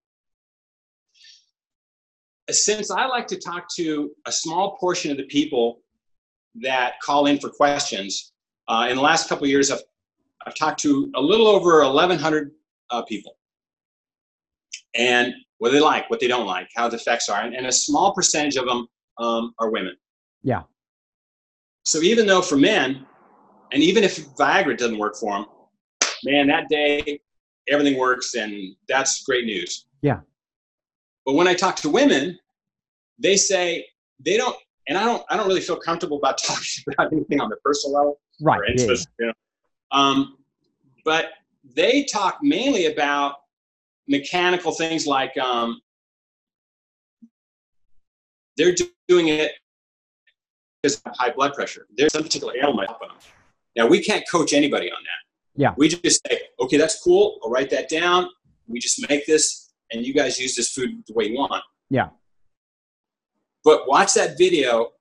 since 2.50 2.90
I 2.90 3.06
like 3.06 3.26
to 3.28 3.38
talk 3.38 3.66
to 3.76 4.10
a 4.26 4.32
small 4.32 4.76
portion 4.76 5.10
of 5.10 5.16
the 5.16 5.24
people 5.24 5.80
that 6.62 7.00
call 7.00 7.26
in 7.26 7.38
for 7.38 7.50
questions, 7.50 8.32
uh, 8.68 8.86
in 8.88 8.96
the 8.96 9.02
last 9.02 9.28
couple 9.28 9.46
years, 9.46 9.70
I've, 9.70 9.82
I've 10.46 10.54
talked 10.54 10.80
to 10.80 11.10
a 11.14 11.20
little 11.20 11.48
over 11.48 11.82
1,100 11.84 12.52
uh, 12.90 13.02
people. 13.02 13.36
And 14.94 15.34
what 15.58 15.72
they 15.72 15.80
like, 15.80 16.08
what 16.10 16.20
they 16.20 16.28
don't 16.28 16.46
like, 16.46 16.68
how 16.74 16.88
the 16.88 16.96
effects 16.96 17.28
are. 17.28 17.42
And, 17.42 17.54
and 17.54 17.66
a 17.66 17.72
small 17.72 18.14
percentage 18.14 18.56
of 18.56 18.66
them 18.66 18.86
um, 19.18 19.54
are 19.58 19.70
women. 19.70 19.96
Yeah. 20.42 20.62
So 21.84 22.00
even 22.00 22.26
though 22.26 22.42
for 22.42 22.56
men, 22.56 23.06
and 23.72 23.82
even 23.82 24.04
if 24.04 24.18
Viagra 24.36 24.76
doesn't 24.76 24.98
work 24.98 25.16
for 25.16 25.32
them, 25.32 25.46
man, 26.24 26.46
that 26.48 26.68
day 26.68 27.20
everything 27.68 27.98
works, 27.98 28.34
and 28.34 28.74
that's 28.88 29.22
great 29.24 29.44
news. 29.44 29.86
Yeah. 30.00 30.20
But 31.26 31.34
when 31.34 31.46
I 31.48 31.54
talk 31.54 31.76
to 31.76 31.90
women, 31.90 32.38
they 33.18 33.36
say 33.36 33.86
they 34.20 34.36
don't, 34.36 34.56
and 34.88 34.96
I 34.96 35.04
don't, 35.04 35.22
I 35.28 35.36
don't 35.36 35.46
really 35.48 35.60
feel 35.60 35.76
comfortable 35.76 36.18
about 36.18 36.38
talking 36.42 36.84
about 36.92 37.12
anything 37.12 37.40
on 37.40 37.50
the 37.50 37.56
personal 37.56 37.96
level 37.96 38.20
Right. 38.40 38.60
or 38.60 38.72
yeah, 38.76 38.94
you 39.18 39.26
know. 39.26 39.32
Um, 39.90 40.36
but 41.04 41.30
they 41.74 42.04
talk 42.04 42.38
mainly 42.42 42.86
about 42.86 43.36
mechanical 44.08 44.72
things 44.72 45.06
like 45.06 45.36
um, 45.38 45.80
they're 48.56 48.74
do- 48.74 48.90
doing 49.06 49.28
it 49.28 49.52
because 50.82 51.00
of 51.04 51.12
high 51.16 51.30
blood 51.30 51.54
pressure. 51.54 51.86
There's 51.96 52.12
some 52.12 52.22
particular 52.22 52.54
ailment. 52.60 52.90
Now 53.76 53.86
we 53.86 54.02
can't 54.02 54.24
coach 54.30 54.52
anybody 54.52 54.90
on 54.90 55.02
that. 55.02 55.62
Yeah. 55.62 55.74
We 55.76 55.88
just 55.88 56.26
say, 56.26 56.40
okay, 56.60 56.76
that's 56.76 57.02
cool. 57.02 57.38
I'll 57.42 57.50
write 57.50 57.70
that 57.70 57.88
down. 57.88 58.28
We 58.66 58.78
just 58.78 59.08
make 59.08 59.26
this, 59.26 59.72
and 59.92 60.06
you 60.06 60.14
guys 60.14 60.38
use 60.38 60.54
this 60.54 60.70
food 60.70 61.02
the 61.06 61.14
way 61.14 61.24
you 61.26 61.36
want. 61.36 61.62
Yeah. 61.90 62.10
But 63.64 63.88
watch 63.88 64.14
that 64.14 64.38
video 64.38 64.92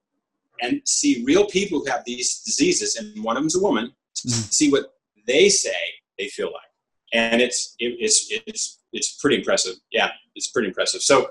and 0.61 0.81
see 0.85 1.23
real 1.25 1.45
people 1.45 1.79
who 1.79 1.85
have 1.85 2.03
these 2.05 2.41
diseases, 2.41 2.95
and 2.95 3.23
one 3.23 3.37
of 3.37 3.43
them's 3.43 3.55
a 3.55 3.59
woman. 3.61 3.93
Mhm. 4.25 4.51
See 4.51 4.71
what 4.71 4.95
they 5.27 5.49
say 5.49 5.77
they 6.17 6.27
feel 6.29 6.47
like, 6.47 6.71
and 7.13 7.39
it's 7.39 7.75
it, 7.77 7.95
it's 7.99 8.31
it's 8.47 8.79
it's 8.93 9.17
pretty 9.21 9.37
impressive. 9.37 9.75
Yeah, 9.91 10.09
it's 10.35 10.47
pretty 10.47 10.67
impressive. 10.69 11.01
So 11.01 11.29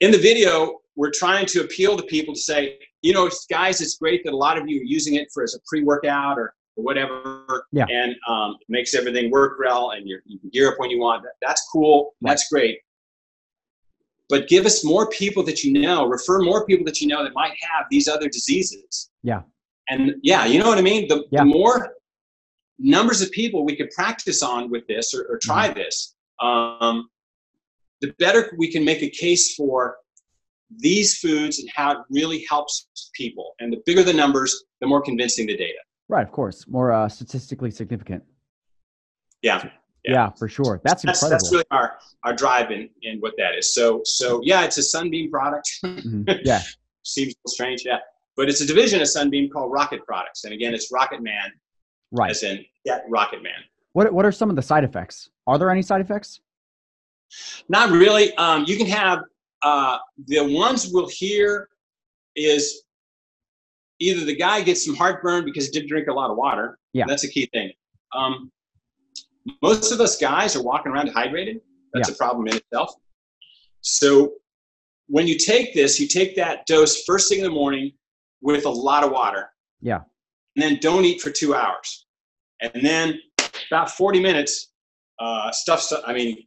in 0.00 0.10
the 0.10 0.18
video, 0.18 0.80
we're 0.96 1.10
trying 1.12 1.46
to 1.46 1.60
appeal 1.62 1.96
to 1.96 2.02
people 2.04 2.34
to 2.34 2.40
say, 2.40 2.78
you 3.02 3.12
know, 3.12 3.30
guys, 3.50 3.80
it's 3.80 3.96
great 3.98 4.22
that 4.24 4.32
a 4.32 4.36
lot 4.36 4.56
of 4.58 4.68
you 4.68 4.80
are 4.80 4.84
using 4.84 5.14
it 5.14 5.28
for 5.32 5.42
as 5.42 5.54
a 5.54 5.58
pre-workout 5.66 6.38
or, 6.38 6.54
or 6.76 6.84
whatever, 6.84 7.66
Yeah. 7.72 7.86
and 7.88 8.14
um, 8.28 8.56
it 8.60 8.66
makes 8.68 8.94
everything 8.94 9.30
work 9.30 9.58
well, 9.62 9.90
and 9.92 10.06
you're, 10.08 10.20
you 10.26 10.38
can 10.38 10.50
gear 10.50 10.68
up 10.70 10.74
when 10.78 10.90
you 10.90 10.98
want. 10.98 11.22
That, 11.22 11.32
that's 11.42 11.66
cool. 11.72 12.14
Right. 12.22 12.30
That's 12.30 12.48
great. 12.48 12.78
But 14.28 14.48
give 14.48 14.64
us 14.66 14.84
more 14.84 15.08
people 15.10 15.42
that 15.44 15.62
you 15.62 15.72
know. 15.72 16.06
Refer 16.06 16.40
more 16.40 16.64
people 16.66 16.84
that 16.86 17.00
you 17.00 17.06
know 17.08 17.22
that 17.22 17.34
might 17.34 17.52
have 17.60 17.86
these 17.90 18.08
other 18.08 18.28
diseases. 18.28 19.10
Yeah. 19.22 19.42
And 19.90 20.14
yeah, 20.22 20.46
you 20.46 20.58
know 20.58 20.68
what 20.68 20.78
I 20.78 20.82
mean. 20.82 21.08
The, 21.08 21.24
Yeah. 21.30 21.40
the 21.40 21.44
more 21.46 21.94
numbers 22.78 23.20
of 23.20 23.30
people 23.32 23.64
we 23.64 23.76
could 23.76 23.90
practice 23.90 24.42
on 24.42 24.70
with 24.70 24.86
this 24.86 25.12
or, 25.14 25.26
or 25.28 25.38
try 25.38 25.68
Mm-hmm. 25.68 25.78
this, 25.78 26.13
um, 26.40 27.08
the 28.00 28.12
better 28.18 28.52
we 28.58 28.70
can 28.70 28.84
make 28.84 29.02
a 29.02 29.08
case 29.10 29.54
for 29.54 29.96
these 30.78 31.18
foods 31.18 31.58
and 31.60 31.68
how 31.74 31.92
it 31.92 31.98
really 32.10 32.44
helps 32.48 32.88
people. 33.14 33.54
And 33.60 33.72
the 33.72 33.80
bigger 33.86 34.02
the 34.02 34.12
numbers, 34.12 34.64
the 34.80 34.86
more 34.86 35.00
convincing 35.00 35.46
the 35.46 35.56
data. 35.56 35.78
Right. 36.08 36.22
Of 36.26 36.32
course. 36.32 36.66
More 36.68 36.92
uh, 36.92 37.08
statistically 37.08 37.70
significant. 37.70 38.22
Yeah. 39.42 39.62
Yeah. 40.04 40.12
Yeah. 40.12 40.30
for 40.30 40.48
sure. 40.48 40.80
That's 40.84 41.02
That's, 41.02 41.22
incredible. 41.22 41.38
that's 41.44 41.52
really 41.52 41.64
our, 41.70 41.98
our 42.24 42.34
drive 42.34 42.70
in, 42.70 42.90
in 43.02 43.18
what 43.20 43.34
that 43.38 43.54
is. 43.56 43.72
So, 43.72 44.02
so 44.04 44.40
yeah, 44.42 44.64
it's 44.64 44.76
a 44.78 44.82
Sunbeam 44.82 45.30
product. 45.30 45.70
Mhm. 45.84 46.40
Yeah. 46.44 46.62
Seems 47.04 47.34
strange, 47.46 47.84
yeah. 47.84 47.98
But 48.36 48.48
it's 48.48 48.60
a 48.62 48.66
division 48.66 49.00
of 49.02 49.08
Sunbeam 49.08 49.48
called 49.50 49.70
Rocket 49.70 50.04
Products. 50.06 50.44
And 50.44 50.52
again, 50.54 50.74
it's 50.74 50.90
Rocket 50.90 51.22
Man, 51.22 51.52
Right. 52.10 52.30
as 52.30 52.42
in 52.42 52.64
yeah, 52.84 53.00
Rocket 53.08 53.42
Man. 53.42 53.52
What 53.92 54.12
What 54.12 54.24
are 54.26 54.32
some 54.32 54.50
of 54.50 54.56
the 54.56 54.62
side 54.62 54.84
effects? 54.84 55.28
Are 55.46 55.58
there 55.58 55.70
any 55.70 55.82
side 55.82 56.00
effects? 56.00 56.40
Not 57.68 57.90
really. 57.90 58.34
Um, 58.36 58.64
you 58.66 58.76
can 58.76 58.86
have 58.86 59.20
uh, 59.62 59.98
the 60.26 60.40
ones 60.40 60.90
we'll 60.92 61.08
hear 61.08 61.68
is 62.36 62.82
either 64.00 64.24
the 64.24 64.36
guy 64.36 64.60
gets 64.60 64.84
some 64.84 64.94
heartburn 64.94 65.44
because 65.44 65.66
he 65.66 65.72
didn't 65.72 65.88
drink 65.88 66.08
a 66.08 66.12
lot 66.12 66.30
of 66.30 66.36
water. 66.36 66.78
Yeah. 66.92 67.04
That's 67.06 67.24
a 67.24 67.28
key 67.28 67.48
thing. 67.52 67.72
Um, 68.14 68.50
most 69.62 69.92
of 69.92 70.00
us 70.00 70.16
guys 70.16 70.56
are 70.56 70.62
walking 70.62 70.92
around 70.92 71.06
dehydrated. 71.06 71.60
That's 71.92 72.08
a 72.08 72.14
problem 72.14 72.48
in 72.48 72.56
itself. 72.56 72.94
So 73.82 74.34
when 75.06 75.26
you 75.26 75.38
take 75.38 75.74
this, 75.74 76.00
you 76.00 76.08
take 76.08 76.34
that 76.36 76.66
dose 76.66 77.04
first 77.04 77.28
thing 77.28 77.38
in 77.38 77.44
the 77.44 77.50
morning 77.50 77.92
with 78.40 78.64
a 78.64 78.70
lot 78.70 79.04
of 79.04 79.12
water. 79.12 79.50
Yeah. 79.80 80.00
And 80.56 80.62
then 80.62 80.78
don't 80.80 81.04
eat 81.04 81.20
for 81.20 81.30
two 81.30 81.54
hours. 81.54 82.06
And 82.60 82.82
then 82.82 83.20
about 83.70 83.90
40 83.90 84.20
minutes, 84.20 84.72
uh, 85.18 85.50
stuff, 85.52 85.86
I 86.06 86.12
mean, 86.12 86.38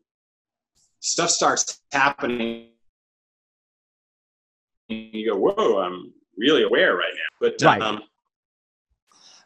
stuff 1.00 1.30
starts 1.30 1.82
happening. 1.92 2.70
And 4.90 5.10
you 5.14 5.32
go, 5.32 5.38
whoa, 5.38 5.80
I'm 5.80 6.14
really 6.38 6.64
aware 6.64 6.96
right 6.96 7.14
now. 7.14 7.38
But 7.50 7.62
Right. 7.62 7.82
um, 7.82 8.04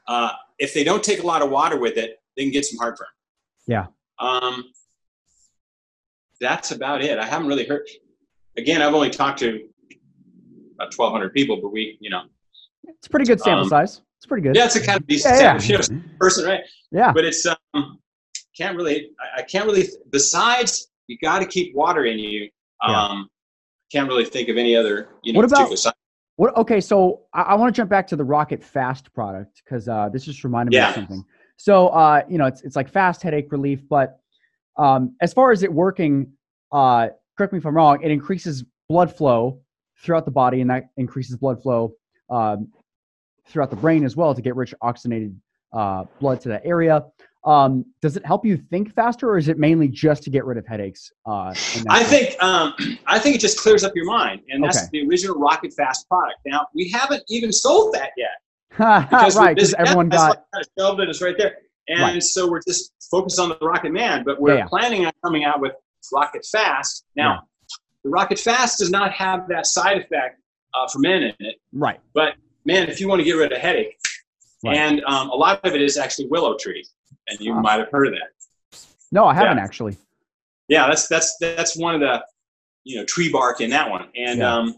uh, 0.08 0.32
if 0.60 0.74
they 0.74 0.84
don't 0.84 1.04
take 1.04 1.24
a 1.24 1.26
lot 1.28 1.42
of 1.42 1.50
water 1.50 1.78
with 1.80 1.98
it, 1.98 2.22
they 2.36 2.44
can 2.44 2.52
get 2.52 2.66
some 2.66 2.78
heartburn. 2.80 3.08
Yeah. 3.68 3.88
Um, 4.20 4.72
that's 6.40 6.72
about 6.72 7.04
it. 7.04 7.18
I 7.20 7.26
haven't 7.26 7.48
really 7.48 7.66
heard. 7.66 7.88
Again, 8.58 8.82
I've 8.82 8.94
only 8.94 9.10
talked 9.10 9.40
to 9.40 9.68
about 10.76 10.94
1,200 10.98 11.34
people, 11.34 11.60
but 11.62 11.70
we, 11.72 11.98
you 12.02 12.10
know, 12.10 12.24
It's 12.88 13.08
a 13.08 13.10
pretty 13.10 13.26
good 13.26 13.40
sample 13.40 13.64
Um, 13.64 13.70
size. 13.70 14.02
It's 14.18 14.26
pretty 14.26 14.44
good. 14.44 14.56
yeah, 14.56 14.66
it's 14.66 14.76
a 14.76 14.86
kind 14.86 15.00
of 15.00 15.08
decent 15.08 15.36
Yeah, 15.40 15.58
sample, 15.58 15.66
you 15.66 15.78
know, 15.78 16.04
yeah. 16.04 16.18
person, 16.20 16.46
right? 16.46 16.62
Yeah. 16.92 17.12
But 17.14 17.26
it's 17.26 17.46
um, 17.74 18.00
can't 18.58 18.76
really. 18.76 19.12
I- 19.38 19.42
can't 19.44 19.66
really. 19.66 19.88
Besides, 20.10 20.90
you 21.08 21.18
got 21.22 21.40
to 21.40 21.46
keep 21.46 21.76
water 21.76 22.06
in 22.06 22.20
you. 22.20 22.50
Yeah. 22.88 23.04
Um, 23.06 23.30
can't 23.92 24.08
really 24.08 24.26
think 24.26 24.48
of 24.50 24.58
any 24.58 24.76
other, 24.76 25.10
you 25.24 25.34
know, 25.34 25.38
What 25.38 25.46
about- 25.52 25.94
What? 26.38 26.56
Okay, 26.58 26.80
so 26.82 27.22
I, 27.34 27.42
I 27.42 27.56
want 27.56 27.74
to 27.76 27.80
jump 27.80 27.90
back 27.90 28.08
to 28.08 28.16
the 28.16 28.24
Rocket 28.24 28.64
Fast 28.64 29.14
product 29.14 29.62
because 29.64 29.88
uh, 29.88 30.10
this 30.10 30.24
just 30.24 30.44
reminded 30.44 30.72
me 30.72 30.78
of 30.90 30.96
something. 30.96 31.26
So 31.58 31.90
uh, 31.90 32.24
you 32.28 32.38
know, 32.38 32.46
it's 32.46 32.62
it's 32.64 32.76
like 32.76 32.90
fast 32.90 33.22
headache 33.22 33.52
relief, 33.52 33.82
but 33.88 34.20
um, 34.78 35.16
as 35.22 35.34
far 35.34 35.52
as 35.52 35.62
it 35.62 35.72
working, 35.72 36.32
uh, 36.72 37.10
correct 37.38 37.54
me 37.54 37.60
if 37.60 37.66
I'm 37.66 37.76
wrong, 37.76 38.02
it 38.02 38.10
increases 38.12 38.64
blood 38.90 39.16
flow 39.16 39.60
throughout 40.02 40.26
the 40.26 40.32
body, 40.32 40.62
and 40.62 40.70
that 40.72 40.90
increases 40.98 41.36
blood 41.36 41.62
flow 41.62 41.94
um, 42.32 42.70
throughout 43.48 43.70
the 43.70 43.76
brain 43.76 44.04
as 44.06 44.16
well 44.16 44.34
to 44.34 44.42
get 44.42 44.56
rich 44.56 44.74
oxygenated 44.82 45.40
uh, 45.74 46.06
blood 46.20 46.42
to 46.42 46.50
that 46.50 46.62
area. 46.66 47.04
Um, 47.44 47.86
does 48.02 48.18
it 48.18 48.26
help 48.26 48.46
you 48.46 48.58
think 48.58 48.94
faster, 48.94 49.30
or 49.30 49.38
is 49.38 49.48
it 49.48 49.58
mainly 49.58 49.88
just 49.88 50.24
to 50.24 50.30
get 50.30 50.46
rid 50.46 50.58
of 50.58 50.68
headaches? 50.68 51.12
Uh, 51.26 51.54
I 51.90 52.04
think 52.04 52.42
um, 52.44 52.74
I 53.08 53.18
think 53.18 53.36
it 53.36 53.40
just 53.42 53.58
clears 53.58 53.84
up 53.84 53.94
your 53.96 54.06
mind, 54.06 54.42
and 54.50 54.64
that's 54.64 54.78
Okay. 54.78 54.88
the 54.94 55.08
original 55.08 55.38
Rocket 55.40 55.74
Fast 55.74 56.08
product. 56.08 56.38
Now 56.46 56.68
we 56.76 56.90
haven't 56.90 57.24
even 57.30 57.52
sold 57.52 57.94
that 57.96 58.12
yet 58.18 58.30
because 58.70 59.36
right, 59.38 59.56
because 59.56 59.74
everyone 59.76 60.10
got 60.10 60.36
kind 60.54 60.64
of 60.64 60.68
shelved 60.78 61.02
it. 61.02 61.10
It's 61.10 61.22
right 61.22 61.36
there, 61.38 61.58
and 61.88 62.02
Right. 62.02 62.24
so 62.24 62.50
we're 62.50 62.62
just 62.68 62.94
focused 63.10 63.40
on 63.40 63.50
the 63.50 63.58
Rocket 63.62 63.92
Man. 63.92 64.24
But 64.24 64.40
we're 64.40 64.54
Yeah, 64.54 64.58
yeah. 64.60 64.68
planning 64.68 65.06
on 65.08 65.12
coming 65.26 65.44
out 65.44 65.60
with 65.60 65.74
Rocket 66.14 66.46
Fast. 66.46 67.06
Now, 67.16 67.34
Yeah. 67.34 67.40
the 68.04 68.10
Rocket 68.12 68.38
Fast 68.40 68.78
does 68.78 68.92
not 68.92 69.12
have 69.14 69.48
that 69.50 69.66
side 69.66 69.98
effect 69.98 70.40
uh, 70.76 70.88
for 70.88 71.00
men 71.00 71.24
in 71.24 71.34
it. 71.40 71.56
right. 71.74 72.00
But 72.14 72.36
man, 72.66 72.88
if 72.88 73.02
you 73.02 73.08
want 73.08 73.20
to 73.20 73.26
get 73.26 73.34
rid 73.34 73.52
of 73.52 73.58
a 73.58 73.60
headache, 73.60 73.98
Right. 74.64 74.78
and 74.78 75.04
um, 75.06 75.32
a 75.32 75.36
lot 75.36 75.60
of 75.66 75.74
it 75.74 75.82
is 75.82 75.98
actually 75.98 76.28
willow 76.28 76.56
tree, 76.56 76.86
and 77.32 77.40
you 77.40 77.54
Ah. 77.54 77.62
might 77.62 77.80
have 77.80 77.90
heard 77.92 78.08
of 78.08 78.14
that. 78.14 78.78
No, 79.12 79.26
I 79.26 79.34
haven't 79.34 79.58
Yeah. 79.58 79.64
actually. 79.64 79.98
Yeah, 80.68 80.88
that's 80.88 81.08
that's 81.08 81.38
that's 81.40 81.76
one 81.78 81.96
of 81.96 82.02
the 82.02 82.24
you 82.84 82.98
know 82.98 83.06
tree 83.06 83.32
bark 83.32 83.62
in 83.62 83.70
that 83.72 83.90
one, 83.90 84.10
and 84.16 84.40
Yeah. 84.40 84.54
um, 84.56 84.76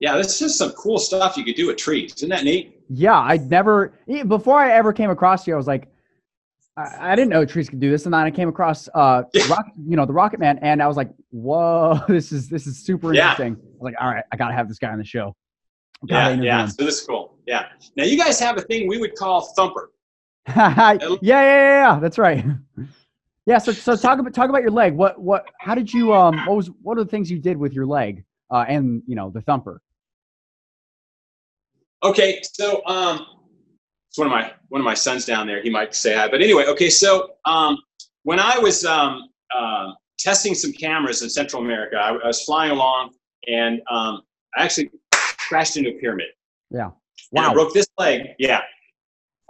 yeah, 0.00 0.16
that's 0.16 0.38
just 0.38 0.58
some 0.58 0.70
cool 0.72 0.98
stuff 0.98 1.36
you 1.36 1.44
could 1.44 1.56
do 1.56 1.66
with 1.66 1.76
trees. 1.76 2.14
Isn't 2.16 2.28
that 2.28 2.44
neat? 2.44 2.80
Yeah, 2.88 3.18
I 3.18 3.36
never 3.38 3.92
before 4.26 4.58
I 4.60 4.72
ever 4.72 4.92
came 4.92 5.10
across 5.10 5.46
you, 5.46 5.54
I 5.54 5.56
was 5.56 5.66
like, 5.66 5.88
I, 6.76 7.12
I 7.12 7.16
didn't 7.16 7.30
know 7.30 7.44
trees 7.44 7.68
could 7.68 7.80
do 7.80 7.90
this, 7.90 8.04
and 8.06 8.14
then 8.14 8.20
I 8.20 8.30
came 8.30 8.48
across 8.48 8.88
uh, 8.94 9.24
rock, 9.48 9.66
you 9.88 9.96
know, 9.96 10.06
the 10.06 10.12
Rocket 10.12 10.38
Man, 10.40 10.58
and 10.62 10.80
I 10.82 10.86
was 10.86 10.96
like, 10.96 11.10
whoa, 11.30 12.00
this 12.08 12.30
is 12.32 12.48
this 12.48 12.66
is 12.66 12.78
super 12.78 13.12
Yeah. 13.12 13.30
interesting. 13.32 13.54
I 13.56 13.66
was 13.72 13.82
like, 13.82 13.94
all 14.00 14.08
right, 14.08 14.24
I 14.32 14.36
gotta 14.36 14.54
have 14.54 14.68
this 14.68 14.78
guy 14.78 14.90
on 14.90 14.98
the 14.98 15.04
show. 15.04 15.34
Yeah, 16.06 16.30
yeah. 16.30 16.66
So 16.66 16.84
this 16.84 17.00
is 17.00 17.06
cool. 17.06 17.36
Yeah. 17.46 17.66
Now 17.96 18.04
you 18.04 18.16
guys 18.16 18.38
have 18.38 18.56
a 18.56 18.60
thing 18.62 18.86
we 18.86 18.98
would 18.98 19.16
call 19.16 19.40
thumper. 19.56 19.90
yeah, 20.56 20.98
yeah, 20.98 21.42
yeah, 21.42 21.92
yeah, 21.94 21.98
that's 22.00 22.18
right. 22.18 22.44
Yeah, 23.46 23.56
so 23.56 23.72
so 23.72 23.96
talk 23.96 24.18
about 24.18 24.34
talk 24.34 24.50
about 24.50 24.60
your 24.60 24.70
leg. 24.70 24.94
What 24.94 25.18
what? 25.18 25.46
How 25.58 25.74
did 25.74 25.90
you 25.90 26.12
um? 26.12 26.44
What 26.44 26.54
was 26.54 26.70
what 26.82 26.98
are 26.98 27.04
the 27.04 27.10
things 27.10 27.30
you 27.30 27.38
did 27.38 27.56
with 27.56 27.72
your 27.72 27.86
leg? 27.86 28.22
Uh, 28.50 28.66
and 28.68 29.02
you 29.06 29.16
know 29.16 29.30
the 29.30 29.40
thumper. 29.40 29.80
Okay, 32.02 32.40
so 32.42 32.84
um, 32.86 33.24
it's 34.10 34.18
one 34.18 34.26
of 34.26 34.32
my 34.32 34.52
one 34.68 34.82
of 34.82 34.84
my 34.84 34.92
sons 34.92 35.24
down 35.24 35.46
there. 35.46 35.62
He 35.62 35.70
might 35.70 35.94
say 35.94 36.14
hi, 36.14 36.28
but 36.28 36.42
anyway, 36.42 36.66
okay. 36.66 36.90
So 36.90 37.30
um, 37.46 37.78
when 38.24 38.38
I 38.38 38.58
was 38.58 38.84
um, 38.84 39.30
uh, 39.56 39.92
testing 40.18 40.54
some 40.54 40.72
cameras 40.72 41.22
in 41.22 41.30
Central 41.30 41.62
America, 41.62 41.96
I, 41.96 42.10
I 42.10 42.26
was 42.26 42.42
flying 42.44 42.72
along, 42.72 43.14
and 43.46 43.80
um, 43.90 44.20
I 44.58 44.64
actually 44.64 44.90
crashed 45.48 45.78
into 45.78 45.88
a 45.90 45.98
pyramid. 46.00 46.26
Yeah. 46.70 46.90
And 47.34 47.44
I 47.46 47.48
Wow. 47.48 47.54
broke 47.54 47.72
this 47.72 47.88
leg. 47.98 48.22
Yeah, 48.38 48.60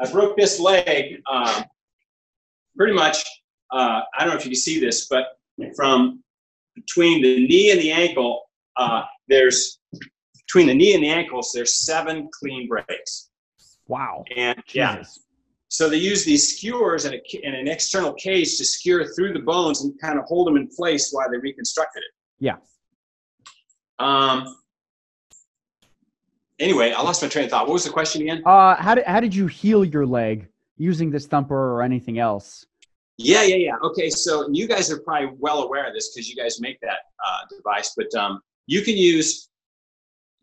I 0.01 0.11
broke 0.11 0.37
this 0.37 0.61
leg. 0.61 1.21
Um, 1.31 1.65
pretty 2.77 2.95
much. 2.95 3.25
Uh, 3.71 4.01
I 4.17 4.21
don't 4.21 4.31
know 4.31 4.37
if 4.37 4.45
you 4.45 4.53
can 4.53 4.61
see 4.61 4.81
this, 4.81 5.09
but 5.09 5.39
from 5.77 6.23
between 6.75 7.23
the 7.23 7.47
knee 7.47 7.71
and 7.71 7.81
the 7.81 7.91
ankle, 7.91 8.43
uh, 8.77 9.03
there's 9.27 9.79
between 10.47 10.67
the 10.67 10.75
knee 10.75 10.95
and 10.95 11.05
the 11.05 11.09
ankles, 11.11 11.53
there's 11.53 11.85
seven 11.85 12.31
clean 12.33 12.69
breaks. 12.69 13.29
Wow. 13.87 14.25
And 14.35 14.63
yeah, 14.73 14.99
Jesus. 14.99 15.25
So 15.71 15.91
they 15.91 15.99
use 15.99 16.25
these 16.25 16.57
skewers 16.57 17.05
and, 17.05 17.15
a, 17.15 17.21
and 17.45 17.55
an 17.55 17.69
external 17.69 18.15
cage 18.15 18.57
to 18.57 18.65
skewer 18.65 19.07
through 19.15 19.35
the 19.35 19.41
bones 19.41 19.83
and 19.83 20.01
kind 20.01 20.19
of 20.19 20.25
hold 20.25 20.47
them 20.47 20.57
in 20.57 20.67
place 20.69 21.11
while 21.13 21.31
they 21.31 21.37
reconstructed 21.37 22.03
it. 22.03 22.15
Yeah. 22.39 22.57
Um, 23.99 24.57
anyway, 26.59 26.93
I 26.93 27.03
lost 27.03 27.23
my 27.23 27.29
train 27.29 27.45
of 27.47 27.51
thought. 27.51 27.67
What 27.67 27.75
was 27.75 27.85
the 27.85 27.91
question 27.91 28.23
again? 28.23 28.43
Uh, 28.45 28.77
how 28.77 28.95
did 28.95 29.05
how 29.05 29.21
did 29.21 29.35
you 29.35 29.47
heal 29.47 29.85
your 29.85 30.07
leg 30.07 30.49
using 30.77 31.11
this 31.11 31.27
thumper 31.27 31.73
or 31.73 31.83
anything 31.83 32.19
else? 32.19 32.67
Yeah, 33.17 33.43
yeah, 33.43 33.57
yeah. 33.57 33.77
Okay, 33.83 34.11
so 34.11 34.49
you 34.53 34.69
guys 34.69 34.93
are 34.93 35.01
probably 35.01 35.31
well 35.39 35.63
aware 35.63 35.87
of 35.89 35.93
this 35.95 36.15
because 36.15 36.29
you 36.29 36.37
guys 36.37 36.61
make 36.61 36.81
that 36.83 36.99
uh, 37.27 37.39
device, 37.57 37.95
but 37.97 38.15
um, 38.15 38.41
you 38.67 38.83
can 38.83 38.97
use 38.97 39.49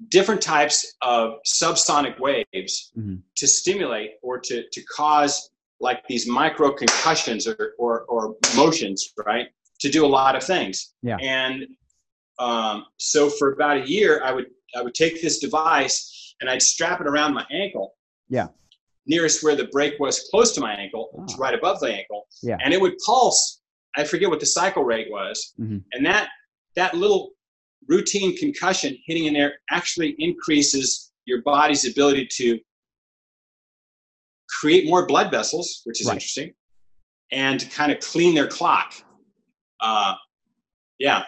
different 0.10 0.42
types 0.42 0.96
of 1.02 1.36
subsonic 1.48 2.20
waves 2.20 2.92
Mhm. 2.98 3.22
to 3.38 3.48
stimulate 3.48 4.16
or 4.22 4.38
to, 4.40 4.68
to 4.70 4.84
cause 4.94 5.52
like 5.80 6.06
these 6.10 6.28
micro 6.28 6.70
concussions 6.74 7.48
or, 7.48 7.76
or, 7.80 8.02
or 8.10 8.36
motions, 8.58 9.14
right? 9.26 9.48
To 9.80 9.90
do 9.90 10.06
a 10.06 10.08
lot 10.08 10.36
of 10.36 10.44
things. 10.44 10.94
Yeah. 11.02 11.16
And 11.22 11.66
um, 12.40 12.86
so 12.98 13.30
for 13.30 13.54
about 13.54 13.78
a 13.78 13.88
year, 13.90 14.22
I 14.24 14.34
would 14.34 14.48
I 14.76 14.82
would 14.82 14.94
take 14.94 15.22
this 15.22 15.40
device 15.40 16.36
and 16.42 16.50
I'd 16.50 16.62
strap 16.62 17.02
it 17.02 17.08
around 17.08 17.34
my 17.34 17.46
ankle. 17.52 17.96
Yeah. 18.30 18.48
Nearest 19.08 19.44
where 19.44 19.56
the 19.56 19.66
break 19.72 20.00
was 20.00 20.28
close 20.32 20.52
to 20.54 20.62
my 20.62 20.74
ankle, 20.74 21.10
Ah. 21.18 21.36
right 21.38 21.54
above 21.54 21.80
the 21.80 21.88
ankle. 21.88 22.28
Yeah. 22.44 22.58
And 22.64 22.74
it 22.74 22.82
would 22.82 22.98
pulse. 23.06 23.62
I 23.96 24.04
forget 24.04 24.30
what 24.30 24.40
the 24.40 24.46
cycle 24.46 24.84
rate 24.84 25.10
was. 25.10 25.54
Mhm. 25.60 25.84
And 25.94 26.06
that 26.06 26.30
that 26.76 26.94
little 26.94 27.32
routine 27.88 28.36
concussion 28.36 28.98
hitting 29.06 29.26
in 29.26 29.34
there 29.34 29.60
actually 29.72 30.14
increases 30.20 31.14
your 31.26 31.42
body's 31.44 31.86
ability 31.90 32.28
to 32.36 32.60
create 34.60 34.88
more 34.90 35.06
blood 35.08 35.32
vessels, 35.32 35.82
which 35.86 36.02
is 36.02 36.08
Right. 36.08 36.16
interesting, 36.16 36.54
and 37.32 37.60
to 37.62 37.66
kind 37.68 37.92
of 37.94 38.00
clean 38.02 38.36
their 38.36 38.48
clock. 38.48 38.94
Uh, 39.80 40.16
yeah, 41.00 41.24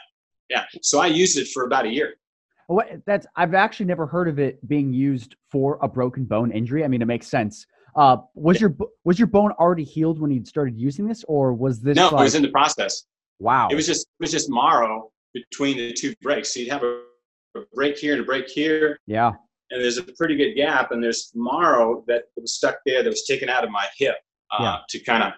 yeah. 0.50 0.66
So 0.82 1.00
I 1.00 1.08
used 1.08 1.38
it 1.38 1.48
for 1.50 1.64
about 1.66 1.86
a 1.86 1.90
year. 1.90 2.20
What 2.68 3.02
that's 3.06 3.26
I've 3.36 3.54
actually 3.54 3.86
never 3.88 4.06
heard 4.06 4.28
of 4.28 4.40
it 4.40 4.66
being 4.68 4.94
used 4.94 5.36
for 5.50 5.80
a 5.82 5.88
broken 5.88 6.26
bone 6.26 6.52
injury. 6.52 6.84
I 6.84 6.88
mean, 6.88 7.02
it 7.02 7.06
makes 7.06 7.28
sense. 7.28 7.66
Uh, 7.96 8.18
was 8.36 8.62
your 8.62 8.76
was 9.06 9.18
your 9.18 9.28
bone 9.28 9.52
already 9.54 9.84
healed 9.84 10.20
when 10.20 10.32
you 10.32 10.44
started 10.46 10.78
using 10.78 11.08
this, 11.08 11.24
or 11.28 11.54
was 11.54 11.82
this? 11.82 11.96
no, 11.96 12.10
like, 12.10 12.20
it 12.22 12.24
was 12.24 12.36
in 12.36 12.42
the 12.44 12.50
process. 12.50 13.06
wow. 13.40 13.70
It 13.72 13.76
was 13.76 13.88
just 13.88 14.02
it 14.06 14.24
was 14.24 14.32
just 14.32 14.50
marrow 14.50 15.12
between 15.34 15.78
the 15.78 15.94
two 15.94 16.14
breaks. 16.22 16.54
So 16.54 16.60
you'd 16.60 16.70
have 16.72 16.84
a, 16.84 17.02
a 17.56 17.62
break 17.74 17.98
here 17.98 18.14
and 18.14 18.22
a 18.22 18.26
break 18.26 18.50
here, 18.50 19.00
yeah. 19.08 19.32
and 19.72 19.82
there's 19.82 19.98
a 19.98 20.04
pretty 20.04 20.36
good 20.36 20.54
gap, 20.56 20.92
and 20.92 21.02
there's 21.04 21.32
marrow 21.36 22.04
that 22.08 22.24
was 22.36 22.54
stuck 22.56 22.78
there 22.86 23.02
that 23.02 23.10
was 23.10 23.24
taken 23.26 23.50
out 23.50 23.64
of 23.64 23.72
my 23.72 23.88
hip 23.98 24.16
uh, 24.52 24.58
Yeah. 24.62 24.78
to 24.90 25.00
kind 25.00 25.24
of, 25.24 25.34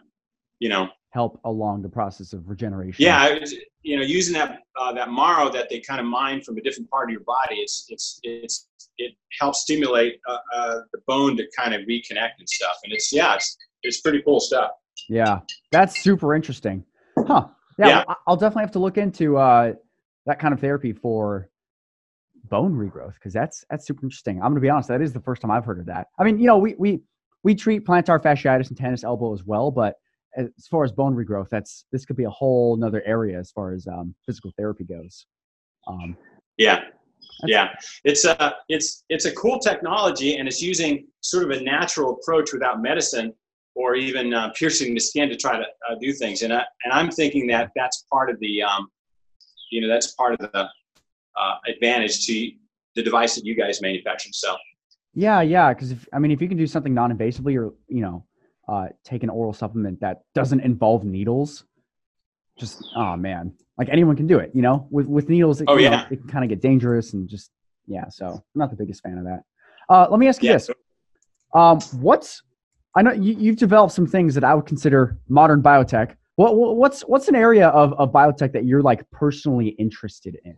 you 0.59 0.69
know, 0.69 0.89
Help 1.11 1.39
along 1.43 1.81
the 1.81 1.89
process 1.89 2.33
of 2.33 2.47
regeneration. 2.47 3.03
yeah, 3.03 3.19
I 3.19 3.39
was, 3.39 3.55
you 3.81 3.97
know, 3.97 4.03
using 4.03 4.33
that 4.35 4.59
uh, 4.79 4.93
that 4.93 5.11
marrow 5.11 5.49
that 5.49 5.67
they 5.69 5.79
kind 5.79 5.99
of 5.99 6.05
mine 6.05 6.41
from 6.41 6.57
a 6.57 6.61
different 6.61 6.89
part 6.89 7.09
of 7.09 7.11
your 7.11 7.21
body. 7.21 7.55
It's 7.55 7.87
it's 7.89 8.19
it's 8.23 8.67
it 8.99 9.13
helps 9.39 9.61
stimulate 9.61 10.19
uh, 10.29 10.37
uh, 10.53 10.79
the 10.93 10.99
bone 11.07 11.35
to 11.37 11.47
kind 11.57 11.73
of 11.73 11.81
reconnect 11.81 12.33
and 12.37 12.47
stuff, 12.47 12.75
and 12.83 12.93
it's 12.93 13.11
yeah, 13.11 13.33
it's 13.35 13.57
it's 13.81 14.01
pretty 14.01 14.21
cool 14.21 14.39
stuff. 14.39 14.69
Yeah, 15.07 15.39
that's 15.71 15.99
super 15.99 16.35
interesting. 16.35 16.83
Huh. 17.17 17.47
Yeah, 17.79 17.87
Yeah. 17.87 18.03
I'll 18.27 18.35
definitely 18.35 18.63
have 18.63 18.71
to 18.73 18.79
look 18.79 18.97
into 18.97 19.37
uh, 19.37 19.73
that 20.25 20.37
kind 20.37 20.53
of 20.53 20.59
therapy 20.59 20.93
for 20.93 21.49
bone 22.49 22.73
regrowth 22.73 23.13
because 23.15 23.33
that's 23.33 23.65
that's 23.69 23.87
super 23.87 24.05
interesting. 24.05 24.37
I'm 24.41 24.51
gonna 24.51 24.59
be 24.59 24.69
honest, 24.69 24.89
that 24.89 25.01
is 25.01 25.13
the 25.13 25.21
first 25.21 25.41
time 25.41 25.49
I've 25.49 25.65
heard 25.65 25.79
of 25.79 25.85
that. 25.87 26.07
I 26.19 26.23
mean, 26.23 26.37
you 26.37 26.45
know, 26.45 26.57
we 26.57 26.75
we 26.77 27.01
we 27.43 27.55
treat 27.55 27.85
plantar 27.85 28.21
fasciitis 28.21 28.67
and 28.67 28.77
tennis 28.77 29.03
elbow 29.03 29.33
as 29.33 29.43
well, 29.43 29.71
but 29.71 29.95
as 30.39 30.67
far 30.67 30.83
as 30.83 30.91
bone 30.91 31.15
regrowth, 31.15 31.49
that's 31.49 31.85
this 31.91 32.05
could 32.05 32.15
be 32.15 32.23
a 32.23 32.29
whole 32.29 32.75
nother 32.77 33.03
area 33.05 33.37
as 33.37 33.51
far 33.51 33.73
as 33.73 33.87
um, 33.87 34.15
physical 34.25 34.51
therapy 34.57 34.83
goes. 34.83 35.25
Um, 35.87 36.17
Yeah, 36.57 36.81
yeah, 37.45 37.69
it's 38.03 38.25
a 38.25 38.55
it's 38.67 39.03
it's 39.09 39.25
a 39.25 39.31
cool 39.33 39.59
technology, 39.59 40.37
and 40.37 40.47
it's 40.47 40.61
using 40.61 41.07
sort 41.21 41.43
of 41.43 41.51
a 41.51 41.61
natural 41.61 42.17
approach 42.19 42.51
without 42.53 42.81
medicine 42.81 43.33
or 43.75 43.95
even 43.95 44.33
uh, 44.33 44.49
piercing 44.55 44.93
the 44.93 44.99
skin 44.99 45.29
to 45.29 45.35
try 45.35 45.57
to 45.57 45.63
uh, 45.63 45.95
do 46.01 46.11
things. 46.11 46.41
And 46.41 46.51
I, 46.53 46.63
and 46.83 46.93
I'm 46.93 47.09
thinking 47.09 47.47
that 47.47 47.71
that's 47.75 48.05
part 48.11 48.29
of 48.29 48.39
the 48.39 48.61
um, 48.61 48.89
you 49.71 49.81
know 49.81 49.87
that's 49.87 50.11
part 50.13 50.33
of 50.33 50.51
the 50.51 50.67
uh, 51.37 51.55
advantage 51.67 52.25
to 52.25 52.51
the 52.95 53.03
device 53.03 53.35
that 53.35 53.45
you 53.45 53.55
guys 53.55 53.81
manufacture. 53.81 54.29
So 54.33 54.55
Yeah, 55.13 55.41
yeah. 55.41 55.73
Because 55.73 55.95
I 56.13 56.19
mean, 56.19 56.31
if 56.31 56.41
you 56.41 56.47
can 56.47 56.57
do 56.57 56.67
something 56.67 56.93
non-invasively, 56.93 57.57
or 57.57 57.73
you 57.87 58.01
know, 58.01 58.25
uh, 58.69 58.87
take 59.03 59.23
an 59.23 59.29
oral 59.29 59.53
supplement 59.53 59.99
that 60.01 60.21
doesn't 60.35 60.59
involve 60.59 61.03
needles, 61.03 61.65
just 62.59 62.83
oh 62.95 63.15
man, 63.17 63.53
like 63.77 63.89
anyone 63.89 64.15
can 64.15 64.27
do 64.27 64.37
it. 64.37 64.51
You 64.53 64.61
know, 64.61 64.87
with 64.91 65.07
with 65.07 65.27
needles, 65.29 65.61
it, 65.61 65.65
Oh, 65.67 65.77
you 65.77 65.89
know, 65.89 65.97
yeah. 65.97 66.07
it 66.11 66.19
can 66.19 66.29
kind 66.29 66.43
of 66.43 66.49
get 66.49 66.61
dangerous 66.61 67.13
and 67.13 67.27
just 67.27 67.51
yeah. 67.87 68.05
So 68.09 68.27
I'm 68.27 68.43
not 68.53 68.69
the 68.69 68.75
biggest 68.75 69.01
fan 69.01 69.17
of 69.17 69.25
that. 69.25 69.41
Uh, 69.89 70.07
let 70.09 70.19
me 70.19 70.27
ask 70.27 70.43
you 70.43 70.49
yeah, 70.49 70.55
this: 70.55 70.69
um, 71.53 71.79
What's 71.99 72.43
I 72.95 73.01
know 73.01 73.11
you, 73.11 73.35
you've 73.39 73.57
developed 73.57 73.93
some 73.93 74.05
things 74.05 74.35
that 74.35 74.43
I 74.43 74.53
would 74.53 74.65
consider 74.65 75.17
modern 75.27 75.61
biotech. 75.61 76.15
What 76.35 76.55
what's 76.55 77.01
what's 77.01 77.27
an 77.27 77.35
area 77.35 77.69
of, 77.69 77.93
of 77.93 78.11
biotech 78.11 78.53
that 78.53 78.65
you're 78.65 78.81
like 78.81 79.09
personally 79.11 79.69
interested 79.79 80.37
in? 80.45 80.55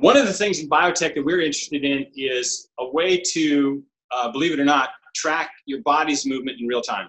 One 0.00 0.16
of 0.16 0.26
the 0.26 0.32
things 0.32 0.60
in 0.60 0.68
biotech 0.68 1.14
that 1.14 1.24
we're 1.24 1.40
interested 1.40 1.84
in 1.84 2.06
is 2.14 2.68
a 2.78 2.88
way 2.88 3.20
to, 3.32 3.82
uh, 4.14 4.30
believe 4.30 4.52
it 4.52 4.60
or 4.60 4.64
not, 4.64 4.90
track 5.18 5.50
your 5.66 5.80
body's 5.82 6.24
movement 6.26 6.60
in 6.60 6.66
real 6.66 6.82
time. 6.82 7.08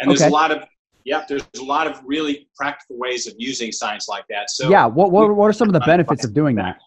And 0.00 0.10
there's 0.10 0.20
Okay. 0.22 0.28
a 0.28 0.32
lot 0.32 0.50
of, 0.50 0.64
yeah, 1.04 1.24
there's 1.28 1.42
a 1.58 1.62
lot 1.62 1.86
of 1.86 2.00
really 2.04 2.48
practical 2.56 2.96
ways 2.98 3.26
of 3.26 3.34
using 3.38 3.72
science 3.72 4.08
like 4.08 4.24
that. 4.28 4.50
So 4.50 4.70
yeah. 4.70 4.86
What 4.86 5.10
what, 5.10 5.34
what 5.34 5.46
are 5.46 5.52
some 5.52 5.68
of 5.68 5.74
the 5.74 5.80
benefits 5.80 6.24
of 6.24 6.34
doing 6.34 6.56
that? 6.56 6.78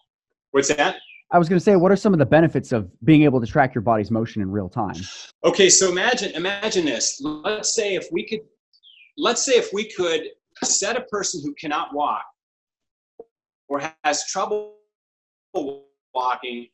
what's 0.52 0.68
that? 0.74 0.96
I 1.30 1.38
was 1.38 1.48
going 1.48 1.58
to 1.58 1.64
say, 1.64 1.76
what 1.76 1.90
are 1.90 1.96
some 1.96 2.12
of 2.12 2.18
the 2.18 2.26
benefits 2.26 2.72
of 2.72 2.90
being 3.04 3.22
able 3.22 3.40
to 3.40 3.46
track 3.46 3.74
your 3.74 3.80
body's 3.80 4.10
motion 4.10 4.42
in 4.42 4.50
real 4.50 4.68
time? 4.68 4.94
Okay, 5.44 5.70
so 5.70 5.90
imagine 5.90 6.30
imagine 6.32 6.84
this. 6.84 7.20
Let's 7.22 7.74
say 7.74 7.94
if 7.94 8.06
we 8.12 8.26
could, 8.28 8.40
let's 9.16 9.42
say 9.42 9.54
if 9.54 9.72
we 9.72 9.90
could 9.90 10.22
set 10.62 10.96
a 10.96 11.02
person 11.02 11.40
who 11.42 11.54
cannot 11.54 11.94
walk 11.94 12.24
or 13.68 13.82
has 14.04 14.26
trouble 14.26 14.74
walking, 16.14 16.68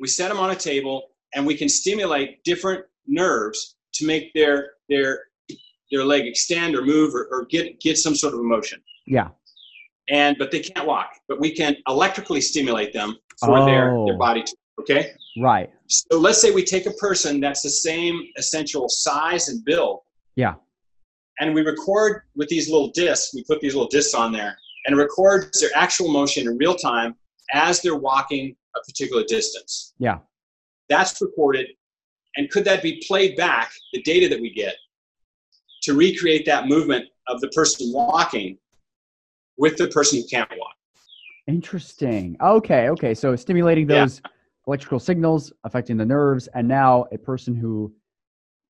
we 0.00 0.06
set 0.06 0.28
them 0.28 0.38
on 0.38 0.50
a 0.50 0.56
table 0.56 1.08
and 1.34 1.46
we 1.46 1.56
can 1.56 1.68
stimulate 1.68 2.42
different 2.44 2.84
nerves 3.06 3.76
to 3.94 4.06
make 4.06 4.32
their 4.34 4.72
their 4.88 5.20
their 5.90 6.04
leg 6.04 6.26
extend 6.26 6.74
or 6.74 6.82
move 6.82 7.14
or, 7.14 7.28
or 7.30 7.46
get 7.46 7.80
get 7.80 7.96
some 7.98 8.14
sort 8.14 8.34
of 8.34 8.40
emotion. 8.40 8.80
Yeah. 9.06 9.28
And 10.08 10.36
but 10.38 10.50
they 10.50 10.60
can't 10.60 10.86
walk, 10.86 11.10
but 11.28 11.40
we 11.40 11.54
can 11.54 11.76
electrically 11.88 12.40
stimulate 12.40 12.92
them 12.92 13.16
for 13.44 13.64
their 13.64 13.94
Oh. 13.96 14.06
their 14.06 14.16
body. 14.18 14.42
To, 14.42 14.56
okay. 14.80 15.12
Right. 15.40 15.70
So 15.86 16.18
let's 16.18 16.40
say 16.40 16.50
we 16.50 16.64
take 16.64 16.86
a 16.86 16.92
person 16.92 17.40
that's 17.40 17.62
the 17.62 17.70
same 17.70 18.22
essential 18.36 18.88
size 18.88 19.48
and 19.48 19.64
build. 19.64 20.00
Yeah. 20.36 20.54
And 21.40 21.54
we 21.54 21.62
record 21.62 22.22
with 22.34 22.48
these 22.48 22.68
little 22.68 22.88
discs. 22.88 23.32
We 23.34 23.44
put 23.44 23.60
these 23.60 23.74
little 23.74 23.88
discs 23.88 24.14
on 24.14 24.32
there, 24.32 24.58
and 24.86 24.96
records 24.96 25.60
their 25.60 25.70
actual 25.74 26.08
motion 26.10 26.48
in 26.48 26.56
real 26.58 26.74
time 26.74 27.14
as 27.52 27.80
they're 27.80 27.96
walking 27.96 28.56
a 28.76 28.80
particular 28.84 29.22
distance. 29.24 29.94
Yeah. 29.98 30.18
That's 30.88 31.20
recorded. 31.20 31.66
And 32.36 32.50
could 32.50 32.64
that 32.64 32.82
be 32.82 33.02
played 33.06 33.36
back, 33.36 33.72
the 33.92 34.02
data 34.02 34.28
that 34.28 34.40
we 34.40 34.52
get, 34.52 34.76
to 35.82 35.94
recreate 35.94 36.46
that 36.46 36.66
movement 36.66 37.06
of 37.26 37.40
the 37.40 37.48
person 37.48 37.92
walking 37.92 38.58
with 39.56 39.76
the 39.76 39.88
person 39.88 40.20
who 40.20 40.26
can't 40.28 40.50
walk? 40.58 40.74
Interesting. 41.46 42.36
Okay. 42.40 42.88
Okay. 42.90 43.14
So 43.14 43.34
stimulating 43.36 43.88
Yeah. 43.88 44.02
those 44.02 44.20
electrical 44.66 44.98
signals 44.98 45.52
affecting 45.64 45.96
the 45.96 46.04
nerves, 46.04 46.46
and 46.54 46.68
now 46.68 47.06
a 47.10 47.18
person 47.18 47.54
who 47.54 47.92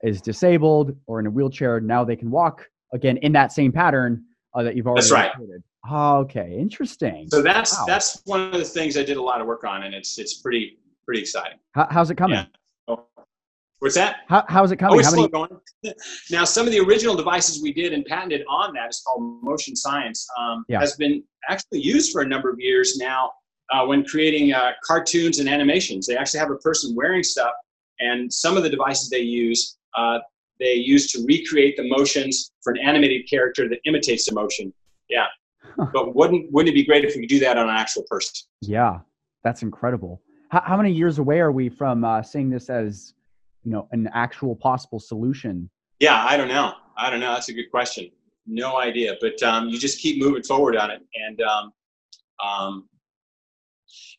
is 0.02 0.22
disabled 0.22 0.96
or 1.07 1.18
in 1.18 1.26
a 1.26 1.31
wheelchair 1.31 1.81
now 1.81 2.04
they 2.04 2.14
can 2.14 2.31
walk 2.31 2.70
again 2.92 3.16
in 3.18 3.33
that 3.33 3.52
same 3.52 3.72
pattern 3.72 4.24
uh, 4.54 4.62
that 4.62 4.76
you've 4.76 4.87
already 4.87 5.02
That's 5.02 5.11
right. 5.11 5.31
recorded. 5.35 5.62
Okay. 5.90 6.57
Interesting. 6.59 7.28
So 7.31 7.42
that's 7.42 7.76
Wow. 7.81 7.85
that's 7.87 8.22
one 8.26 8.40
of 8.40 8.59
the 8.59 8.64
things 8.64 8.96
I 8.96 9.02
did 9.02 9.16
a 9.16 9.22
lot 9.22 9.40
of 9.40 9.46
work 9.46 9.64
on, 9.64 9.83
and 9.83 9.94
it's 9.94 10.18
it's 10.18 10.35
pretty 10.35 10.78
pretty 11.09 11.23
exciting. 11.23 11.59
How, 11.75 11.88
how's 11.90 12.11
it 12.11 12.16
coming? 12.16 12.37
Yeah. 12.37 12.44
Oh, 12.87 13.07
what's 13.79 13.94
that? 13.94 14.16
How, 14.29 14.44
how's 14.47 14.73
it 14.73 14.75
Oh, 14.83 14.88
coming? 14.88 14.99
it's 15.01 15.09
How 15.09 15.16
many? 15.16 15.29
going. 15.29 15.49
now, 16.31 16.44
some 16.44 16.66
of 16.66 16.73
the 16.73 16.81
original 16.81 17.16
devices 17.16 17.62
we 17.62 17.73
did 17.73 17.94
and 17.94 18.05
patented 18.05 18.44
on 18.47 18.75
that 18.75 18.90
is 18.90 19.03
called 19.07 19.42
Motion 19.42 19.75
Science. 19.75 20.27
Um, 20.38 20.66
Yeah. 20.68 20.81
Has 20.81 20.97
been 20.97 21.25
actually 21.49 21.81
used 21.81 22.12
for 22.12 22.21
a 22.21 22.27
number 22.27 22.51
of 22.51 22.61
years 22.61 22.99
now 22.99 23.33
uh, 23.73 23.87
when 23.87 24.05
creating 24.05 24.53
uh, 24.53 24.73
cartoons 24.85 25.38
and 25.38 25.49
animations. 25.49 26.07
They 26.07 26.14
actually 26.16 26.40
have 26.40 26.51
a 26.51 26.57
person 26.57 26.94
wearing 26.94 27.23
stuff, 27.23 27.53
and 28.01 28.31
some 28.31 28.59
of 28.59 28.62
the 28.62 28.68
devices 28.68 29.09
they 29.09 29.21
use 29.21 29.79
uh, 29.97 30.18
they 30.61 30.75
use 30.75 31.11
to 31.12 31.25
recreate 31.27 31.77
the 31.79 31.88
motions 31.88 32.51
for 32.62 32.73
an 32.75 32.79
animated 32.81 33.23
character 33.31 33.66
that 33.71 33.79
imitates 33.87 34.27
the 34.29 34.35
motion. 34.35 34.75
Yeah. 35.09 35.27
Huh. 35.79 35.87
But 35.90 36.14
wouldn't 36.14 36.53
wouldn't 36.53 36.68
it 36.71 36.75
be 36.75 36.85
great 36.85 37.07
if 37.07 37.14
we 37.14 37.21
could 37.23 37.31
do 37.31 37.38
that 37.40 37.57
on 37.57 37.71
an 37.71 37.77
actual 37.77 38.03
person? 38.11 38.35
Yeah, 38.61 38.99
that's 39.42 39.62
incredible. 39.62 40.21
How, 40.50 40.62
how 40.62 40.76
many 40.76 40.92
years 40.92 41.18
away 41.18 41.40
are 41.40 41.52
we 41.52 41.68
from 41.68 42.04
uh, 42.04 42.22
seeing 42.22 42.50
this 42.50 42.70
as, 42.70 43.14
you 43.64 43.72
know 43.72 43.88
an 43.92 44.08
actual 44.14 44.56
possible 44.56 44.98
solution? 44.98 45.68
Yeah, 46.00 46.24
I 46.24 46.37
don't 46.37 46.48
know. 46.48 46.74
I 46.96 47.11
don't 47.11 47.20
know. 47.20 47.32
That's 47.34 47.48
a 47.48 47.52
good 47.52 47.70
question. 47.70 48.11
No 48.46 48.78
idea, 48.78 49.16
but 49.20 49.42
um, 49.42 49.68
you 49.68 49.78
just 49.78 50.00
keep 50.00 50.22
moving 50.22 50.42
forward 50.42 50.76
on 50.76 50.90
it, 50.90 51.02
and 51.14 51.40
um, 51.42 51.72
um, 52.42 52.88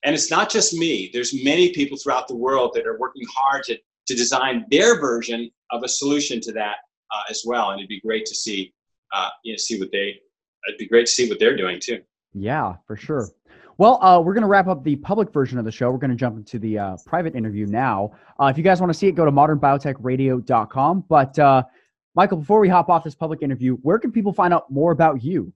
and 0.03 0.13
it's 0.13 0.29
not 0.29 0.49
just 0.49 0.73
me. 0.73 1.09
There's 1.11 1.43
many 1.43 1.73
people 1.73 1.97
throughout 1.97 2.27
the 2.27 2.35
world 2.35 2.71
that 2.75 2.85
are 2.85 2.99
working 2.99 3.25
hard 3.33 3.63
to 3.63 3.77
to 4.07 4.15
design 4.15 4.65
their 4.69 4.99
version 4.99 5.49
of 5.71 5.83
a 5.83 5.87
solution 5.87 6.41
to 6.41 6.51
that 6.51 6.77
uh, 7.11 7.23
as 7.29 7.43
well. 7.45 7.71
And 7.71 7.79
it'd 7.79 7.89
be 7.89 8.01
great 8.01 8.25
to 8.25 8.35
see, 8.35 8.73
uh, 9.13 9.29
you 9.43 9.53
know, 9.53 9.57
see 9.57 9.79
what 9.79 9.91
they. 9.91 10.19
It'd 10.67 10.77
be 10.77 10.87
great 10.87 11.07
to 11.07 11.11
see 11.11 11.27
what 11.27 11.39
they're 11.39 11.57
doing 11.57 11.79
too. 11.79 12.01
Yeah, 12.33 12.75
for 12.85 12.95
sure. 12.95 13.29
Well, 13.79 13.97
uh, 14.03 14.19
we're 14.19 14.33
going 14.33 14.41
to 14.41 14.47
wrap 14.49 14.67
up 14.67 14.83
the 14.83 14.97
public 14.97 15.31
version 15.31 15.57
of 15.57 15.63
the 15.63 15.71
show. 15.71 15.89
We're 15.89 15.99
going 15.99 16.09
to 16.09 16.17
jump 16.17 16.35
into 16.35 16.59
the 16.59 16.77
uh, 16.77 16.97
private 17.05 17.33
interview 17.33 17.65
now. 17.65 18.11
Uh, 18.37 18.47
if 18.47 18.57
you 18.57 18.63
guys 18.63 18.81
want 18.81 18.91
to 18.91 18.93
see 18.99 19.07
it, 19.07 19.13
go 19.13 19.23
to 19.23 19.31
modernbiotechradio.com. 19.31 21.05
But 21.07 21.39
uh, 21.39 21.63
Michael, 22.13 22.39
before 22.39 22.59
we 22.59 22.67
hop 22.67 22.89
off 22.89 23.05
this 23.05 23.15
public 23.15 23.41
interview, 23.41 23.77
where 23.77 23.97
can 23.97 24.11
people 24.11 24.33
find 24.33 24.53
out 24.53 24.69
more 24.69 24.91
about 24.91 25.23
you? 25.23 25.53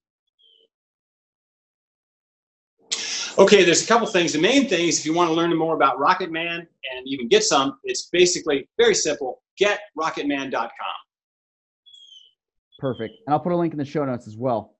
Okay, 3.38 3.65
there's 3.65 3.83
a 3.83 3.88
couple 3.88 4.07
things. 4.07 4.31
The 4.31 4.39
main 4.39 4.69
thing 4.69 4.88
is 4.88 4.99
if 4.99 5.05
you 5.05 5.13
want 5.13 5.29
to 5.29 5.33
learn 5.33 5.53
more 5.57 5.75
about 5.75 5.99
Rocket 5.99 6.31
Man 6.31 6.59
and 6.59 7.05
even 7.05 7.27
get 7.27 7.43
some, 7.43 7.77
it's 7.83 8.03
basically 8.03 8.69
very 8.77 8.95
simple. 8.95 9.41
GetRocketMan.com. 9.62 10.69
Perfect. 12.79 13.15
And 13.27 13.33
I'll 13.33 13.41
put 13.41 13.51
a 13.51 13.57
link 13.57 13.73
in 13.73 13.79
the 13.79 13.86
show 13.86 14.05
notes 14.05 14.27
as 14.27 14.38
well. 14.38 14.72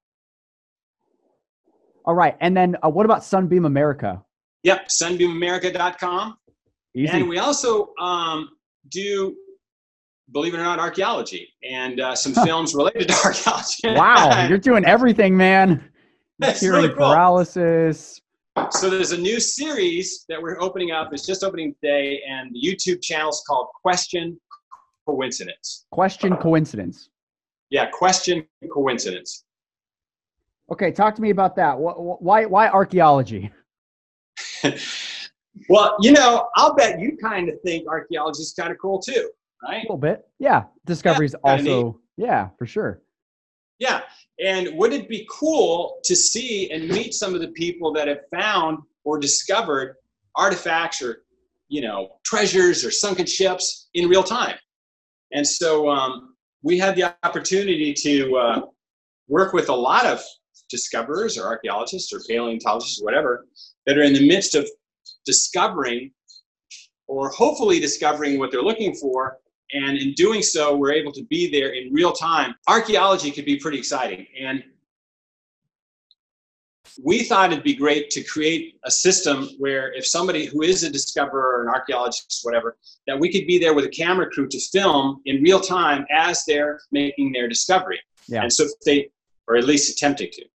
All 2.06 2.16
right. 2.16 2.36
And 2.42 2.56
then 2.56 2.76
uh, 2.84 2.90
what 2.90 3.06
about 3.06 3.24
Sunbeam 3.24 3.66
America? 3.66 4.24
Yep, 4.64 4.88
sunbeamamerica.com. 4.88 6.38
Easy. 6.96 7.12
And 7.12 7.28
we 7.28 7.40
also 7.40 7.94
um, 8.00 8.50
do, 8.90 9.36
believe 10.32 10.54
it 10.54 10.58
or 10.58 10.64
not, 10.64 10.80
archaeology 10.80 11.50
and 11.70 12.00
uh, 12.00 12.16
some 12.16 12.34
films 12.46 12.76
related 12.76 13.10
to 13.10 13.16
archaeology. 13.26 13.80
wow, 13.86 14.48
you're 14.50 14.58
doing 14.58 14.86
everything, 14.86 15.36
man. 15.36 15.90
Hearing 16.60 16.84
really 16.84 16.88
cool. 16.90 16.98
paralysis. 16.98 18.20
So 18.70 18.90
there's 18.90 19.14
a 19.14 19.18
new 19.18 19.40
series 19.40 20.26
that 20.30 20.42
we're 20.42 20.62
opening 20.62 20.92
up. 20.92 21.12
It's 21.14 21.26
just 21.26 21.44
opening 21.44 21.74
today, 21.82 22.22
and 22.28 22.54
the 22.54 22.62
YouTube 22.62 23.02
channel 23.02 23.30
is 23.30 23.44
called 23.48 23.68
Question 23.82 24.40
Coincidence. 25.08 25.86
Question 25.92 26.36
Coincidence. 26.38 27.10
Yeah, 27.70 27.88
Question 27.92 28.46
Coincidence. 28.72 29.46
Okay, 30.74 30.92
talk 30.92 31.14
to 31.14 31.22
me 31.22 31.30
about 31.30 31.56
that. 31.58 31.78
Why 31.78 32.46
why 32.46 32.68
archaeology? 32.68 33.52
well, 35.70 35.96
you 36.02 36.12
know, 36.14 36.48
I'll 36.56 36.74
bet 36.74 37.00
you 37.00 37.16
kind 37.22 37.48
of 37.48 37.62
think 37.64 37.88
archaeology 37.88 38.42
is 38.42 38.56
kind 38.58 38.72
of 38.72 38.80
cool 38.80 39.00
too, 39.00 39.30
right? 39.62 39.78
A 39.78 39.82
little 39.82 39.98
bit, 39.98 40.28
yeah. 40.40 40.64
Discoveries 40.88 41.36
yeah, 41.46 41.52
also, 41.52 42.00
yeah, 42.18 42.50
for 42.58 42.66
sure. 42.66 43.04
Yeah, 43.78 44.02
and 44.44 44.76
would 44.76 44.94
it 44.94 45.08
be 45.08 45.28
cool 45.30 46.00
to 46.06 46.16
see 46.16 46.72
and 46.72 46.88
meet 46.88 47.14
some 47.14 47.36
of 47.36 47.42
the 47.42 47.50
people 47.50 47.94
that 47.94 48.08
have 48.08 48.22
found 48.32 48.80
or 49.04 49.20
discovered 49.20 49.98
artifacts 50.34 51.04
or, 51.04 51.24
you 51.68 51.82
know, 51.82 52.14
treasures 52.26 52.84
or 52.84 52.90
sunken 52.90 53.28
ships 53.28 53.90
in 53.94 54.10
real 54.10 54.24
time? 54.24 54.56
And 55.34 55.48
so 55.48 55.88
um, 55.88 56.34
we 56.64 56.80
had 56.80 56.96
the 56.96 57.16
opportunity 57.22 57.94
to 57.94 58.36
uh, 58.38 58.62
work 59.28 59.54
with 59.54 59.70
a 59.70 59.76
lot 59.76 60.08
of 60.08 60.20
discoverers 60.74 61.38
or 61.38 61.46
archaeologists 61.46 62.12
or 62.12 62.20
paleontologists 62.28 63.00
or 63.00 63.06
whatever 63.06 63.46
that 63.86 63.98
are 63.98 64.02
in 64.02 64.14
the 64.14 64.28
midst 64.28 64.56
of 64.56 64.68
discovering 65.26 66.12
or 67.08 67.30
hopefully 67.30 67.80
discovering 67.80 68.40
what 68.40 68.52
they're 68.52 68.70
looking 68.72 68.96
for. 68.96 69.38
And 69.72 69.98
in 69.98 70.14
doing 70.14 70.42
so 70.42 70.76
we're 70.76 70.94
able 70.94 71.12
to 71.14 71.24
be 71.26 71.50
there 71.50 71.70
in 71.70 71.94
real 71.94 72.12
time. 72.12 72.56
Archaeology 72.68 73.30
could 73.32 73.46
be 73.46 73.58
pretty 73.58 73.78
exciting. 73.78 74.26
And 74.40 74.64
we 77.04 77.24
thought 77.24 77.52
it'd 77.52 77.64
be 77.64 77.76
great 77.76 78.10
to 78.12 78.24
create 78.24 78.76
a 78.84 78.92
system 78.92 79.50
where 79.58 79.94
if 79.94 80.06
somebody 80.06 80.46
who 80.46 80.62
is 80.64 80.84
a 80.84 80.90
discoverer 80.90 81.60
or 81.60 81.64
an 81.64 81.70
archaeologist 81.70 82.42
whatever 82.44 82.78
that 83.08 83.20
we 83.20 83.32
could 83.32 83.48
be 83.48 83.58
there 83.58 83.74
with 83.74 83.86
a 83.86 83.90
camera 83.90 84.30
crew 84.30 84.48
to 84.48 84.60
film 84.72 85.22
in 85.26 85.42
real 85.42 85.60
time 85.60 86.06
as 86.12 86.44
they're 86.46 86.80
making 86.92 87.32
their 87.32 87.48
discovery. 87.48 88.00
Yeah. 88.28 88.44
and 88.44 88.54
so 88.54 88.64
if 88.66 88.72
they 88.86 89.10
or 89.48 89.58
at 89.58 89.66
least 89.66 89.92
attempting 89.92 90.30
to 90.32 90.46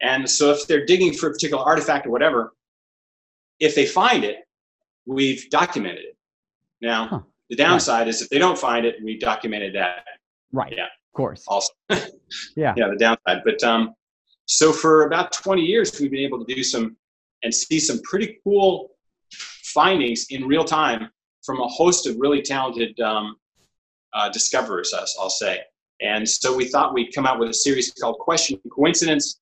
and 0.00 0.28
so 0.28 0.50
if 0.50 0.66
they're 0.66 0.86
digging 0.86 1.12
for 1.12 1.28
a 1.28 1.32
particular 1.32 1.62
artifact 1.62 2.06
or 2.06 2.10
whatever, 2.10 2.52
if 3.60 3.74
they 3.74 3.86
find 3.86 4.24
it, 4.24 4.36
we've 5.06 5.48
documented 5.50 6.04
it. 6.04 6.16
Now, 6.80 7.06
huh. 7.08 7.20
the 7.50 7.56
downside 7.56 8.00
right. 8.00 8.08
is 8.08 8.22
if 8.22 8.28
they 8.28 8.38
don't 8.38 8.58
find 8.58 8.86
it, 8.86 8.96
we 9.02 9.18
documented 9.18 9.74
that. 9.74 10.04
Right. 10.52 10.72
Yeah. 10.76 10.84
Of 10.84 11.12
course. 11.14 11.44
Also. 11.48 11.72
yeah. 12.56 12.74
Yeah, 12.76 12.88
the 12.88 12.96
downside. 12.98 13.42
But 13.44 13.62
um, 13.64 13.94
so 14.46 14.72
for 14.72 15.04
about 15.04 15.32
20 15.32 15.62
years, 15.62 15.98
we've 16.00 16.10
been 16.10 16.20
able 16.20 16.44
to 16.44 16.54
do 16.54 16.62
some 16.62 16.96
and 17.42 17.52
see 17.52 17.80
some 17.80 18.00
pretty 18.02 18.38
cool 18.44 18.90
findings 19.32 20.26
in 20.30 20.46
real 20.46 20.64
time 20.64 21.08
from 21.44 21.60
a 21.60 21.68
host 21.68 22.06
of 22.06 22.16
really 22.18 22.42
talented 22.42 22.98
um, 23.00 23.36
uh, 24.12 24.28
discoverers, 24.28 24.94
I'll 24.94 25.30
say. 25.30 25.60
And 26.00 26.28
so 26.28 26.54
we 26.54 26.68
thought 26.68 26.94
we'd 26.94 27.12
come 27.12 27.26
out 27.26 27.38
with 27.38 27.50
a 27.50 27.54
series 27.54 27.92
called 27.92 28.18
Question 28.18 28.60
Coincidence 28.72 29.40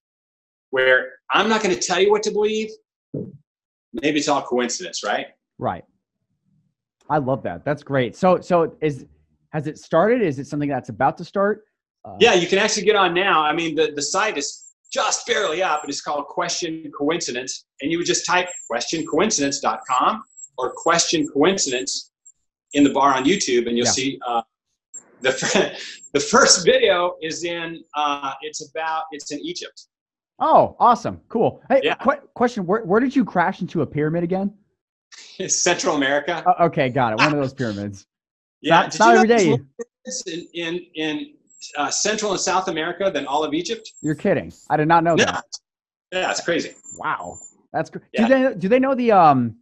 where 0.77 1.13
I'm 1.33 1.49
not 1.49 1.63
going 1.63 1.75
to 1.75 1.81
tell 1.81 1.99
you 1.99 2.11
what 2.11 2.23
to 2.25 2.31
believe. 2.31 2.69
Maybe 3.95 4.19
it's 4.19 4.29
all 4.29 4.43
coincidence, 4.43 5.03
right? 5.03 5.29
Right. 5.59 5.85
I 7.09 7.17
love 7.17 7.43
that. 7.45 7.65
That's 7.65 7.83
great. 7.83 8.15
So, 8.15 8.43
so 8.43 8.77
is 8.83 9.07
has 9.55 9.67
it 9.67 9.79
started? 9.79 10.21
Is 10.21 10.39
it 10.39 10.47
something 10.47 10.69
that's 10.69 10.91
about 10.91 11.17
to 11.17 11.25
start? 11.25 11.65
Uh, 12.05 12.17
yeah, 12.21 12.35
you 12.35 12.47
can 12.47 12.59
actually 12.59 12.85
get 12.85 12.95
on 12.95 13.15
now. 13.15 13.43
I 13.43 13.55
mean, 13.55 13.75
the, 13.75 13.93
the 13.97 14.03
site 14.03 14.37
is 14.37 14.75
just 14.93 15.27
barely 15.27 15.63
up, 15.63 15.83
and 15.83 15.89
it's 15.89 16.03
called 16.03 16.27
Question 16.27 16.93
Coincidence. 16.99 17.65
And 17.81 17.91
you 17.91 17.97
would 17.97 18.07
just 18.07 18.27
type 18.27 18.49
questioncoincidence.com 18.71 20.23
or 20.59 20.75
question 20.77 21.27
coincidence 21.29 22.11
in 22.75 22.85
the 22.85 22.91
bar 22.91 23.15
on 23.15 23.25
YouTube, 23.25 23.67
and 23.67 23.79
you'll 23.79 23.87
yeah. 23.87 23.93
see 23.93 24.19
uh, 24.29 24.43
the 25.23 25.79
the 26.13 26.21
first 26.21 26.67
video 26.67 27.15
is 27.23 27.45
in. 27.45 27.83
Uh, 27.95 28.35
it's 28.43 28.69
about 28.69 29.05
it's 29.11 29.33
in 29.33 29.41
Egypt. 29.41 29.87
Oh, 30.39 30.77
awesome. 30.79 31.21
Cool. 31.29 31.63
Hey, 31.69 31.81
yeah. 31.83 31.95
Qu- 31.95 32.27
question 32.35 32.67
where, 32.67 32.85
where 32.85 33.01
did 33.01 33.17
you 33.17 33.25
crash 33.25 33.61
into 33.61 33.83
a 33.83 33.87
pyramid 33.87 34.23
again? 34.23 34.53
Central 35.49 35.97
America. 35.97 36.43
Uh, 36.47 36.65
okay, 36.67 36.89
got 36.89 37.13
it. 37.13 37.19
One 37.19 37.33
of 37.33 37.39
those 37.39 37.55
pyramids. 37.55 38.07
yeah. 38.61 38.83
Not, 38.83 38.99
not 38.99 39.15
every 39.15 39.29
day. 39.29 39.59
In, 40.27 40.49
in, 40.55 40.87
in 40.95 41.35
uh, 41.77 41.91
Central 41.91 42.33
and 42.33 42.41
South 42.41 42.69
America 42.69 43.11
than 43.13 43.27
all 43.27 43.45
of 43.45 43.55
Egypt? 43.55 43.93
You're 44.03 44.15
kidding. 44.15 44.53
I 44.69 44.77
did 44.77 44.89
not 44.89 45.05
know 45.05 45.17
that. 45.17 45.45
Yeah, 46.13 46.31
it's 46.31 46.41
crazy. 46.41 46.75
Wow. 46.99 47.39
That's 47.73 47.91
great. 47.91 48.05
Yeah. 48.13 48.29
Do 48.29 48.35
they 48.35 48.55
do 48.55 48.69
they 48.69 48.79
know 48.79 48.95
the 48.95 49.13
um 49.13 49.57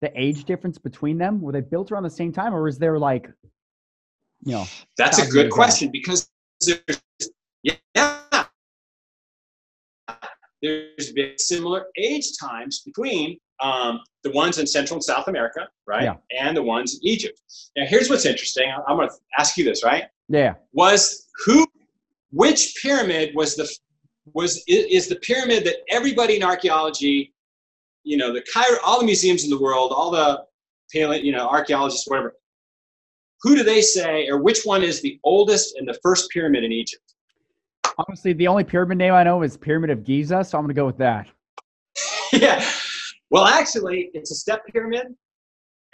the 0.00 0.12
age 0.20 0.44
difference 0.44 0.78
between 0.78 1.18
them? 1.18 1.40
Were 1.40 1.52
they 1.52 1.60
built 1.60 1.90
around 1.90 2.02
the 2.02 2.10
same 2.10 2.32
time 2.32 2.54
or 2.54 2.68
is 2.68 2.78
there 2.78 2.98
like 2.98 3.30
you 4.44 4.52
know 4.52 4.66
That's 4.96 5.18
a 5.18 5.30
good 5.30 5.50
question 5.50 5.90
because 5.90 6.28
there's 6.60 7.00
yeah 7.62 7.74
there's 10.62 11.10
very 11.10 11.34
similar 11.38 11.86
age 11.96 12.36
times 12.40 12.80
between 12.80 13.38
um, 13.62 14.00
the 14.22 14.30
ones 14.30 14.58
in 14.58 14.66
Central 14.66 14.96
and 14.96 15.04
South 15.04 15.28
America, 15.28 15.68
right, 15.86 16.04
yeah. 16.04 16.14
and 16.38 16.56
the 16.56 16.62
ones 16.62 16.94
in 16.94 17.00
Egypt. 17.02 17.40
Now, 17.76 17.84
here's 17.86 18.08
what's 18.08 18.24
interesting. 18.24 18.72
I'm 18.88 18.96
going 18.96 19.08
to 19.08 19.14
ask 19.38 19.56
you 19.56 19.64
this, 19.64 19.84
right? 19.84 20.04
Yeah. 20.28 20.54
Was 20.72 21.28
who, 21.44 21.66
which 22.30 22.76
pyramid 22.82 23.34
was 23.34 23.56
the 23.56 23.68
was 24.34 24.62
is 24.68 25.08
the 25.08 25.16
pyramid 25.16 25.64
that 25.64 25.76
everybody 25.90 26.36
in 26.36 26.42
archaeology, 26.42 27.34
you 28.04 28.16
know, 28.16 28.32
the 28.32 28.44
Cairo, 28.52 28.78
all 28.84 29.00
the 29.00 29.06
museums 29.06 29.44
in 29.44 29.50
the 29.50 29.58
world, 29.58 29.92
all 29.92 30.10
the 30.10 30.44
paleo, 30.94 31.22
you 31.22 31.32
know, 31.32 31.48
archaeologists, 31.48 32.08
whatever. 32.08 32.34
Who 33.42 33.56
do 33.56 33.64
they 33.64 33.82
say, 33.82 34.28
or 34.28 34.40
which 34.40 34.62
one 34.62 34.84
is 34.84 35.02
the 35.02 35.18
oldest 35.24 35.74
and 35.76 35.88
the 35.88 35.98
first 36.02 36.30
pyramid 36.30 36.62
in 36.62 36.70
Egypt? 36.70 37.02
Honestly, 37.98 38.32
the 38.32 38.48
only 38.48 38.64
pyramid 38.64 38.98
name 38.98 39.12
I 39.12 39.22
know 39.22 39.42
is 39.42 39.56
Pyramid 39.56 39.90
of 39.90 40.04
Giza, 40.04 40.44
so 40.44 40.58
I'm 40.58 40.64
going 40.64 40.74
to 40.74 40.80
go 40.80 40.86
with 40.86 40.98
that. 40.98 41.28
yeah. 42.32 42.64
Well, 43.30 43.44
actually, 43.44 44.10
it's 44.14 44.30
a 44.30 44.34
step 44.34 44.66
pyramid, 44.66 45.06
and 45.06 45.16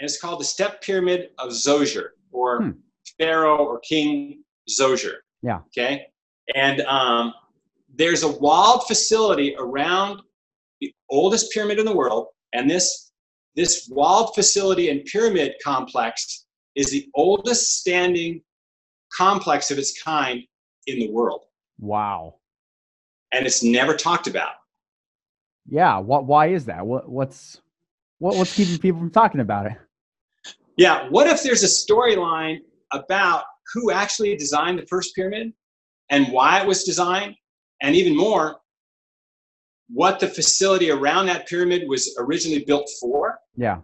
it's 0.01 0.21
called 0.21 0.41
the 0.41 0.45
Step 0.45 0.83
Pyramid 0.83 1.31
of 1.39 1.51
Zoser, 1.51 2.11
or 2.33 2.63
hmm. 2.63 2.71
Pharaoh 3.19 3.65
or 3.65 3.81
King 3.81 4.43
Zoser. 4.69 5.15
Yeah. 5.43 5.61
Okay. 5.67 6.07
And 6.55 6.81
um, 6.83 7.35
there's 7.95 8.23
a 8.23 8.29
walled 8.29 8.87
facility 8.87 9.57
around 9.59 10.21
the 10.81 10.93
oldest 11.11 11.53
pyramid 11.53 11.79
in 11.79 11.85
the 11.85 11.95
world, 11.95 12.29
and 12.53 12.71
this 12.71 13.13
this 13.57 13.89
walled 13.91 14.35
facility 14.37 14.89
and 14.91 15.05
pyramid 15.05 15.55
complex 15.63 16.47
is 16.77 16.91
the 16.91 17.09
oldest 17.15 17.81
standing 17.81 18.41
complex 19.13 19.73
of 19.73 19.79
its 19.79 20.01
kind 20.01 20.43
in 20.87 21.01
the 21.01 21.11
world. 21.11 21.43
Wow. 21.79 22.37
And 23.33 23.47
it's 23.47 23.63
never 23.63 23.95
talked 23.95 24.27
about. 24.27 24.53
Yeah. 25.67 25.99
What? 25.99 26.27
Why 26.27 26.49
is 26.49 26.65
that? 26.67 26.87
What? 26.87 27.09
What's 27.09 27.61
what, 28.19 28.37
What's 28.37 28.55
keeping 28.55 28.79
people 28.81 29.01
from 29.01 29.11
talking 29.11 29.41
about 29.41 29.67
it? 29.67 29.73
Yeah. 30.77 31.09
What 31.09 31.27
if 31.27 31.43
there's 31.43 31.63
a 31.63 31.67
storyline 31.67 32.59
about 32.93 33.45
who 33.75 33.91
actually 33.91 34.35
designed 34.37 34.79
the 34.79 34.87
first 34.87 35.15
pyramid 35.15 35.53
and 36.11 36.33
why 36.33 36.61
it 36.61 36.67
was 36.67 36.85
designed? 36.85 37.35
And 37.81 37.95
even 37.95 38.17
more, 38.17 38.57
what 39.89 40.21
the 40.21 40.29
facility 40.29 40.91
around 40.91 41.27
that 41.27 41.49
pyramid 41.49 41.89
was 41.89 42.15
originally 42.19 42.65
built 42.65 42.89
for. 43.01 43.39
Yeah. 43.57 43.81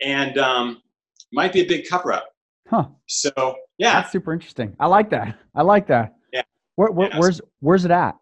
And 0.00 0.38
um, 0.38 0.82
might 1.32 1.52
be 1.52 1.60
a 1.60 1.66
big 1.66 1.88
cover 1.88 2.12
up. 2.12 2.28
Huh. 2.68 2.86
So 3.06 3.56
yeah, 3.78 3.94
that's 3.94 4.12
super 4.12 4.32
interesting. 4.32 4.74
I 4.80 4.86
like 4.86 5.10
that. 5.10 5.36
I 5.54 5.62
like 5.62 5.86
that. 5.88 6.14
Where, 6.76 6.90
where, 6.90 7.08
yeah. 7.08 7.18
Where's 7.18 7.40
where's 7.60 7.84
it 7.84 7.90
at? 7.90 8.16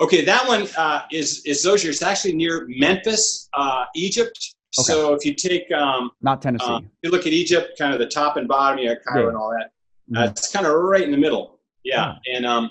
Okay, 0.00 0.24
that 0.24 0.46
one 0.46 0.66
uh, 0.76 1.02
is 1.10 1.42
is 1.44 1.64
Zoser. 1.64 1.88
It's 1.88 2.02
actually 2.02 2.34
near 2.34 2.66
Memphis, 2.68 3.48
uh, 3.54 3.84
Egypt. 3.94 4.54
Okay. 4.78 4.84
So 4.84 5.14
if 5.14 5.24
you 5.24 5.34
take 5.34 5.70
um, 5.72 6.10
not 6.20 6.42
Tennessee, 6.42 6.64
uh, 6.66 6.80
you 7.02 7.10
look 7.10 7.26
at 7.26 7.32
Egypt, 7.32 7.78
kind 7.78 7.92
of 7.92 7.98
the 7.98 8.06
top 8.06 8.36
and 8.36 8.46
bottom, 8.46 8.78
you 8.78 8.88
have 8.90 8.98
Cairo 9.06 9.22
yeah. 9.22 9.28
and 9.28 9.36
all 9.36 9.50
that. 9.50 9.70
Uh, 10.16 10.22
mm-hmm. 10.22 10.30
it's 10.30 10.52
kind 10.52 10.66
of 10.66 10.74
right 10.74 11.02
in 11.02 11.10
the 11.10 11.16
middle. 11.16 11.58
Yeah, 11.84 12.14
oh. 12.14 12.32
and 12.32 12.46
um, 12.46 12.70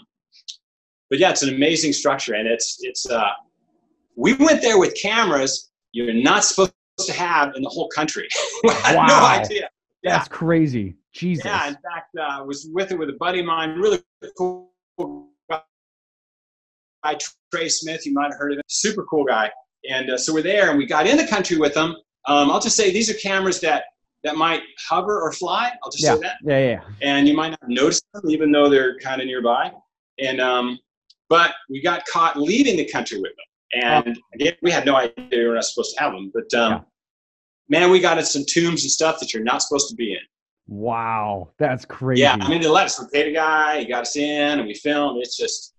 but 1.09 1.19
yeah, 1.19 1.29
it's 1.29 1.43
an 1.43 1.53
amazing 1.53 1.93
structure, 1.93 2.35
and 2.35 2.47
it's 2.47 2.77
it's. 2.81 3.09
Uh, 3.09 3.29
we 4.15 4.33
went 4.33 4.61
there 4.63 4.79
with 4.79 4.95
cameras 4.99 5.69
you're 5.97 6.13
not 6.13 6.43
supposed 6.43 6.73
to 6.99 7.13
have 7.13 7.55
in 7.55 7.61
the 7.63 7.69
whole 7.69 7.89
country. 7.89 8.27
Wow. 8.63 9.05
no 9.07 9.25
idea. 9.25 9.69
Yeah. 10.03 10.17
That's 10.17 10.27
crazy. 10.27 10.95
Jesus. 11.17 11.45
Yeah, 11.45 11.67
in 11.67 11.73
fact, 11.75 12.15
I 12.19 12.39
uh, 12.39 12.43
was 12.45 12.69
with 12.71 12.91
it 12.91 12.99
with 12.99 13.09
a 13.09 13.17
buddy 13.19 13.39
of 13.39 13.45
mine, 13.45 13.71
really 13.71 13.99
cool 14.37 14.69
guy, 15.49 17.17
Trey 17.51 17.69
Smith. 17.69 18.05
You 18.05 18.13
might 18.13 18.31
have 18.31 18.39
heard 18.39 18.51
of 18.51 18.57
him. 18.57 18.63
Super 18.67 19.03
cool 19.05 19.25
guy. 19.25 19.51
And 19.89 20.11
uh, 20.11 20.17
so 20.17 20.33
we're 20.33 20.43
there, 20.43 20.69
and 20.69 20.77
we 20.77 20.85
got 20.85 21.07
in 21.07 21.17
the 21.17 21.25
country 21.25 21.57
with 21.57 21.73
them. 21.73 21.95
Um, 22.27 22.51
I'll 22.51 22.59
just 22.59 22.75
say 22.75 22.91
these 22.91 23.09
are 23.09 23.15
cameras 23.15 23.59
that 23.61 23.85
that 24.23 24.35
might 24.35 24.61
hover 24.89 25.21
or 25.21 25.31
fly. 25.31 25.71
I'll 25.83 25.91
just 25.91 26.03
yeah. 26.03 26.15
say 26.15 26.21
that. 26.21 26.35
Yeah, 26.43 26.59
yeah. 26.59 26.81
And 27.01 27.27
you 27.27 27.35
might 27.35 27.49
not 27.49 27.67
notice 27.67 28.01
them, 28.13 28.29
even 28.29 28.51
though 28.51 28.69
they're 28.69 28.97
kind 28.99 29.21
of 29.21 29.27
nearby. 29.27 29.71
And 30.19 30.41
um, 30.41 30.79
but 31.29 31.53
we 31.69 31.81
got 31.81 32.05
caught 32.05 32.37
leaving 32.37 32.77
the 32.77 32.85
country 32.85 33.19
with 33.19 33.31
them, 33.31 33.83
and 33.83 34.19
again, 34.33 34.53
we 34.61 34.71
had 34.71 34.85
no 34.85 34.95
idea 34.95 35.13
we 35.31 35.47
were 35.47 35.55
not 35.55 35.65
supposed 35.65 35.95
to 35.95 36.03
have 36.03 36.11
them. 36.11 36.31
But 36.33 36.53
um, 36.57 36.71
yeah. 36.73 36.79
man, 37.69 37.91
we 37.91 37.99
got 37.99 38.17
in 38.17 38.25
some 38.25 38.43
tombs 38.47 38.83
and 38.83 38.91
stuff 38.91 39.19
that 39.19 39.33
you're 39.33 39.43
not 39.43 39.61
supposed 39.61 39.89
to 39.89 39.95
be 39.95 40.11
in. 40.13 40.19
Wow, 40.67 41.51
that's 41.57 41.85
crazy. 41.85 42.21
Yeah, 42.21 42.37
I 42.39 42.49
mean, 42.49 42.61
they 42.61 42.67
let 42.67 42.85
us. 42.85 42.99
We 42.99 43.07
paid 43.13 43.29
a 43.29 43.33
guy. 43.33 43.79
He 43.79 43.85
got 43.85 44.01
us 44.01 44.17
in, 44.17 44.59
and 44.59 44.67
we 44.67 44.73
filmed. 44.73 45.21
It's 45.21 45.37
just 45.37 45.73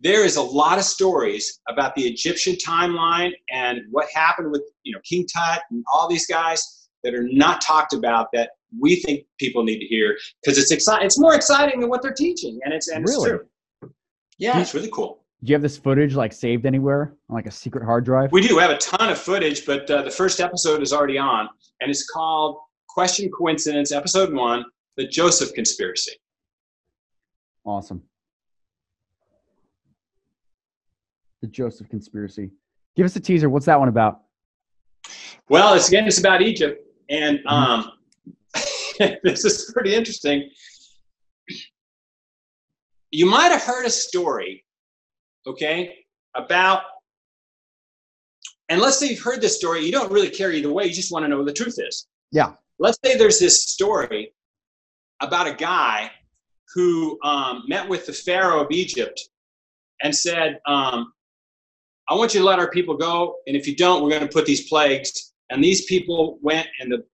there 0.00 0.24
is 0.24 0.36
a 0.36 0.42
lot 0.42 0.78
of 0.78 0.84
stories 0.84 1.60
about 1.68 1.94
the 1.94 2.02
Egyptian 2.02 2.54
timeline 2.54 3.32
and 3.52 3.80
what 3.90 4.08
happened 4.14 4.50
with 4.50 4.62
you 4.82 4.92
know 4.92 5.00
King 5.04 5.26
Tut 5.26 5.62
and 5.70 5.84
all 5.92 6.08
these 6.08 6.26
guys 6.26 6.88
that 7.02 7.14
are 7.14 7.26
not 7.30 7.60
talked 7.60 7.92
about 7.92 8.28
that 8.32 8.50
we 8.78 8.96
think 8.96 9.24
people 9.38 9.64
need 9.64 9.78
to 9.80 9.86
hear 9.86 10.16
because 10.42 10.58
it's 10.58 10.70
exciting. 10.70 11.06
It's 11.06 11.18
more 11.18 11.34
exciting 11.34 11.80
than 11.80 11.90
what 11.90 12.02
they're 12.02 12.12
teaching, 12.12 12.58
and 12.64 12.72
it's 12.72 12.88
and 12.88 13.04
really? 13.04 13.30
it's 13.30 13.44
true. 13.80 13.90
Yeah, 14.38 14.56
you, 14.56 14.62
it's 14.62 14.74
really 14.74 14.90
cool. 14.92 15.24
Do 15.42 15.50
you 15.50 15.54
have 15.54 15.62
this 15.62 15.76
footage 15.76 16.14
like 16.14 16.32
saved 16.32 16.66
anywhere 16.66 17.14
on 17.28 17.34
like 17.34 17.46
a 17.46 17.50
secret 17.50 17.84
hard 17.84 18.04
drive? 18.04 18.30
We 18.32 18.46
do. 18.46 18.56
We 18.56 18.62
have 18.62 18.70
a 18.70 18.78
ton 18.78 19.10
of 19.10 19.18
footage, 19.18 19.66
but 19.66 19.90
uh, 19.90 20.02
the 20.02 20.10
first 20.10 20.40
episode 20.40 20.82
is 20.82 20.92
already 20.92 21.18
on, 21.18 21.48
and 21.80 21.90
it's 21.90 22.08
called 22.08 22.58
"Question 22.94 23.30
Coincidence," 23.30 23.92
Episode 23.92 24.32
One: 24.32 24.64
The 24.96 25.06
Joseph 25.06 25.52
Conspiracy. 25.54 26.12
Awesome. 27.64 28.02
the 31.40 31.46
Joseph 31.46 31.88
conspiracy. 31.88 32.50
Give 32.96 33.06
us 33.06 33.16
a 33.16 33.20
teaser. 33.20 33.48
What's 33.48 33.66
that 33.66 33.78
one 33.78 33.88
about? 33.88 34.22
Well, 35.48 35.74
it's 35.74 35.88
again, 35.88 36.06
it's 36.06 36.18
about 36.18 36.42
Egypt, 36.42 36.86
and 37.08 37.38
mm-hmm. 37.38 37.48
um, 37.48 37.92
this 39.22 39.44
is 39.44 39.70
pretty 39.72 39.94
interesting. 39.94 40.50
You 43.10 43.26
might 43.26 43.50
have 43.50 43.62
heard 43.62 43.86
a 43.86 43.90
story, 43.90 44.64
okay, 45.46 46.04
about, 46.36 46.82
and 48.68 48.80
let's 48.80 48.98
say 48.98 49.08
you've 49.08 49.20
heard 49.20 49.40
this 49.40 49.56
story. 49.56 49.84
You 49.84 49.90
don't 49.90 50.12
really 50.12 50.30
care 50.30 50.52
either 50.52 50.72
way. 50.72 50.84
You 50.84 50.92
just 50.92 51.10
want 51.10 51.24
to 51.24 51.28
know 51.28 51.38
what 51.38 51.46
the 51.46 51.52
truth 51.52 51.78
is. 51.78 52.06
Yeah. 52.30 52.52
Let's 52.80 52.98
say 53.04 53.16
there's 53.16 53.38
this 53.38 53.64
story 53.64 54.32
about 55.20 55.46
a 55.46 55.54
guy 55.54 56.10
who 56.74 57.18
um, 57.22 57.64
met 57.68 57.86
with 57.88 58.06
the 58.06 58.12
Pharaoh 58.12 58.64
of 58.64 58.70
Egypt 58.70 59.20
and 60.02 60.16
said, 60.16 60.58
um, 60.66 61.12
I 62.08 62.14
want 62.14 62.32
you 62.34 62.40
to 62.40 62.46
let 62.46 62.58
our 62.58 62.70
people 62.70 62.96
go, 62.96 63.36
and 63.46 63.54
if 63.54 63.68
you 63.68 63.76
don't, 63.76 64.02
we're 64.02 64.10
going 64.10 64.22
to 64.22 64.28
put 64.28 64.46
these 64.46 64.68
plagues. 64.68 65.32
And 65.50 65.62
these 65.62 65.84
people 65.84 66.38
went 66.42 66.66
and 66.80 66.90
the 66.90 67.04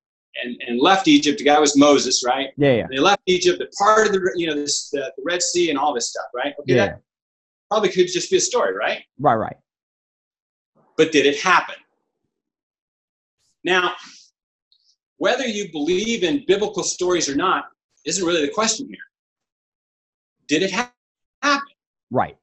and, 0.42 0.60
and 0.66 0.80
left 0.80 1.08
Egypt. 1.08 1.38
The 1.38 1.44
guy 1.44 1.58
was 1.58 1.76
Moses, 1.76 2.22
right? 2.24 2.48
Yeah, 2.56 2.72
yeah. 2.72 2.86
they 2.90 2.98
left 2.98 3.22
Egypt, 3.26 3.58
the 3.58 3.68
part 3.78 4.06
of 4.06 4.12
the 4.12 4.32
you 4.36 4.46
know 4.46 4.54
this 4.54 4.90
the, 4.90 5.12
the 5.16 5.22
Red 5.24 5.42
Sea 5.42 5.70
and 5.70 5.78
all 5.78 5.94
this 5.94 6.10
stuff, 6.10 6.26
right? 6.34 6.54
Okay, 6.60 6.76
yeah. 6.76 6.86
That 6.86 7.00
probably 7.70 7.88
could 7.88 8.06
just 8.08 8.30
be 8.30 8.36
a 8.36 8.40
story, 8.40 8.74
right? 8.74 9.02
Right, 9.18 9.34
right. 9.34 9.56
But 10.96 11.12
did 11.12 11.26
it 11.26 11.40
happen? 11.40 11.76
Now, 13.64 13.94
whether 15.18 15.46
you 15.46 15.70
believe 15.72 16.22
in 16.22 16.44
biblical 16.46 16.82
stories 16.82 17.28
or 17.28 17.34
not 17.34 17.66
isn't 18.04 18.24
really 18.24 18.44
the 18.44 18.52
question 18.52 18.86
here. 18.88 18.98
Did 20.48 20.62
it 20.62 20.72
ha- 20.72 20.92
happen? 21.42 21.68
Right. 22.10 22.36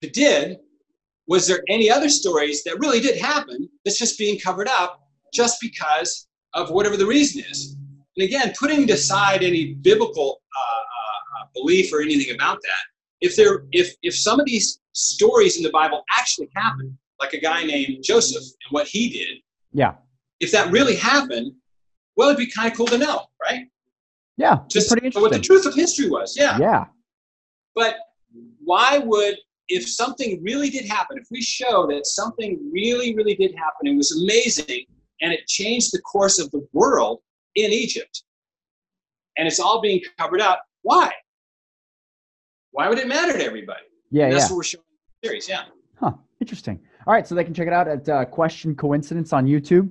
If 0.00 0.08
it 0.08 0.14
did, 0.14 0.58
was 1.28 1.46
there 1.46 1.62
any 1.68 1.90
other 1.90 2.08
stories 2.08 2.62
that 2.64 2.78
really 2.78 3.00
did 3.00 3.18
happen 3.18 3.68
that's 3.84 3.98
just 3.98 4.18
being 4.18 4.38
covered 4.38 4.68
up 4.68 5.00
just 5.32 5.60
because 5.60 6.28
of 6.54 6.70
whatever 6.70 6.96
the 6.96 7.06
reason 7.06 7.44
is? 7.50 7.76
And 8.16 8.24
again, 8.24 8.52
putting 8.58 8.90
aside 8.90 9.42
any 9.42 9.74
biblical 9.74 10.40
uh, 10.56 11.42
uh, 11.42 11.46
belief 11.54 11.92
or 11.92 12.00
anything 12.00 12.34
about 12.34 12.58
that, 12.62 12.84
if 13.20 13.36
there, 13.36 13.64
if 13.72 13.94
if 14.02 14.16
some 14.16 14.40
of 14.40 14.46
these 14.46 14.80
stories 14.92 15.56
in 15.56 15.62
the 15.62 15.70
Bible 15.70 16.02
actually 16.16 16.48
happened, 16.54 16.96
like 17.20 17.32
a 17.32 17.40
guy 17.40 17.64
named 17.64 18.02
Joseph 18.02 18.42
and 18.42 18.70
what 18.70 18.86
he 18.86 19.10
did, 19.10 19.38
yeah, 19.72 19.94
if 20.40 20.52
that 20.52 20.70
really 20.70 20.96
happened, 20.96 21.52
well, 22.16 22.28
it'd 22.28 22.38
be 22.38 22.50
kind 22.50 22.70
of 22.70 22.76
cool 22.76 22.86
to 22.86 22.98
know, 22.98 23.26
right? 23.42 23.66
Yeah, 24.36 24.58
just 24.68 24.90
pretty 24.90 25.18
what 25.18 25.32
the 25.32 25.38
truth 25.38 25.66
of 25.66 25.74
history 25.74 26.08
was. 26.08 26.36
Yeah, 26.36 26.58
yeah. 26.58 26.84
But 27.74 27.96
why 28.64 28.98
would 28.98 29.36
if 29.68 29.88
something 29.88 30.42
really 30.42 30.70
did 30.70 30.86
happen, 30.86 31.18
if 31.18 31.26
we 31.30 31.42
show 31.42 31.86
that 31.88 32.06
something 32.06 32.70
really, 32.72 33.14
really 33.14 33.34
did 33.34 33.54
happen 33.56 33.86
it 33.86 33.96
was 33.96 34.12
amazing 34.22 34.84
and 35.20 35.32
it 35.32 35.46
changed 35.46 35.92
the 35.92 36.00
course 36.02 36.38
of 36.38 36.50
the 36.50 36.66
world 36.72 37.20
in 37.54 37.72
Egypt, 37.72 38.22
and 39.38 39.48
it's 39.48 39.58
all 39.58 39.80
being 39.80 40.00
covered 40.18 40.42
up, 40.42 40.62
why? 40.82 41.10
Why 42.72 42.88
would 42.88 42.98
it 42.98 43.08
matter 43.08 43.32
to 43.32 43.42
everybody? 43.42 43.80
Yeah, 44.10 44.24
and 44.24 44.34
that's 44.34 44.44
yeah. 44.44 44.50
what 44.50 44.56
we're 44.58 44.62
showing 44.64 44.84
in 44.84 45.06
the 45.22 45.28
series. 45.28 45.48
Yeah. 45.48 45.62
Huh. 45.98 46.12
Interesting. 46.40 46.78
All 47.06 47.14
right, 47.14 47.26
so 47.26 47.34
they 47.34 47.44
can 47.44 47.54
check 47.54 47.66
it 47.66 47.72
out 47.72 47.88
at 47.88 48.08
uh, 48.08 48.24
Question 48.26 48.74
Coincidence 48.74 49.32
on 49.32 49.46
YouTube. 49.46 49.90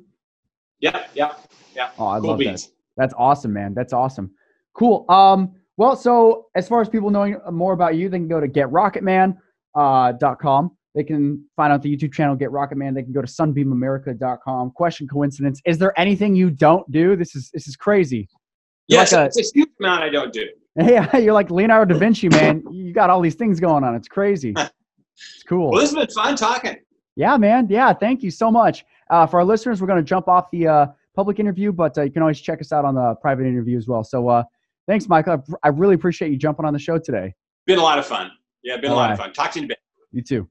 Yeah, 0.79 1.05
yeah, 1.13 1.33
yeah. 1.75 1.91
Oh, 1.97 2.07
I 2.07 2.19
cool 2.19 2.29
love 2.29 2.39
beats. 2.39 2.67
that. 2.67 2.71
That's 2.97 3.13
awesome, 3.17 3.53
man. 3.53 3.73
That's 3.73 3.93
awesome. 3.93 4.31
Cool. 4.73 5.05
Um, 5.09 5.53
well, 5.77 5.95
so 5.95 6.47
as 6.55 6.67
far 6.67 6.81
as 6.81 6.89
people 6.89 7.09
knowing 7.09 7.37
more 7.51 7.73
about 7.73 7.95
you, 7.95 8.09
they 8.09 8.17
can 8.17 8.27
go 8.27 8.39
to 8.39 8.47
Get 8.47 8.71
Rocket 8.71 9.03
uh, 9.75 10.13
.com. 10.35 10.71
They 10.93 11.03
can 11.03 11.45
find 11.57 11.73
out 11.73 11.81
the 11.81 11.93
YouTube 11.93 12.13
channel, 12.13 12.35
Get 12.35 12.51
Rocket 12.51 12.77
Man. 12.77 12.93
They 12.93 13.03
can 13.03 13.11
go 13.11 13.21
to 13.21 13.27
sunbeamamerica.com. 13.27 14.71
Question 14.71 15.07
coincidence. 15.07 15.61
Is 15.65 15.77
there 15.77 15.97
anything 15.99 16.35
you 16.35 16.49
don't 16.49 16.89
do? 16.89 17.17
This 17.17 17.35
is 17.35 17.51
this 17.53 17.67
is 17.67 17.75
crazy. 17.75 18.29
yes, 18.87 19.11
like 19.11 19.21
a, 19.21 19.25
it's 19.25 19.37
a 19.37 19.53
huge 19.53 19.69
amount 19.79 20.03
I 20.03 20.09
don't 20.09 20.33
do. 20.33 20.47
Yeah, 20.77 21.15
you're 21.15 21.33
like 21.33 21.49
Leonardo 21.51 21.93
da 21.93 21.97
Vinci, 21.99 22.27
man. 22.27 22.61
you 22.69 22.91
got 22.91 23.09
all 23.09 23.21
these 23.21 23.35
things 23.35 23.61
going 23.61 23.85
on. 23.85 23.95
It's 23.95 24.09
crazy. 24.09 24.53
It's 25.17 25.43
cool. 25.47 25.71
Well, 25.71 25.79
this 25.79 25.93
has 25.95 26.07
been 26.07 26.13
fun 26.13 26.35
talking. 26.35 26.75
Yeah, 27.15 27.37
man. 27.37 27.67
Yeah, 27.69 27.93
thank 27.93 28.21
you 28.21 28.29
so 28.29 28.51
much. 28.51 28.83
Uh, 29.09 29.27
for 29.27 29.39
our 29.39 29.45
listeners, 29.45 29.81
we're 29.81 29.87
going 29.87 29.99
to 29.99 30.07
jump 30.07 30.27
off 30.27 30.49
the 30.51 30.67
uh, 30.67 30.87
public 31.15 31.39
interview, 31.39 31.71
but 31.71 31.97
uh, 31.97 32.03
you 32.03 32.11
can 32.11 32.21
always 32.21 32.39
check 32.39 32.59
us 32.61 32.71
out 32.71 32.85
on 32.85 32.95
the 32.95 33.15
private 33.15 33.45
interview 33.45 33.77
as 33.77 33.87
well. 33.87 34.03
So 34.03 34.27
uh, 34.27 34.43
thanks, 34.87 35.07
Michael. 35.07 35.43
I, 35.63 35.67
I 35.67 35.69
really 35.69 35.95
appreciate 35.95 36.31
you 36.31 36.37
jumping 36.37 36.65
on 36.65 36.73
the 36.73 36.79
show 36.79 36.97
today. 36.97 37.33
Been 37.65 37.79
a 37.79 37.83
lot 37.83 37.99
of 37.99 38.05
fun. 38.05 38.31
Yeah, 38.63 38.77
been 38.77 38.91
All 38.91 38.97
a 38.97 38.97
lot 38.97 39.05
right. 39.05 39.13
of 39.13 39.19
fun. 39.19 39.33
Talk 39.33 39.51
to 39.51 39.59
you 39.59 39.65
in 39.65 39.65
a 39.65 39.69
bit. 39.69 39.79
You 40.11 40.21
too. 40.21 40.49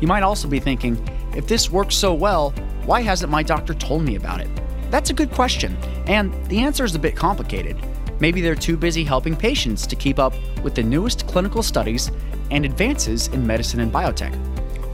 You 0.00 0.08
might 0.08 0.22
also 0.22 0.48
be 0.48 0.58
thinking, 0.58 1.06
if 1.36 1.46
this 1.46 1.70
works 1.70 1.94
so 1.94 2.14
well, 2.14 2.54
why 2.86 3.02
hasn't 3.02 3.30
my 3.30 3.42
doctor 3.42 3.74
told 3.74 4.04
me 4.04 4.16
about 4.16 4.40
it? 4.40 4.48
That's 4.90 5.10
a 5.10 5.14
good 5.14 5.30
question, 5.32 5.76
and 6.06 6.32
the 6.46 6.60
answer 6.60 6.82
is 6.82 6.94
a 6.94 6.98
bit 6.98 7.14
complicated. 7.14 7.76
Maybe 8.20 8.40
they're 8.40 8.54
too 8.54 8.78
busy 8.78 9.04
helping 9.04 9.36
patients 9.36 9.86
to 9.86 9.96
keep 9.96 10.18
up 10.18 10.32
with 10.62 10.74
the 10.74 10.82
newest 10.82 11.26
clinical 11.26 11.62
studies 11.62 12.10
and 12.50 12.64
advances 12.64 13.28
in 13.28 13.46
medicine 13.46 13.80
and 13.80 13.92
biotech. 13.92 14.34